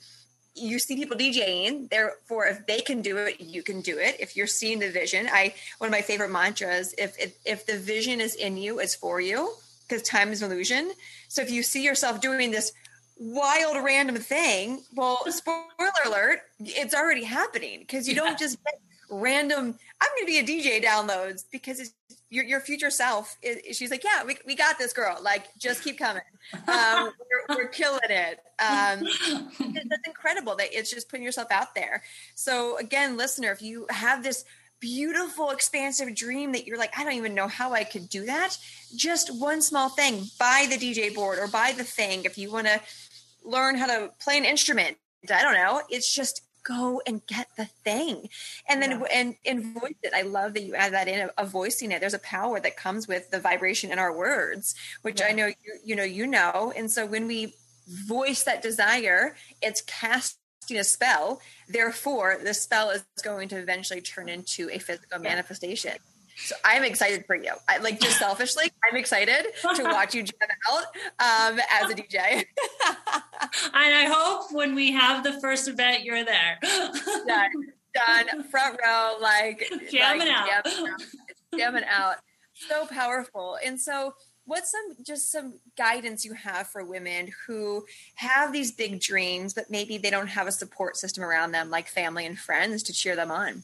you 0.55 0.79
see 0.79 0.95
people 0.95 1.17
DJing, 1.17 1.89
therefore, 1.89 2.45
if 2.45 2.65
they 2.67 2.81
can 2.81 3.01
do 3.01 3.17
it, 3.17 3.39
you 3.39 3.63
can 3.63 3.81
do 3.81 3.97
it. 3.97 4.17
If 4.19 4.35
you're 4.35 4.47
seeing 4.47 4.79
the 4.79 4.89
vision, 4.89 5.27
I 5.31 5.53
one 5.77 5.87
of 5.87 5.91
my 5.91 6.01
favorite 6.01 6.31
mantras: 6.31 6.93
if 6.97 7.17
if, 7.19 7.35
if 7.45 7.65
the 7.65 7.77
vision 7.77 8.19
is 8.19 8.35
in 8.35 8.57
you, 8.57 8.79
it's 8.79 8.95
for 8.95 9.21
you, 9.21 9.53
because 9.87 10.01
time 10.03 10.31
is 10.31 10.41
an 10.41 10.51
illusion. 10.51 10.91
So 11.27 11.41
if 11.41 11.49
you 11.49 11.63
see 11.63 11.83
yourself 11.83 12.21
doing 12.21 12.51
this 12.51 12.73
wild 13.17 13.83
random 13.83 14.17
thing, 14.17 14.83
well, 14.93 15.19
spoiler 15.31 15.63
alert, 16.05 16.41
it's 16.59 16.93
already 16.93 17.23
happening 17.23 17.79
because 17.79 18.07
you 18.07 18.15
yeah. 18.15 18.21
don't 18.21 18.39
just 18.39 18.63
get 18.63 18.79
random. 19.09 19.75
I'm 20.01 20.09
going 20.17 20.21
to 20.21 20.25
be 20.25 20.39
a 20.39 20.43
DJ 20.43 20.83
downloads 20.83 21.43
because 21.51 21.79
it's 21.79 21.93
your, 22.31 22.43
your 22.43 22.59
future 22.59 22.89
self 22.89 23.37
is, 23.43 23.77
she's 23.77 23.91
like 23.91 24.03
yeah 24.03 24.23
we, 24.25 24.37
we 24.45 24.55
got 24.55 24.79
this 24.79 24.93
girl. 24.93 25.17
Like 25.21 25.47
just 25.57 25.83
keep 25.83 25.99
coming. 25.99 26.23
Um, 26.67 27.11
we're, 27.49 27.55
we're, 27.55 27.67
killing 27.67 27.99
it. 28.09 28.39
Um, 28.59 29.07
that's 29.73 30.07
incredible 30.07 30.55
that 30.55 30.69
it's 30.71 30.89
just 30.89 31.09
putting 31.09 31.23
yourself 31.23 31.51
out 31.51 31.75
there. 31.75 32.01
So 32.35 32.77
again 32.77 33.17
listener 33.17 33.51
if 33.51 33.61
you 33.61 33.85
have 33.89 34.23
this 34.23 34.45
beautiful 34.79 35.51
expansive 35.51 36.15
dream 36.15 36.53
that 36.53 36.65
you're 36.65 36.75
like 36.75 36.91
i 36.97 37.03
don't 37.03 37.13
even 37.13 37.35
know 37.35 37.47
how 37.47 37.71
i 37.71 37.83
could 37.83 38.09
do 38.09 38.25
that 38.25 38.57
just 38.95 39.29
one 39.39 39.61
small 39.61 39.89
thing 39.89 40.23
buy 40.39 40.65
the 40.71 40.75
dj 40.75 41.13
board 41.13 41.37
or 41.37 41.47
buy 41.47 41.71
the 41.77 41.83
thing 41.83 42.25
if 42.25 42.35
you 42.35 42.51
want 42.51 42.65
to 42.65 42.81
learn 43.43 43.77
how 43.77 43.87
to 43.87 44.11
play 44.19 44.37
an 44.37 44.45
instrument. 44.45 44.97
I 45.31 45.41
don't 45.41 45.53
know. 45.53 45.81
It's 45.89 46.13
just 46.13 46.41
go 46.63 47.01
and 47.07 47.25
get 47.27 47.47
the 47.57 47.65
thing 47.65 48.29
and 48.69 48.81
then 48.81 48.91
yeah. 48.91 49.05
and 49.13 49.35
and 49.45 49.79
voice 49.79 49.95
it 50.03 50.13
i 50.13 50.21
love 50.21 50.53
that 50.53 50.63
you 50.63 50.75
add 50.75 50.93
that 50.93 51.07
in 51.07 51.29
of, 51.37 51.49
voicing 51.49 51.91
it 51.91 51.99
there's 51.99 52.13
a 52.13 52.19
power 52.19 52.59
that 52.59 52.77
comes 52.77 53.07
with 53.07 53.29
the 53.31 53.39
vibration 53.39 53.91
in 53.91 53.99
our 53.99 54.15
words 54.15 54.75
which 55.01 55.19
yeah. 55.19 55.27
i 55.27 55.31
know 55.31 55.47
you, 55.47 55.79
you 55.83 55.95
know 55.95 56.03
you 56.03 56.27
know 56.27 56.71
and 56.75 56.89
so 56.89 57.05
when 57.05 57.27
we 57.27 57.53
voice 57.87 58.43
that 58.43 58.61
desire 58.61 59.35
it's 59.61 59.81
casting 59.81 60.77
a 60.77 60.83
spell 60.83 61.41
therefore 61.67 62.37
the 62.43 62.53
spell 62.53 62.89
is 62.89 63.03
going 63.23 63.49
to 63.49 63.57
eventually 63.57 64.01
turn 64.01 64.29
into 64.29 64.69
a 64.71 64.77
physical 64.77 65.21
yeah. 65.21 65.29
manifestation 65.29 65.93
so 66.43 66.55
I'm 66.63 66.83
excited 66.83 67.25
for 67.25 67.35
you. 67.35 67.53
I 67.67 67.77
like 67.77 67.99
just 67.99 68.17
selfishly, 68.17 68.71
I'm 68.89 68.97
excited 68.97 69.45
to 69.75 69.83
watch 69.83 70.15
you 70.15 70.23
jam 70.23 70.35
out 70.71 70.83
um, 71.53 71.59
as 71.71 71.89
a 71.91 71.95
DJ. 71.95 72.17
and 72.27 72.45
I 73.73 74.05
hope 74.11 74.51
when 74.51 74.75
we 74.75 74.91
have 74.91 75.23
the 75.23 75.39
first 75.39 75.67
event, 75.67 76.03
you're 76.03 76.25
there. 76.25 76.57
done, 76.63 77.49
done, 77.93 78.43
front 78.49 78.79
row, 78.83 79.17
like 79.21 79.63
jamming 79.91 80.27
like, 80.27 80.29
out, 80.29 80.65
jamming 80.65 80.87
out, 80.91 81.01
jamming 81.57 81.83
out. 81.89 82.15
So 82.53 82.85
powerful. 82.87 83.57
And 83.63 83.79
so, 83.79 84.13
what's 84.45 84.71
some 84.71 85.03
just 85.05 85.31
some 85.31 85.59
guidance 85.77 86.25
you 86.25 86.33
have 86.33 86.67
for 86.67 86.83
women 86.83 87.31
who 87.47 87.85
have 88.15 88.51
these 88.51 88.71
big 88.71 88.99
dreams, 88.99 89.53
but 89.53 89.69
maybe 89.69 89.97
they 89.97 90.09
don't 90.09 90.27
have 90.27 90.47
a 90.47 90.51
support 90.51 90.97
system 90.97 91.23
around 91.23 91.51
them, 91.51 91.69
like 91.69 91.87
family 91.87 92.25
and 92.25 92.37
friends, 92.37 92.83
to 92.83 92.93
cheer 92.93 93.15
them 93.15 93.31
on? 93.31 93.63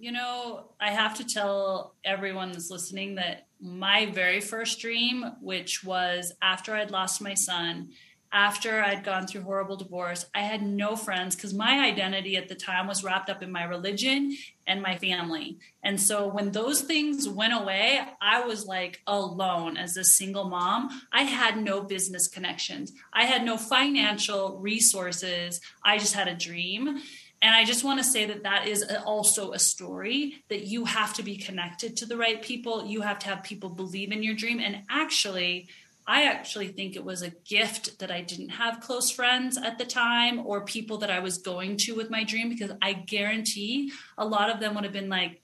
You 0.00 0.12
know, 0.12 0.70
I 0.80 0.92
have 0.92 1.18
to 1.18 1.26
tell 1.26 1.94
everyone 2.06 2.52
that's 2.52 2.70
listening 2.70 3.16
that 3.16 3.48
my 3.60 4.06
very 4.06 4.40
first 4.40 4.80
dream, 4.80 5.26
which 5.42 5.84
was 5.84 6.32
after 6.40 6.74
I'd 6.74 6.90
lost 6.90 7.20
my 7.20 7.34
son, 7.34 7.90
after 8.32 8.80
I'd 8.80 9.04
gone 9.04 9.26
through 9.26 9.42
horrible 9.42 9.76
divorce, 9.76 10.24
I 10.34 10.40
had 10.40 10.62
no 10.62 10.96
friends 10.96 11.36
because 11.36 11.52
my 11.52 11.84
identity 11.84 12.38
at 12.38 12.48
the 12.48 12.54
time 12.54 12.86
was 12.86 13.04
wrapped 13.04 13.28
up 13.28 13.42
in 13.42 13.52
my 13.52 13.64
religion 13.64 14.34
and 14.66 14.80
my 14.80 14.96
family. 14.96 15.58
And 15.84 16.00
so 16.00 16.28
when 16.28 16.52
those 16.52 16.80
things 16.80 17.28
went 17.28 17.52
away, 17.52 18.00
I 18.22 18.46
was 18.46 18.64
like 18.64 19.02
alone 19.06 19.76
as 19.76 19.98
a 19.98 20.04
single 20.04 20.48
mom. 20.48 20.88
I 21.12 21.24
had 21.24 21.58
no 21.58 21.82
business 21.82 22.26
connections, 22.26 22.92
I 23.12 23.24
had 23.24 23.44
no 23.44 23.58
financial 23.58 24.58
resources. 24.60 25.60
I 25.84 25.98
just 25.98 26.14
had 26.14 26.28
a 26.28 26.34
dream. 26.34 27.02
And 27.42 27.54
I 27.54 27.64
just 27.64 27.84
want 27.84 27.98
to 27.98 28.04
say 28.04 28.26
that 28.26 28.42
that 28.42 28.68
is 28.68 28.84
also 29.06 29.52
a 29.52 29.58
story 29.58 30.44
that 30.48 30.66
you 30.66 30.84
have 30.84 31.14
to 31.14 31.22
be 31.22 31.36
connected 31.36 31.96
to 31.96 32.06
the 32.06 32.18
right 32.18 32.42
people. 32.42 32.84
You 32.84 33.00
have 33.00 33.18
to 33.20 33.28
have 33.28 33.42
people 33.42 33.70
believe 33.70 34.12
in 34.12 34.22
your 34.22 34.34
dream. 34.34 34.60
And 34.60 34.82
actually, 34.90 35.68
I 36.06 36.24
actually 36.24 36.68
think 36.68 36.96
it 36.96 37.04
was 37.04 37.22
a 37.22 37.30
gift 37.30 38.00
that 38.00 38.10
I 38.10 38.20
didn't 38.20 38.50
have 38.50 38.80
close 38.80 39.10
friends 39.10 39.56
at 39.56 39.78
the 39.78 39.86
time 39.86 40.44
or 40.44 40.64
people 40.64 40.98
that 40.98 41.10
I 41.10 41.20
was 41.20 41.38
going 41.38 41.76
to 41.78 41.94
with 41.94 42.10
my 42.10 42.24
dream 42.24 42.48
because 42.48 42.72
I 42.82 42.92
guarantee 42.92 43.92
a 44.18 44.26
lot 44.26 44.50
of 44.50 44.60
them 44.60 44.74
would 44.74 44.84
have 44.84 44.92
been 44.92 45.08
like, 45.08 45.40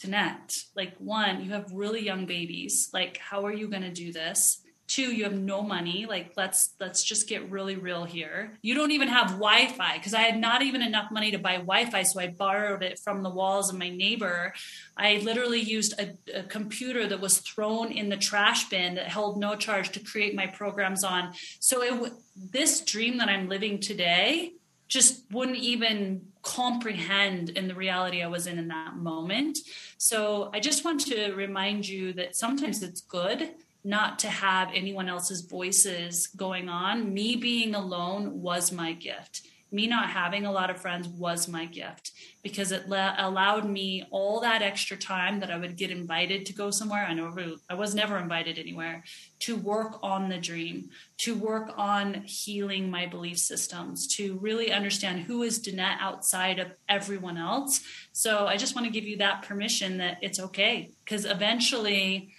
Danette, 0.00 0.64
like 0.74 0.94
one, 0.98 1.44
you 1.44 1.52
have 1.52 1.72
really 1.72 2.04
young 2.04 2.26
babies. 2.26 2.90
Like, 2.92 3.16
how 3.18 3.46
are 3.46 3.52
you 3.52 3.68
going 3.68 3.82
to 3.82 3.92
do 3.92 4.12
this? 4.12 4.60
Two 4.86 5.12
you 5.14 5.24
have 5.24 5.38
no 5.38 5.62
money. 5.62 6.06
Like 6.06 6.32
let's 6.36 6.74
let's 6.78 7.02
just 7.02 7.28
get 7.28 7.50
really 7.50 7.76
real 7.76 8.04
here. 8.04 8.58
You 8.62 8.74
don't 8.74 8.90
even 8.90 9.08
have 9.08 9.32
wi-fi 9.32 9.96
because 9.96 10.14
i 10.14 10.20
had 10.20 10.38
not 10.38 10.62
even 10.62 10.82
enough 10.82 11.10
money 11.10 11.30
to 11.30 11.38
buy 11.38 11.54
wi-fi 11.54 12.02
so 12.02 12.20
i 12.20 12.28
borrowed 12.28 12.82
it 12.82 12.98
from 12.98 13.22
the 13.22 13.30
walls 13.30 13.70
of 13.70 13.78
my 13.78 13.88
neighbor. 13.88 14.52
I 14.96 15.16
literally 15.18 15.60
used 15.60 15.98
a, 15.98 16.16
a 16.38 16.42
computer 16.42 17.06
that 17.06 17.20
was 17.20 17.38
thrown 17.38 17.90
in 17.90 18.08
the 18.08 18.16
trash 18.16 18.68
bin 18.68 18.94
that 18.96 19.08
held 19.08 19.38
no 19.38 19.56
charge 19.56 19.90
to 19.92 20.00
create 20.00 20.34
my 20.34 20.46
programs 20.46 21.04
on. 21.04 21.32
So 21.60 21.82
it 21.82 22.12
this 22.36 22.80
dream 22.80 23.18
that 23.18 23.28
i'm 23.28 23.48
living 23.48 23.80
today 23.80 24.52
just 24.88 25.24
wouldn't 25.32 25.56
even 25.56 26.26
comprehend 26.42 27.50
in 27.50 27.68
the 27.68 27.74
reality 27.74 28.22
I 28.22 28.26
was 28.26 28.46
in 28.46 28.58
in 28.58 28.68
that 28.68 28.96
moment. 28.96 29.58
So 29.96 30.50
I 30.52 30.60
just 30.60 30.84
want 30.84 31.00
to 31.06 31.32
remind 31.32 31.88
you 31.88 32.12
that 32.12 32.36
sometimes 32.36 32.82
it's 32.82 33.00
good 33.00 33.50
not 33.84 34.18
to 34.20 34.28
have 34.28 34.70
anyone 34.74 35.08
else's 35.08 35.42
voices 35.42 36.28
going 36.28 36.68
on. 36.68 37.12
Me 37.12 37.36
being 37.36 37.74
alone 37.74 38.40
was 38.40 38.72
my 38.72 38.92
gift. 38.92 39.42
Me 39.70 39.86
not 39.88 40.10
having 40.10 40.46
a 40.46 40.52
lot 40.52 40.70
of 40.70 40.80
friends 40.80 41.08
was 41.08 41.48
my 41.48 41.66
gift 41.66 42.12
because 42.44 42.70
it 42.70 42.84
allowed 42.86 43.68
me 43.68 44.06
all 44.12 44.40
that 44.40 44.62
extra 44.62 44.96
time 44.96 45.40
that 45.40 45.50
I 45.50 45.58
would 45.58 45.76
get 45.76 45.90
invited 45.90 46.46
to 46.46 46.52
go 46.52 46.70
somewhere. 46.70 47.04
I 47.04 47.12
know 47.12 47.34
I 47.68 47.74
was 47.74 47.92
never 47.92 48.16
invited 48.16 48.56
anywhere 48.56 49.02
to 49.40 49.56
work 49.56 49.98
on 50.00 50.28
the 50.28 50.38
dream, 50.38 50.90
to 51.18 51.34
work 51.34 51.72
on 51.76 52.22
healing 52.24 52.88
my 52.88 53.06
belief 53.06 53.38
systems, 53.38 54.06
to 54.16 54.38
really 54.38 54.70
understand 54.70 55.22
who 55.22 55.42
is 55.42 55.58
Danette 55.58 55.98
outside 56.00 56.60
of 56.60 56.68
everyone 56.88 57.36
else. 57.36 57.80
So 58.12 58.46
I 58.46 58.56
just 58.56 58.76
want 58.76 58.86
to 58.86 58.92
give 58.92 59.04
you 59.04 59.16
that 59.16 59.42
permission 59.42 59.98
that 59.98 60.18
it's 60.22 60.38
okay 60.38 60.92
because 61.04 61.24
eventually 61.24 62.33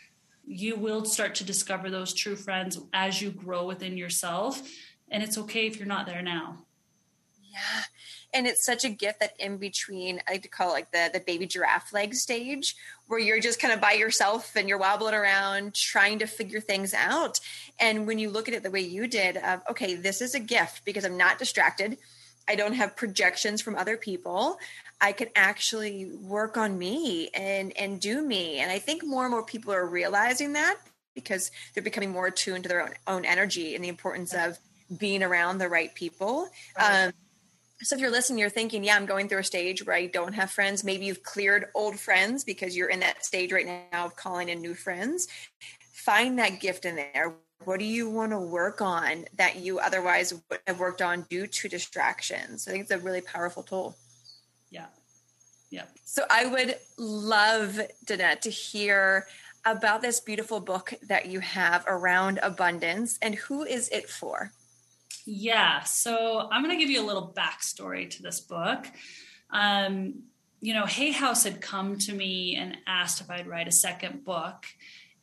you 0.47 0.75
will 0.75 1.05
start 1.05 1.35
to 1.35 1.43
discover 1.43 1.89
those 1.89 2.13
true 2.13 2.35
friends 2.35 2.79
as 2.93 3.21
you 3.21 3.31
grow 3.31 3.65
within 3.65 3.97
yourself. 3.97 4.61
And 5.09 5.23
it's 5.23 5.37
okay 5.37 5.67
if 5.67 5.77
you're 5.77 5.87
not 5.87 6.05
there 6.05 6.21
now. 6.21 6.65
Yeah. 7.51 7.83
And 8.33 8.47
it's 8.47 8.65
such 8.65 8.83
a 8.83 8.89
gift 8.89 9.21
that 9.21 9.33
in 9.39 9.57
between, 9.57 10.19
I 10.27 10.33
like 10.33 10.41
to 10.41 10.49
call 10.49 10.71
it 10.71 10.73
like 10.73 10.91
the, 10.91 11.09
the 11.13 11.21
baby 11.21 11.47
giraffe 11.47 11.93
leg 11.93 12.13
stage, 12.13 12.75
where 13.07 13.19
you're 13.19 13.39
just 13.39 13.61
kind 13.61 13.73
of 13.73 13.79
by 13.79 13.93
yourself 13.93 14.55
and 14.57 14.67
you're 14.67 14.77
wobbling 14.77 15.13
around 15.13 15.73
trying 15.73 16.19
to 16.19 16.27
figure 16.27 16.59
things 16.59 16.93
out. 16.93 17.39
And 17.79 18.05
when 18.05 18.19
you 18.19 18.29
look 18.29 18.49
at 18.49 18.53
it 18.53 18.61
the 18.61 18.71
way 18.71 18.81
you 18.81 19.07
did, 19.07 19.37
of 19.37 19.61
okay, 19.69 19.95
this 19.95 20.21
is 20.21 20.35
a 20.35 20.39
gift 20.39 20.83
because 20.83 21.05
I'm 21.05 21.17
not 21.17 21.39
distracted. 21.39 21.97
I 22.47 22.55
don't 22.55 22.73
have 22.73 22.95
projections 22.95 23.61
from 23.61 23.75
other 23.75 23.95
people. 23.95 24.57
I 25.01 25.11
can 25.11 25.29
actually 25.35 26.11
work 26.21 26.57
on 26.57 26.77
me 26.77 27.29
and 27.33 27.75
and 27.77 27.99
do 27.99 28.21
me. 28.21 28.59
And 28.59 28.71
I 28.71 28.79
think 28.79 29.03
more 29.05 29.23
and 29.23 29.31
more 29.31 29.43
people 29.43 29.73
are 29.73 29.85
realizing 29.85 30.53
that 30.53 30.77
because 31.13 31.51
they're 31.73 31.83
becoming 31.83 32.11
more 32.11 32.27
attuned 32.27 32.63
to 32.63 32.69
their 32.69 32.81
own, 32.81 32.93
own 33.07 33.25
energy 33.25 33.75
and 33.75 33.83
the 33.83 33.87
importance 33.87 34.33
of 34.33 34.57
being 34.97 35.23
around 35.23 35.57
the 35.57 35.69
right 35.69 35.93
people. 35.95 36.49
Right. 36.77 37.05
Um, 37.05 37.13
so 37.81 37.95
if 37.95 38.01
you're 38.01 38.11
listening, 38.11 38.39
you're 38.39 38.49
thinking, 38.49 38.83
yeah, 38.83 38.95
I'm 38.95 39.05
going 39.05 39.27
through 39.27 39.39
a 39.39 39.43
stage 39.43 39.85
where 39.85 39.95
I 39.95 40.07
don't 40.07 40.33
have 40.33 40.49
friends. 40.49 40.83
Maybe 40.83 41.05
you've 41.05 41.23
cleared 41.23 41.65
old 41.75 41.99
friends 41.99 42.43
because 42.43 42.75
you're 42.75 42.89
in 42.89 43.01
that 43.01 43.25
stage 43.25 43.51
right 43.51 43.65
now 43.65 44.05
of 44.05 44.15
calling 44.15 44.49
in 44.49 44.61
new 44.61 44.73
friends. 44.73 45.27
Find 45.93 46.39
that 46.39 46.61
gift 46.61 46.85
in 46.85 46.95
there. 46.95 47.33
What 47.65 47.79
do 47.79 47.85
you 47.85 48.09
want 48.09 48.31
to 48.31 48.39
work 48.39 48.81
on 48.81 49.25
that 49.35 49.57
you 49.57 49.79
otherwise 49.79 50.33
would 50.49 50.59
have 50.67 50.79
worked 50.79 51.01
on 51.01 51.25
due 51.29 51.47
to 51.47 51.67
distractions? 51.67 52.67
I 52.67 52.71
think 52.71 52.83
it's 52.83 52.91
a 52.91 52.97
really 52.99 53.21
powerful 53.21 53.63
tool. 53.63 53.97
Yeah. 55.75 55.83
So 56.05 56.23
I 56.29 56.45
would 56.45 56.77
love, 56.97 57.81
Danette, 58.05 58.39
to 58.41 58.49
hear 58.49 59.27
about 59.65 60.01
this 60.01 60.21
beautiful 60.21 60.61
book 60.61 60.93
that 61.09 61.25
you 61.25 61.41
have 61.41 61.83
around 61.85 62.39
abundance 62.41 63.19
and 63.21 63.35
who 63.35 63.63
is 63.63 63.89
it 63.89 64.09
for? 64.09 64.53
Yeah, 65.25 65.83
so 65.83 66.47
I'm 66.49 66.63
going 66.63 66.73
to 66.73 66.81
give 66.81 66.89
you 66.89 67.03
a 67.03 67.05
little 67.05 67.33
backstory 67.35 68.09
to 68.09 68.21
this 68.21 68.39
book. 68.39 68.87
Um, 69.49 70.23
you 70.61 70.73
know, 70.73 70.85
Hay 70.85 71.11
House 71.11 71.43
had 71.43 71.59
come 71.59 71.97
to 71.97 72.13
me 72.13 72.55
and 72.55 72.77
asked 72.87 73.19
if 73.19 73.29
I'd 73.29 73.45
write 73.45 73.67
a 73.67 73.73
second 73.73 74.23
book. 74.23 74.65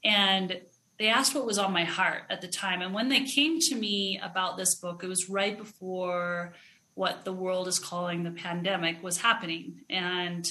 And 0.05 0.61
they 0.99 1.09
asked 1.09 1.35
what 1.35 1.47
was 1.47 1.57
on 1.57 1.73
my 1.73 1.85
heart 1.85 2.25
at 2.29 2.43
the 2.43 2.49
time. 2.49 2.83
And 2.83 2.93
when 2.93 3.09
they 3.09 3.25
came 3.25 3.59
to 3.59 3.75
me 3.75 4.21
about 4.23 4.59
this 4.59 4.75
book, 4.75 5.03
it 5.03 5.09
was 5.09 5.31
right 5.31 5.57
before 5.57 6.53
what 6.95 7.24
the 7.24 7.32
world 7.32 7.68
is 7.68 7.78
calling 7.78 8.22
the 8.22 8.30
pandemic 8.30 9.03
was 9.03 9.18
happening. 9.18 9.80
And 9.88 10.51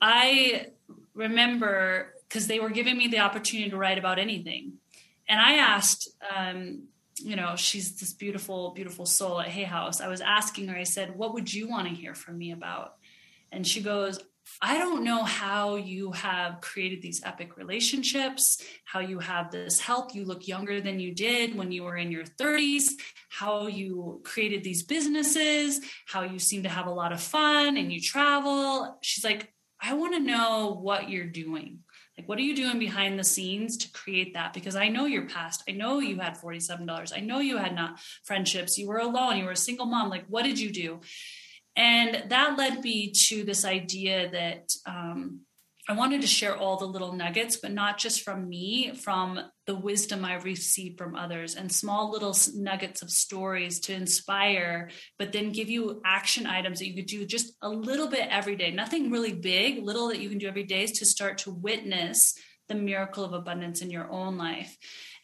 I 0.00 0.66
remember 1.14 2.14
because 2.28 2.46
they 2.46 2.60
were 2.60 2.70
giving 2.70 2.96
me 2.96 3.08
the 3.08 3.18
opportunity 3.18 3.70
to 3.70 3.76
write 3.76 3.98
about 3.98 4.18
anything. 4.18 4.74
And 5.28 5.40
I 5.40 5.54
asked, 5.54 6.08
um, 6.36 6.84
you 7.16 7.36
know, 7.36 7.54
she's 7.56 7.98
this 7.98 8.12
beautiful, 8.12 8.70
beautiful 8.70 9.04
soul 9.04 9.40
at 9.40 9.48
Hay 9.48 9.64
House. 9.64 10.00
I 10.00 10.08
was 10.08 10.20
asking 10.20 10.68
her, 10.68 10.76
I 10.76 10.84
said, 10.84 11.16
What 11.16 11.34
would 11.34 11.52
you 11.52 11.68
want 11.68 11.88
to 11.88 11.94
hear 11.94 12.14
from 12.14 12.38
me 12.38 12.52
about? 12.52 12.94
And 13.52 13.66
she 13.66 13.82
goes, 13.82 14.20
I 14.62 14.76
don't 14.76 15.04
know 15.04 15.24
how 15.24 15.76
you 15.76 16.12
have 16.12 16.60
created 16.60 17.00
these 17.00 17.22
epic 17.24 17.56
relationships, 17.56 18.62
how 18.84 19.00
you 19.00 19.18
have 19.18 19.50
this 19.50 19.80
health. 19.80 20.14
You 20.14 20.26
look 20.26 20.46
younger 20.46 20.82
than 20.82 21.00
you 21.00 21.14
did 21.14 21.56
when 21.56 21.72
you 21.72 21.84
were 21.84 21.96
in 21.96 22.12
your 22.12 22.24
30s, 22.24 22.90
how 23.30 23.68
you 23.68 24.20
created 24.22 24.62
these 24.62 24.82
businesses, 24.82 25.80
how 26.06 26.22
you 26.22 26.38
seem 26.38 26.64
to 26.64 26.68
have 26.68 26.86
a 26.86 26.92
lot 26.92 27.12
of 27.12 27.22
fun 27.22 27.78
and 27.78 27.90
you 27.90 28.02
travel. 28.02 28.98
She's 29.00 29.24
like, 29.24 29.50
I 29.80 29.94
want 29.94 30.14
to 30.14 30.20
know 30.20 30.78
what 30.78 31.08
you're 31.08 31.24
doing. 31.24 31.78
Like, 32.18 32.28
what 32.28 32.36
are 32.36 32.42
you 32.42 32.54
doing 32.54 32.78
behind 32.78 33.18
the 33.18 33.24
scenes 33.24 33.78
to 33.78 33.92
create 33.92 34.34
that? 34.34 34.52
Because 34.52 34.76
I 34.76 34.88
know 34.88 35.06
your 35.06 35.26
past. 35.26 35.62
I 35.66 35.72
know 35.72 36.00
you 36.00 36.18
had 36.18 36.36
$47. 36.36 37.16
I 37.16 37.20
know 37.20 37.38
you 37.38 37.56
had 37.56 37.74
not 37.74 37.98
friendships. 38.24 38.76
You 38.76 38.88
were 38.88 38.98
alone. 38.98 39.38
You 39.38 39.46
were 39.46 39.52
a 39.52 39.56
single 39.56 39.86
mom. 39.86 40.10
Like, 40.10 40.26
what 40.28 40.44
did 40.44 40.60
you 40.60 40.70
do? 40.70 41.00
And 41.80 42.24
that 42.28 42.58
led 42.58 42.82
me 42.82 43.10
to 43.28 43.42
this 43.42 43.64
idea 43.64 44.30
that 44.30 44.70
um, 44.84 45.40
I 45.88 45.94
wanted 45.94 46.20
to 46.20 46.26
share 46.26 46.54
all 46.54 46.76
the 46.76 46.84
little 46.84 47.14
nuggets, 47.14 47.56
but 47.56 47.72
not 47.72 47.96
just 47.96 48.20
from 48.20 48.46
me, 48.46 48.92
from 48.94 49.40
the 49.66 49.74
wisdom 49.74 50.22
I 50.22 50.34
received 50.34 50.98
from 50.98 51.16
others 51.16 51.54
and 51.54 51.72
small 51.72 52.10
little 52.10 52.36
nuggets 52.54 53.00
of 53.00 53.08
stories 53.08 53.80
to 53.80 53.94
inspire, 53.94 54.90
but 55.18 55.32
then 55.32 55.52
give 55.52 55.70
you 55.70 56.02
action 56.04 56.46
items 56.46 56.80
that 56.80 56.86
you 56.86 56.94
could 56.94 57.06
do 57.06 57.24
just 57.24 57.54
a 57.62 57.70
little 57.70 58.08
bit 58.08 58.28
every 58.30 58.56
day. 58.56 58.70
Nothing 58.70 59.10
really 59.10 59.32
big, 59.32 59.82
little 59.82 60.08
that 60.08 60.20
you 60.20 60.28
can 60.28 60.36
do 60.36 60.48
every 60.48 60.64
day 60.64 60.84
is 60.84 60.92
to 60.98 61.06
start 61.06 61.38
to 61.38 61.50
witness 61.50 62.34
the 62.68 62.74
miracle 62.74 63.24
of 63.24 63.32
abundance 63.32 63.80
in 63.80 63.88
your 63.88 64.12
own 64.12 64.36
life. 64.36 64.76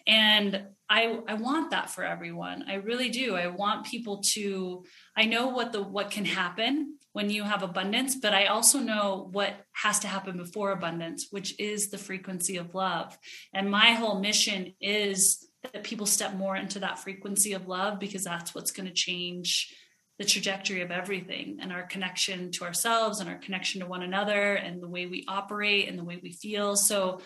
And 0.06 0.68
I, 0.88 1.18
I 1.28 1.34
want 1.34 1.72
that 1.72 1.90
for 1.90 2.02
everyone. 2.02 2.64
I 2.66 2.74
really 2.74 3.10
do. 3.10 3.34
I 3.34 3.48
want 3.48 3.86
people 3.86 4.22
to, 4.34 4.84
I 5.16 5.24
know 5.24 5.48
what 5.48 5.72
the 5.72 5.82
what 5.82 6.10
can 6.10 6.24
happen 6.24 6.98
when 7.12 7.30
you 7.30 7.44
have 7.44 7.62
abundance, 7.62 8.14
but 8.14 8.34
I 8.34 8.46
also 8.46 8.78
know 8.78 9.28
what 9.32 9.54
has 9.72 10.00
to 10.00 10.08
happen 10.08 10.36
before 10.36 10.72
abundance, 10.72 11.28
which 11.30 11.58
is 11.58 11.88
the 11.88 11.98
frequency 11.98 12.58
of 12.58 12.74
love. 12.74 13.16
And 13.54 13.70
my 13.70 13.92
whole 13.92 14.20
mission 14.20 14.74
is 14.80 15.48
that 15.62 15.82
people 15.82 16.06
step 16.06 16.34
more 16.34 16.56
into 16.56 16.80
that 16.80 16.98
frequency 16.98 17.54
of 17.54 17.66
love 17.66 17.98
because 17.98 18.24
that's 18.24 18.54
what's 18.54 18.70
going 18.70 18.86
to 18.86 18.92
change 18.92 19.74
the 20.18 20.24
trajectory 20.24 20.80
of 20.80 20.90
everything 20.90 21.58
and 21.60 21.72
our 21.72 21.82
connection 21.82 22.50
to 22.50 22.64
ourselves 22.64 23.20
and 23.20 23.28
our 23.28 23.36
connection 23.36 23.80
to 23.80 23.86
one 23.86 24.02
another 24.02 24.54
and 24.54 24.82
the 24.82 24.88
way 24.88 25.06
we 25.06 25.24
operate 25.28 25.88
and 25.88 25.98
the 25.98 26.04
way 26.04 26.18
we 26.22 26.32
feel. 26.32 26.76
So 26.76 27.20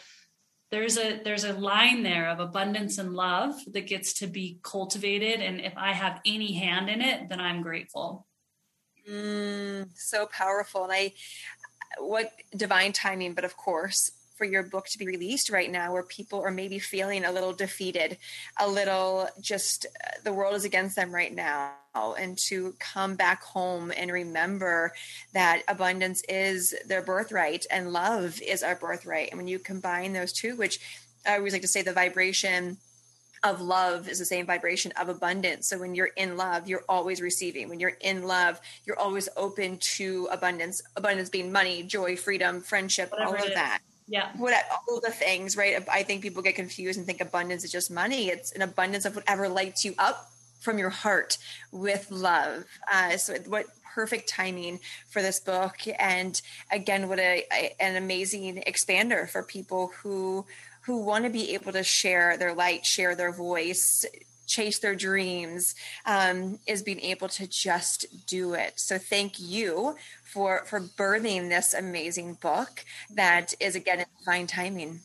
there's 0.70 0.96
a 0.96 1.20
there's 1.24 1.44
a 1.44 1.52
line 1.52 2.02
there 2.02 2.28
of 2.28 2.38
abundance 2.38 2.98
and 2.98 3.14
love 3.14 3.54
that 3.72 3.86
gets 3.86 4.12
to 4.14 4.26
be 4.26 4.60
cultivated 4.62 5.40
and 5.40 5.60
if 5.60 5.72
I 5.76 5.92
have 5.92 6.20
any 6.24 6.52
hand 6.52 6.88
in 6.88 7.00
it, 7.00 7.28
then 7.28 7.40
I'm 7.40 7.62
grateful. 7.62 8.26
Mm, 9.08 9.88
so 9.94 10.26
powerful. 10.26 10.84
And 10.84 10.92
I, 10.92 11.12
what 11.98 12.32
divine 12.56 12.92
timing, 12.92 13.34
but 13.34 13.44
of 13.44 13.56
course, 13.56 14.12
for 14.40 14.46
your 14.46 14.62
book 14.62 14.86
to 14.86 14.96
be 14.96 15.06
released 15.06 15.50
right 15.50 15.70
now 15.70 15.92
where 15.92 16.02
people 16.02 16.40
are 16.40 16.50
maybe 16.50 16.78
feeling 16.78 17.26
a 17.26 17.30
little 17.30 17.52
defeated, 17.52 18.16
a 18.58 18.66
little 18.66 19.28
just 19.38 19.84
uh, 19.84 20.12
the 20.24 20.32
world 20.32 20.54
is 20.54 20.64
against 20.64 20.96
them 20.96 21.14
right 21.14 21.34
now. 21.34 21.74
And 21.94 22.38
to 22.48 22.74
come 22.78 23.16
back 23.16 23.42
home 23.42 23.92
and 23.94 24.10
remember 24.10 24.94
that 25.34 25.60
abundance 25.68 26.22
is 26.26 26.74
their 26.86 27.02
birthright 27.02 27.66
and 27.70 27.92
love 27.92 28.40
is 28.40 28.62
our 28.62 28.76
birthright. 28.76 29.28
And 29.30 29.36
when 29.36 29.46
you 29.46 29.58
combine 29.58 30.14
those 30.14 30.32
two, 30.32 30.56
which 30.56 30.80
I 31.26 31.36
always 31.36 31.52
like 31.52 31.60
to 31.60 31.68
say 31.68 31.82
the 31.82 31.92
vibration 31.92 32.78
of 33.42 33.60
love 33.60 34.08
is 34.08 34.20
the 34.20 34.24
same 34.24 34.46
vibration 34.46 34.90
of 34.98 35.10
abundance. 35.10 35.68
So 35.68 35.78
when 35.78 35.94
you're 35.94 36.12
in 36.16 36.38
love, 36.38 36.66
you're 36.66 36.84
always 36.88 37.20
receiving. 37.20 37.68
When 37.68 37.78
you're 37.80 37.98
in 38.00 38.26
love, 38.26 38.58
you're 38.86 38.98
always 38.98 39.28
open 39.36 39.76
to 39.98 40.28
abundance. 40.32 40.80
Abundance 40.96 41.28
being 41.28 41.52
money, 41.52 41.82
joy, 41.82 42.16
freedom, 42.16 42.62
friendship, 42.62 43.10
Whatever 43.10 43.36
all 43.36 43.46
of 43.46 43.54
that. 43.54 43.80
Yeah. 44.10 44.30
What 44.36 44.54
all 44.88 45.00
the 45.00 45.12
things, 45.12 45.56
right? 45.56 45.86
I 45.90 46.02
think 46.02 46.20
people 46.20 46.42
get 46.42 46.56
confused 46.56 46.98
and 46.98 47.06
think 47.06 47.20
abundance 47.20 47.62
is 47.62 47.70
just 47.70 47.92
money. 47.92 48.28
It's 48.28 48.50
an 48.50 48.60
abundance 48.60 49.04
of 49.04 49.14
whatever 49.14 49.48
lights 49.48 49.84
you 49.84 49.94
up 49.98 50.32
from 50.58 50.78
your 50.78 50.90
heart 50.90 51.38
with 51.70 52.10
love. 52.10 52.64
Uh, 52.92 53.16
so 53.16 53.34
what 53.46 53.66
perfect 53.94 54.28
timing 54.28 54.80
for 55.10 55.22
this 55.22 55.40
book 55.40 55.76
and 55.98 56.42
again 56.70 57.08
what 57.08 57.18
a, 57.18 57.44
a, 57.52 57.74
an 57.80 57.96
amazing 57.96 58.62
expander 58.64 59.28
for 59.28 59.42
people 59.42 59.90
who 60.00 60.46
who 60.82 61.04
want 61.04 61.24
to 61.24 61.30
be 61.30 61.54
able 61.54 61.72
to 61.72 61.82
share 61.82 62.36
their 62.36 62.54
light, 62.54 62.86
share 62.86 63.14
their 63.14 63.32
voice, 63.32 64.06
chase 64.50 64.78
their 64.78 64.94
dreams 64.94 65.74
um, 66.06 66.58
is 66.66 66.82
being 66.82 67.00
able 67.00 67.28
to 67.28 67.46
just 67.46 68.06
do 68.26 68.54
it. 68.54 68.74
So 68.76 68.98
thank 68.98 69.40
you 69.40 69.96
for 70.24 70.64
for 70.66 70.80
birthing 70.80 71.48
this 71.48 71.72
amazing 71.74 72.34
book 72.34 72.84
that 73.14 73.54
is 73.60 73.74
again 73.74 74.00
in 74.00 74.06
fine 74.24 74.46
timing. 74.46 75.00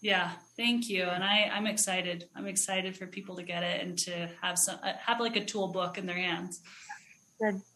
Yeah 0.00 0.32
thank 0.58 0.90
you. 0.90 1.04
And 1.04 1.24
i 1.24 1.50
i'm 1.54 1.66
excited. 1.66 2.28
I'm 2.36 2.46
excited 2.46 2.96
for 2.96 3.06
people 3.06 3.36
to 3.36 3.42
get 3.42 3.62
it 3.62 3.80
and 3.80 3.96
to 4.00 4.28
have 4.42 4.58
some 4.58 4.78
uh, 4.82 4.92
have 5.06 5.20
like 5.20 5.36
a 5.36 5.44
tool 5.44 5.68
book 5.68 5.96
in 5.96 6.04
their 6.04 6.16
hands. 6.16 6.60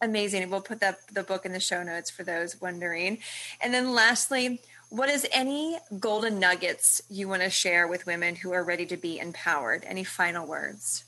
Amazing. 0.03 0.51
We'll 0.51 0.61
put 0.61 0.81
that 0.81 0.97
the 1.13 1.23
book 1.23 1.47
in 1.47 1.53
the 1.53 1.61
show 1.61 1.85
notes 1.85 2.11
for 2.11 2.25
those 2.25 2.61
wondering. 2.61 3.19
And 3.63 3.73
then 3.73 3.95
lastly 3.95 4.61
what 4.93 5.09
is 5.09 5.27
any 5.33 5.79
golden 5.99 6.39
nuggets 6.39 7.01
you 7.09 7.27
want 7.27 7.41
to 7.41 7.49
share 7.49 7.89
with 7.89 8.05
women 8.05 8.37
who 8.37 8.53
are 8.53 8.63
ready 8.63 8.85
to 8.85 8.99
be 8.99 9.19
empowered? 9.19 9.85
Any 9.87 10.05
final 10.05 10.47
words? 10.47 11.05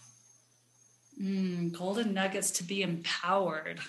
Mm, 1.21 1.71
golden 1.73 2.15
nuggets 2.15 2.51
to 2.53 2.65
be 2.65 2.81
empowered. 2.81 3.81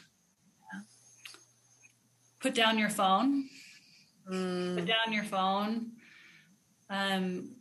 Put 2.42 2.54
down 2.54 2.78
your 2.78 2.90
phone. 2.90 3.48
Mm. 4.30 4.76
Put 4.76 4.86
down 4.86 5.14
your 5.14 5.24
phone. 5.24 5.94
Um, 6.90 7.56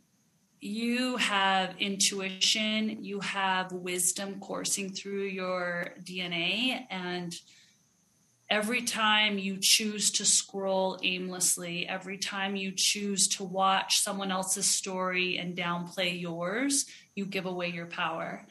you 0.59 1.15
have 1.15 1.75
intuition, 1.79 3.01
you 3.01 3.21
have 3.21 3.71
wisdom 3.71 4.41
coursing 4.41 4.89
through 4.89 5.23
your 5.23 5.93
DNA, 6.03 6.85
and 6.89 7.33
every 8.49 8.81
time 8.81 9.37
you 9.39 9.57
choose 9.59 10.11
to 10.11 10.25
scroll 10.25 10.99
aimlessly, 11.03 11.87
every 11.87 12.17
time 12.17 12.55
you 12.55 12.71
choose 12.75 13.27
to 13.29 13.43
watch 13.43 13.99
someone 13.99 14.31
else's 14.31 14.67
story 14.67 15.37
and 15.37 15.57
downplay 15.57 16.19
yours, 16.19 16.85
you 17.15 17.25
give 17.25 17.45
away 17.45 17.69
your 17.69 17.87
power. 17.87 18.45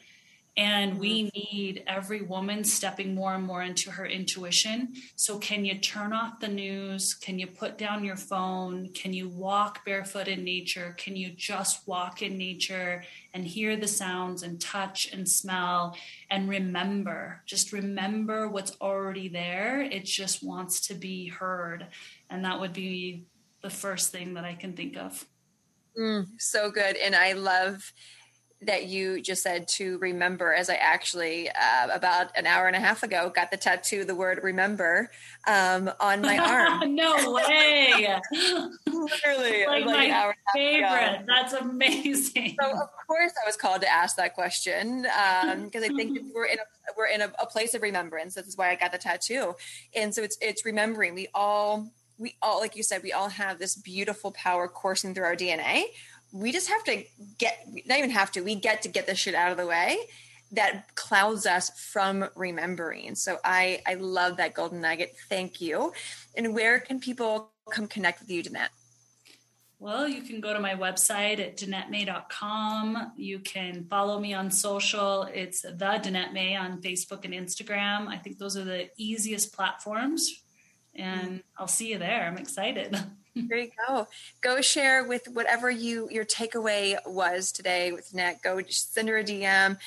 And 0.57 0.99
we 0.99 1.23
mm-hmm. 1.23 1.55
need 1.55 1.83
every 1.85 2.21
woman 2.21 2.63
stepping 2.63 3.13
more 3.13 3.33
and 3.35 3.43
more 3.43 3.61
into 3.61 3.91
her 3.91 4.05
intuition. 4.05 4.93
So, 5.15 5.37
can 5.37 5.65
you 5.65 5.77
turn 5.79 6.13
off 6.13 6.39
the 6.39 6.47
news? 6.47 7.13
Can 7.13 7.39
you 7.39 7.47
put 7.47 7.77
down 7.77 8.05
your 8.05 8.15
phone? 8.15 8.89
Can 8.93 9.11
you 9.11 9.27
walk 9.27 9.83
barefoot 9.83 10.29
in 10.29 10.45
nature? 10.45 10.95
Can 10.97 11.17
you 11.17 11.31
just 11.31 11.85
walk 11.87 12.21
in 12.21 12.37
nature 12.37 13.03
and 13.33 13.45
hear 13.45 13.75
the 13.75 13.87
sounds 13.87 14.43
and 14.43 14.61
touch 14.61 15.11
and 15.11 15.27
smell 15.27 15.97
and 16.29 16.47
remember? 16.47 17.41
Just 17.45 17.73
remember 17.73 18.47
what's 18.47 18.77
already 18.79 19.27
there. 19.27 19.81
It 19.81 20.05
just 20.05 20.41
wants 20.41 20.87
to 20.87 20.93
be 20.93 21.27
heard. 21.27 21.87
And 22.29 22.45
that 22.45 22.61
would 22.61 22.73
be 22.73 23.25
the 23.61 23.69
first 23.69 24.11
thing 24.11 24.35
that 24.35 24.45
I 24.45 24.53
can 24.53 24.73
think 24.73 24.95
of. 24.95 25.25
Mm, 25.97 26.27
so 26.37 26.71
good. 26.71 26.95
And 26.97 27.15
I 27.15 27.33
love 27.33 27.91
that 28.65 28.85
you 28.87 29.21
just 29.21 29.43
said 29.43 29.67
to 29.67 29.97
remember 29.99 30.53
as 30.53 30.69
i 30.69 30.75
actually 30.75 31.49
uh, 31.49 31.87
about 31.93 32.27
an 32.35 32.45
hour 32.45 32.67
and 32.67 32.75
a 32.75 32.79
half 32.79 33.03
ago 33.03 33.31
got 33.33 33.51
the 33.51 33.57
tattoo 33.57 34.03
the 34.03 34.15
word 34.15 34.39
remember 34.43 35.09
um, 35.47 35.91
on 35.99 36.21
my 36.21 36.37
arm. 36.81 36.95
No 36.95 37.33
way. 37.33 38.19
Literally 38.87 39.65
like, 39.65 39.85
like 39.85 40.09
my 40.09 40.33
favorite. 40.53 41.25
That's 41.27 41.53
amazing. 41.53 42.55
So 42.59 42.71
of 42.71 42.89
course 43.07 43.33
i 43.43 43.45
was 43.45 43.55
called 43.55 43.81
to 43.81 43.91
ask 43.91 44.15
that 44.17 44.33
question 44.33 45.03
because 45.03 45.83
um, 45.83 45.91
i 45.91 45.95
think 45.95 46.19
we're 46.33 46.45
in 46.45 46.59
a 46.59 46.63
we're 46.97 47.07
in 47.07 47.21
a, 47.21 47.31
a 47.39 47.45
place 47.45 47.73
of 47.73 47.81
remembrance. 47.81 48.35
This 48.35 48.47
is 48.47 48.57
why 48.57 48.69
i 48.71 48.75
got 48.75 48.91
the 48.91 48.97
tattoo. 48.97 49.55
And 49.95 50.13
so 50.13 50.23
it's 50.23 50.37
it's 50.41 50.65
remembering. 50.65 51.15
We 51.15 51.27
all 51.33 51.91
we 52.17 52.35
all 52.41 52.59
like 52.59 52.75
you 52.75 52.83
said 52.83 53.03
we 53.03 53.11
all 53.11 53.29
have 53.29 53.59
this 53.59 53.75
beautiful 53.75 54.31
power 54.31 54.67
coursing 54.67 55.13
through 55.13 55.25
our 55.25 55.35
dna 55.35 55.83
we 56.35 56.51
just 56.51 56.69
have 56.69 56.83
to 56.83 57.03
get 57.37 57.65
not 57.85 57.97
even 57.97 58.09
have 58.09 58.31
to 58.31 58.41
we 58.41 58.55
get 58.55 58.81
to 58.81 58.89
get 58.89 59.07
this 59.07 59.17
shit 59.17 59.35
out 59.35 59.51
of 59.51 59.57
the 59.57 59.65
way 59.65 59.97
that 60.51 60.93
clouds 60.95 61.45
us 61.45 61.69
from 61.91 62.27
remembering 62.35 63.15
so 63.15 63.37
i 63.43 63.81
i 63.87 63.93
love 63.95 64.37
that 64.37 64.53
golden 64.53 64.81
nugget 64.81 65.15
thank 65.29 65.61
you 65.61 65.91
and 66.35 66.53
where 66.53 66.79
can 66.79 66.99
people 66.99 67.51
come 67.71 67.87
connect 67.87 68.19
with 68.19 68.29
you 68.29 68.43
Danette? 68.43 68.69
Well, 69.79 70.07
you 70.07 70.21
can 70.21 70.39
go 70.39 70.53
to 70.53 70.59
my 70.59 70.73
website 70.73 71.39
at 71.39 71.57
DanetteMay.com. 71.57 73.11
You 73.17 73.39
can 73.39 73.85
follow 73.89 74.19
me 74.19 74.33
on 74.33 74.49
social. 74.49 75.23
It's 75.23 75.61
the 75.61 75.73
Danette 75.73 76.33
May 76.33 76.55
on 76.55 76.81
Facebook 76.81 77.25
and 77.25 77.33
Instagram. 77.33 78.07
I 78.07 78.17
think 78.17 78.37
those 78.37 78.55
are 78.55 78.63
the 78.63 78.89
easiest 78.97 79.53
platforms. 79.53 80.43
And 80.95 81.39
mm. 81.39 81.43
I'll 81.57 81.67
see 81.67 81.91
you 81.91 81.97
there. 81.97 82.25
I'm 82.25 82.37
excited. 82.37 82.97
there 83.35 83.57
you 83.57 83.71
go. 83.87 84.07
Go 84.41 84.61
share 84.61 85.03
with 85.03 85.27
whatever 85.27 85.69
you 85.69 86.09
your 86.09 86.25
takeaway 86.25 86.97
was 87.05 87.51
today 87.51 87.91
with 87.91 88.13
Net. 88.13 88.41
Go 88.41 88.61
send 88.67 89.09
her 89.09 89.17
a 89.17 89.23
DM. 89.23 89.77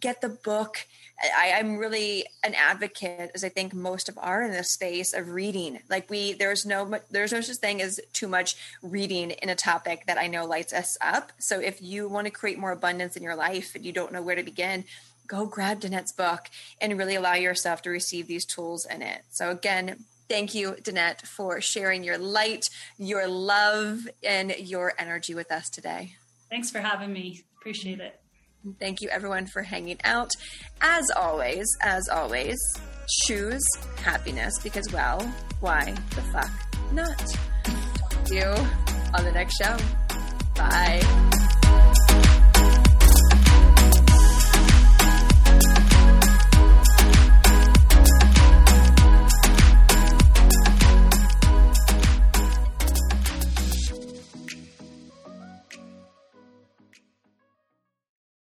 Get 0.00 0.20
the 0.20 0.28
book. 0.28 0.86
I, 1.22 1.48
am 1.58 1.76
really 1.76 2.26
an 2.42 2.54
advocate, 2.54 3.30
as 3.34 3.44
I 3.44 3.48
think 3.48 3.74
most 3.74 4.08
of 4.08 4.18
are 4.18 4.42
in 4.42 4.50
this 4.50 4.70
space 4.70 5.12
of 5.12 5.28
reading. 5.28 5.78
Like 5.88 6.10
we, 6.10 6.32
there's 6.32 6.66
no, 6.66 6.98
there's 7.10 7.32
no 7.32 7.40
such 7.40 7.58
thing 7.58 7.80
as 7.80 8.00
too 8.12 8.26
much 8.26 8.56
reading 8.82 9.30
in 9.30 9.48
a 9.48 9.54
topic 9.54 10.04
that 10.06 10.18
I 10.18 10.26
know 10.26 10.46
lights 10.46 10.72
us 10.72 10.98
up. 11.00 11.32
So 11.38 11.60
if 11.60 11.80
you 11.80 12.08
want 12.08 12.26
to 12.26 12.32
create 12.32 12.58
more 12.58 12.72
abundance 12.72 13.16
in 13.16 13.22
your 13.22 13.36
life 13.36 13.74
and 13.76 13.84
you 13.84 13.92
don't 13.92 14.12
know 14.12 14.22
where 14.22 14.34
to 14.34 14.42
begin, 14.42 14.84
go 15.28 15.46
grab 15.46 15.80
Danette's 15.80 16.12
book 16.12 16.50
and 16.80 16.98
really 16.98 17.14
allow 17.14 17.34
yourself 17.34 17.82
to 17.82 17.90
receive 17.90 18.26
these 18.26 18.44
tools 18.44 18.84
in 18.84 19.02
it. 19.02 19.22
So 19.30 19.50
again, 19.50 20.04
Thank 20.28 20.54
you, 20.54 20.76
Danette, 20.82 21.26
for 21.26 21.60
sharing 21.60 22.04
your 22.04 22.18
light, 22.18 22.64
your 22.98 23.26
love, 23.26 24.08
and 24.22 24.54
your 24.58 24.92
energy 24.98 25.34
with 25.34 25.52
us 25.52 25.68
today. 25.68 26.14
Thanks 26.50 26.70
for 26.70 26.80
having 26.80 27.12
me. 27.12 27.42
Appreciate 27.58 28.00
it. 28.00 28.18
Thank 28.78 29.00
you, 29.00 29.08
everyone, 29.08 29.46
for 29.46 29.62
hanging 29.62 29.98
out. 30.04 30.30
As 30.80 31.10
always, 31.16 31.66
as 31.80 32.08
always, 32.08 32.58
choose 33.24 33.62
happiness 33.96 34.58
because, 34.62 34.90
well, 34.92 35.20
why 35.60 35.92
the 36.10 36.22
fuck 36.22 36.50
not? 36.92 37.18
Talk 37.64 38.24
to 38.26 38.34
you 38.34 38.54
on 39.14 39.24
the 39.24 39.32
next 39.32 39.56
show. 39.56 39.76
Bye. 40.54 41.41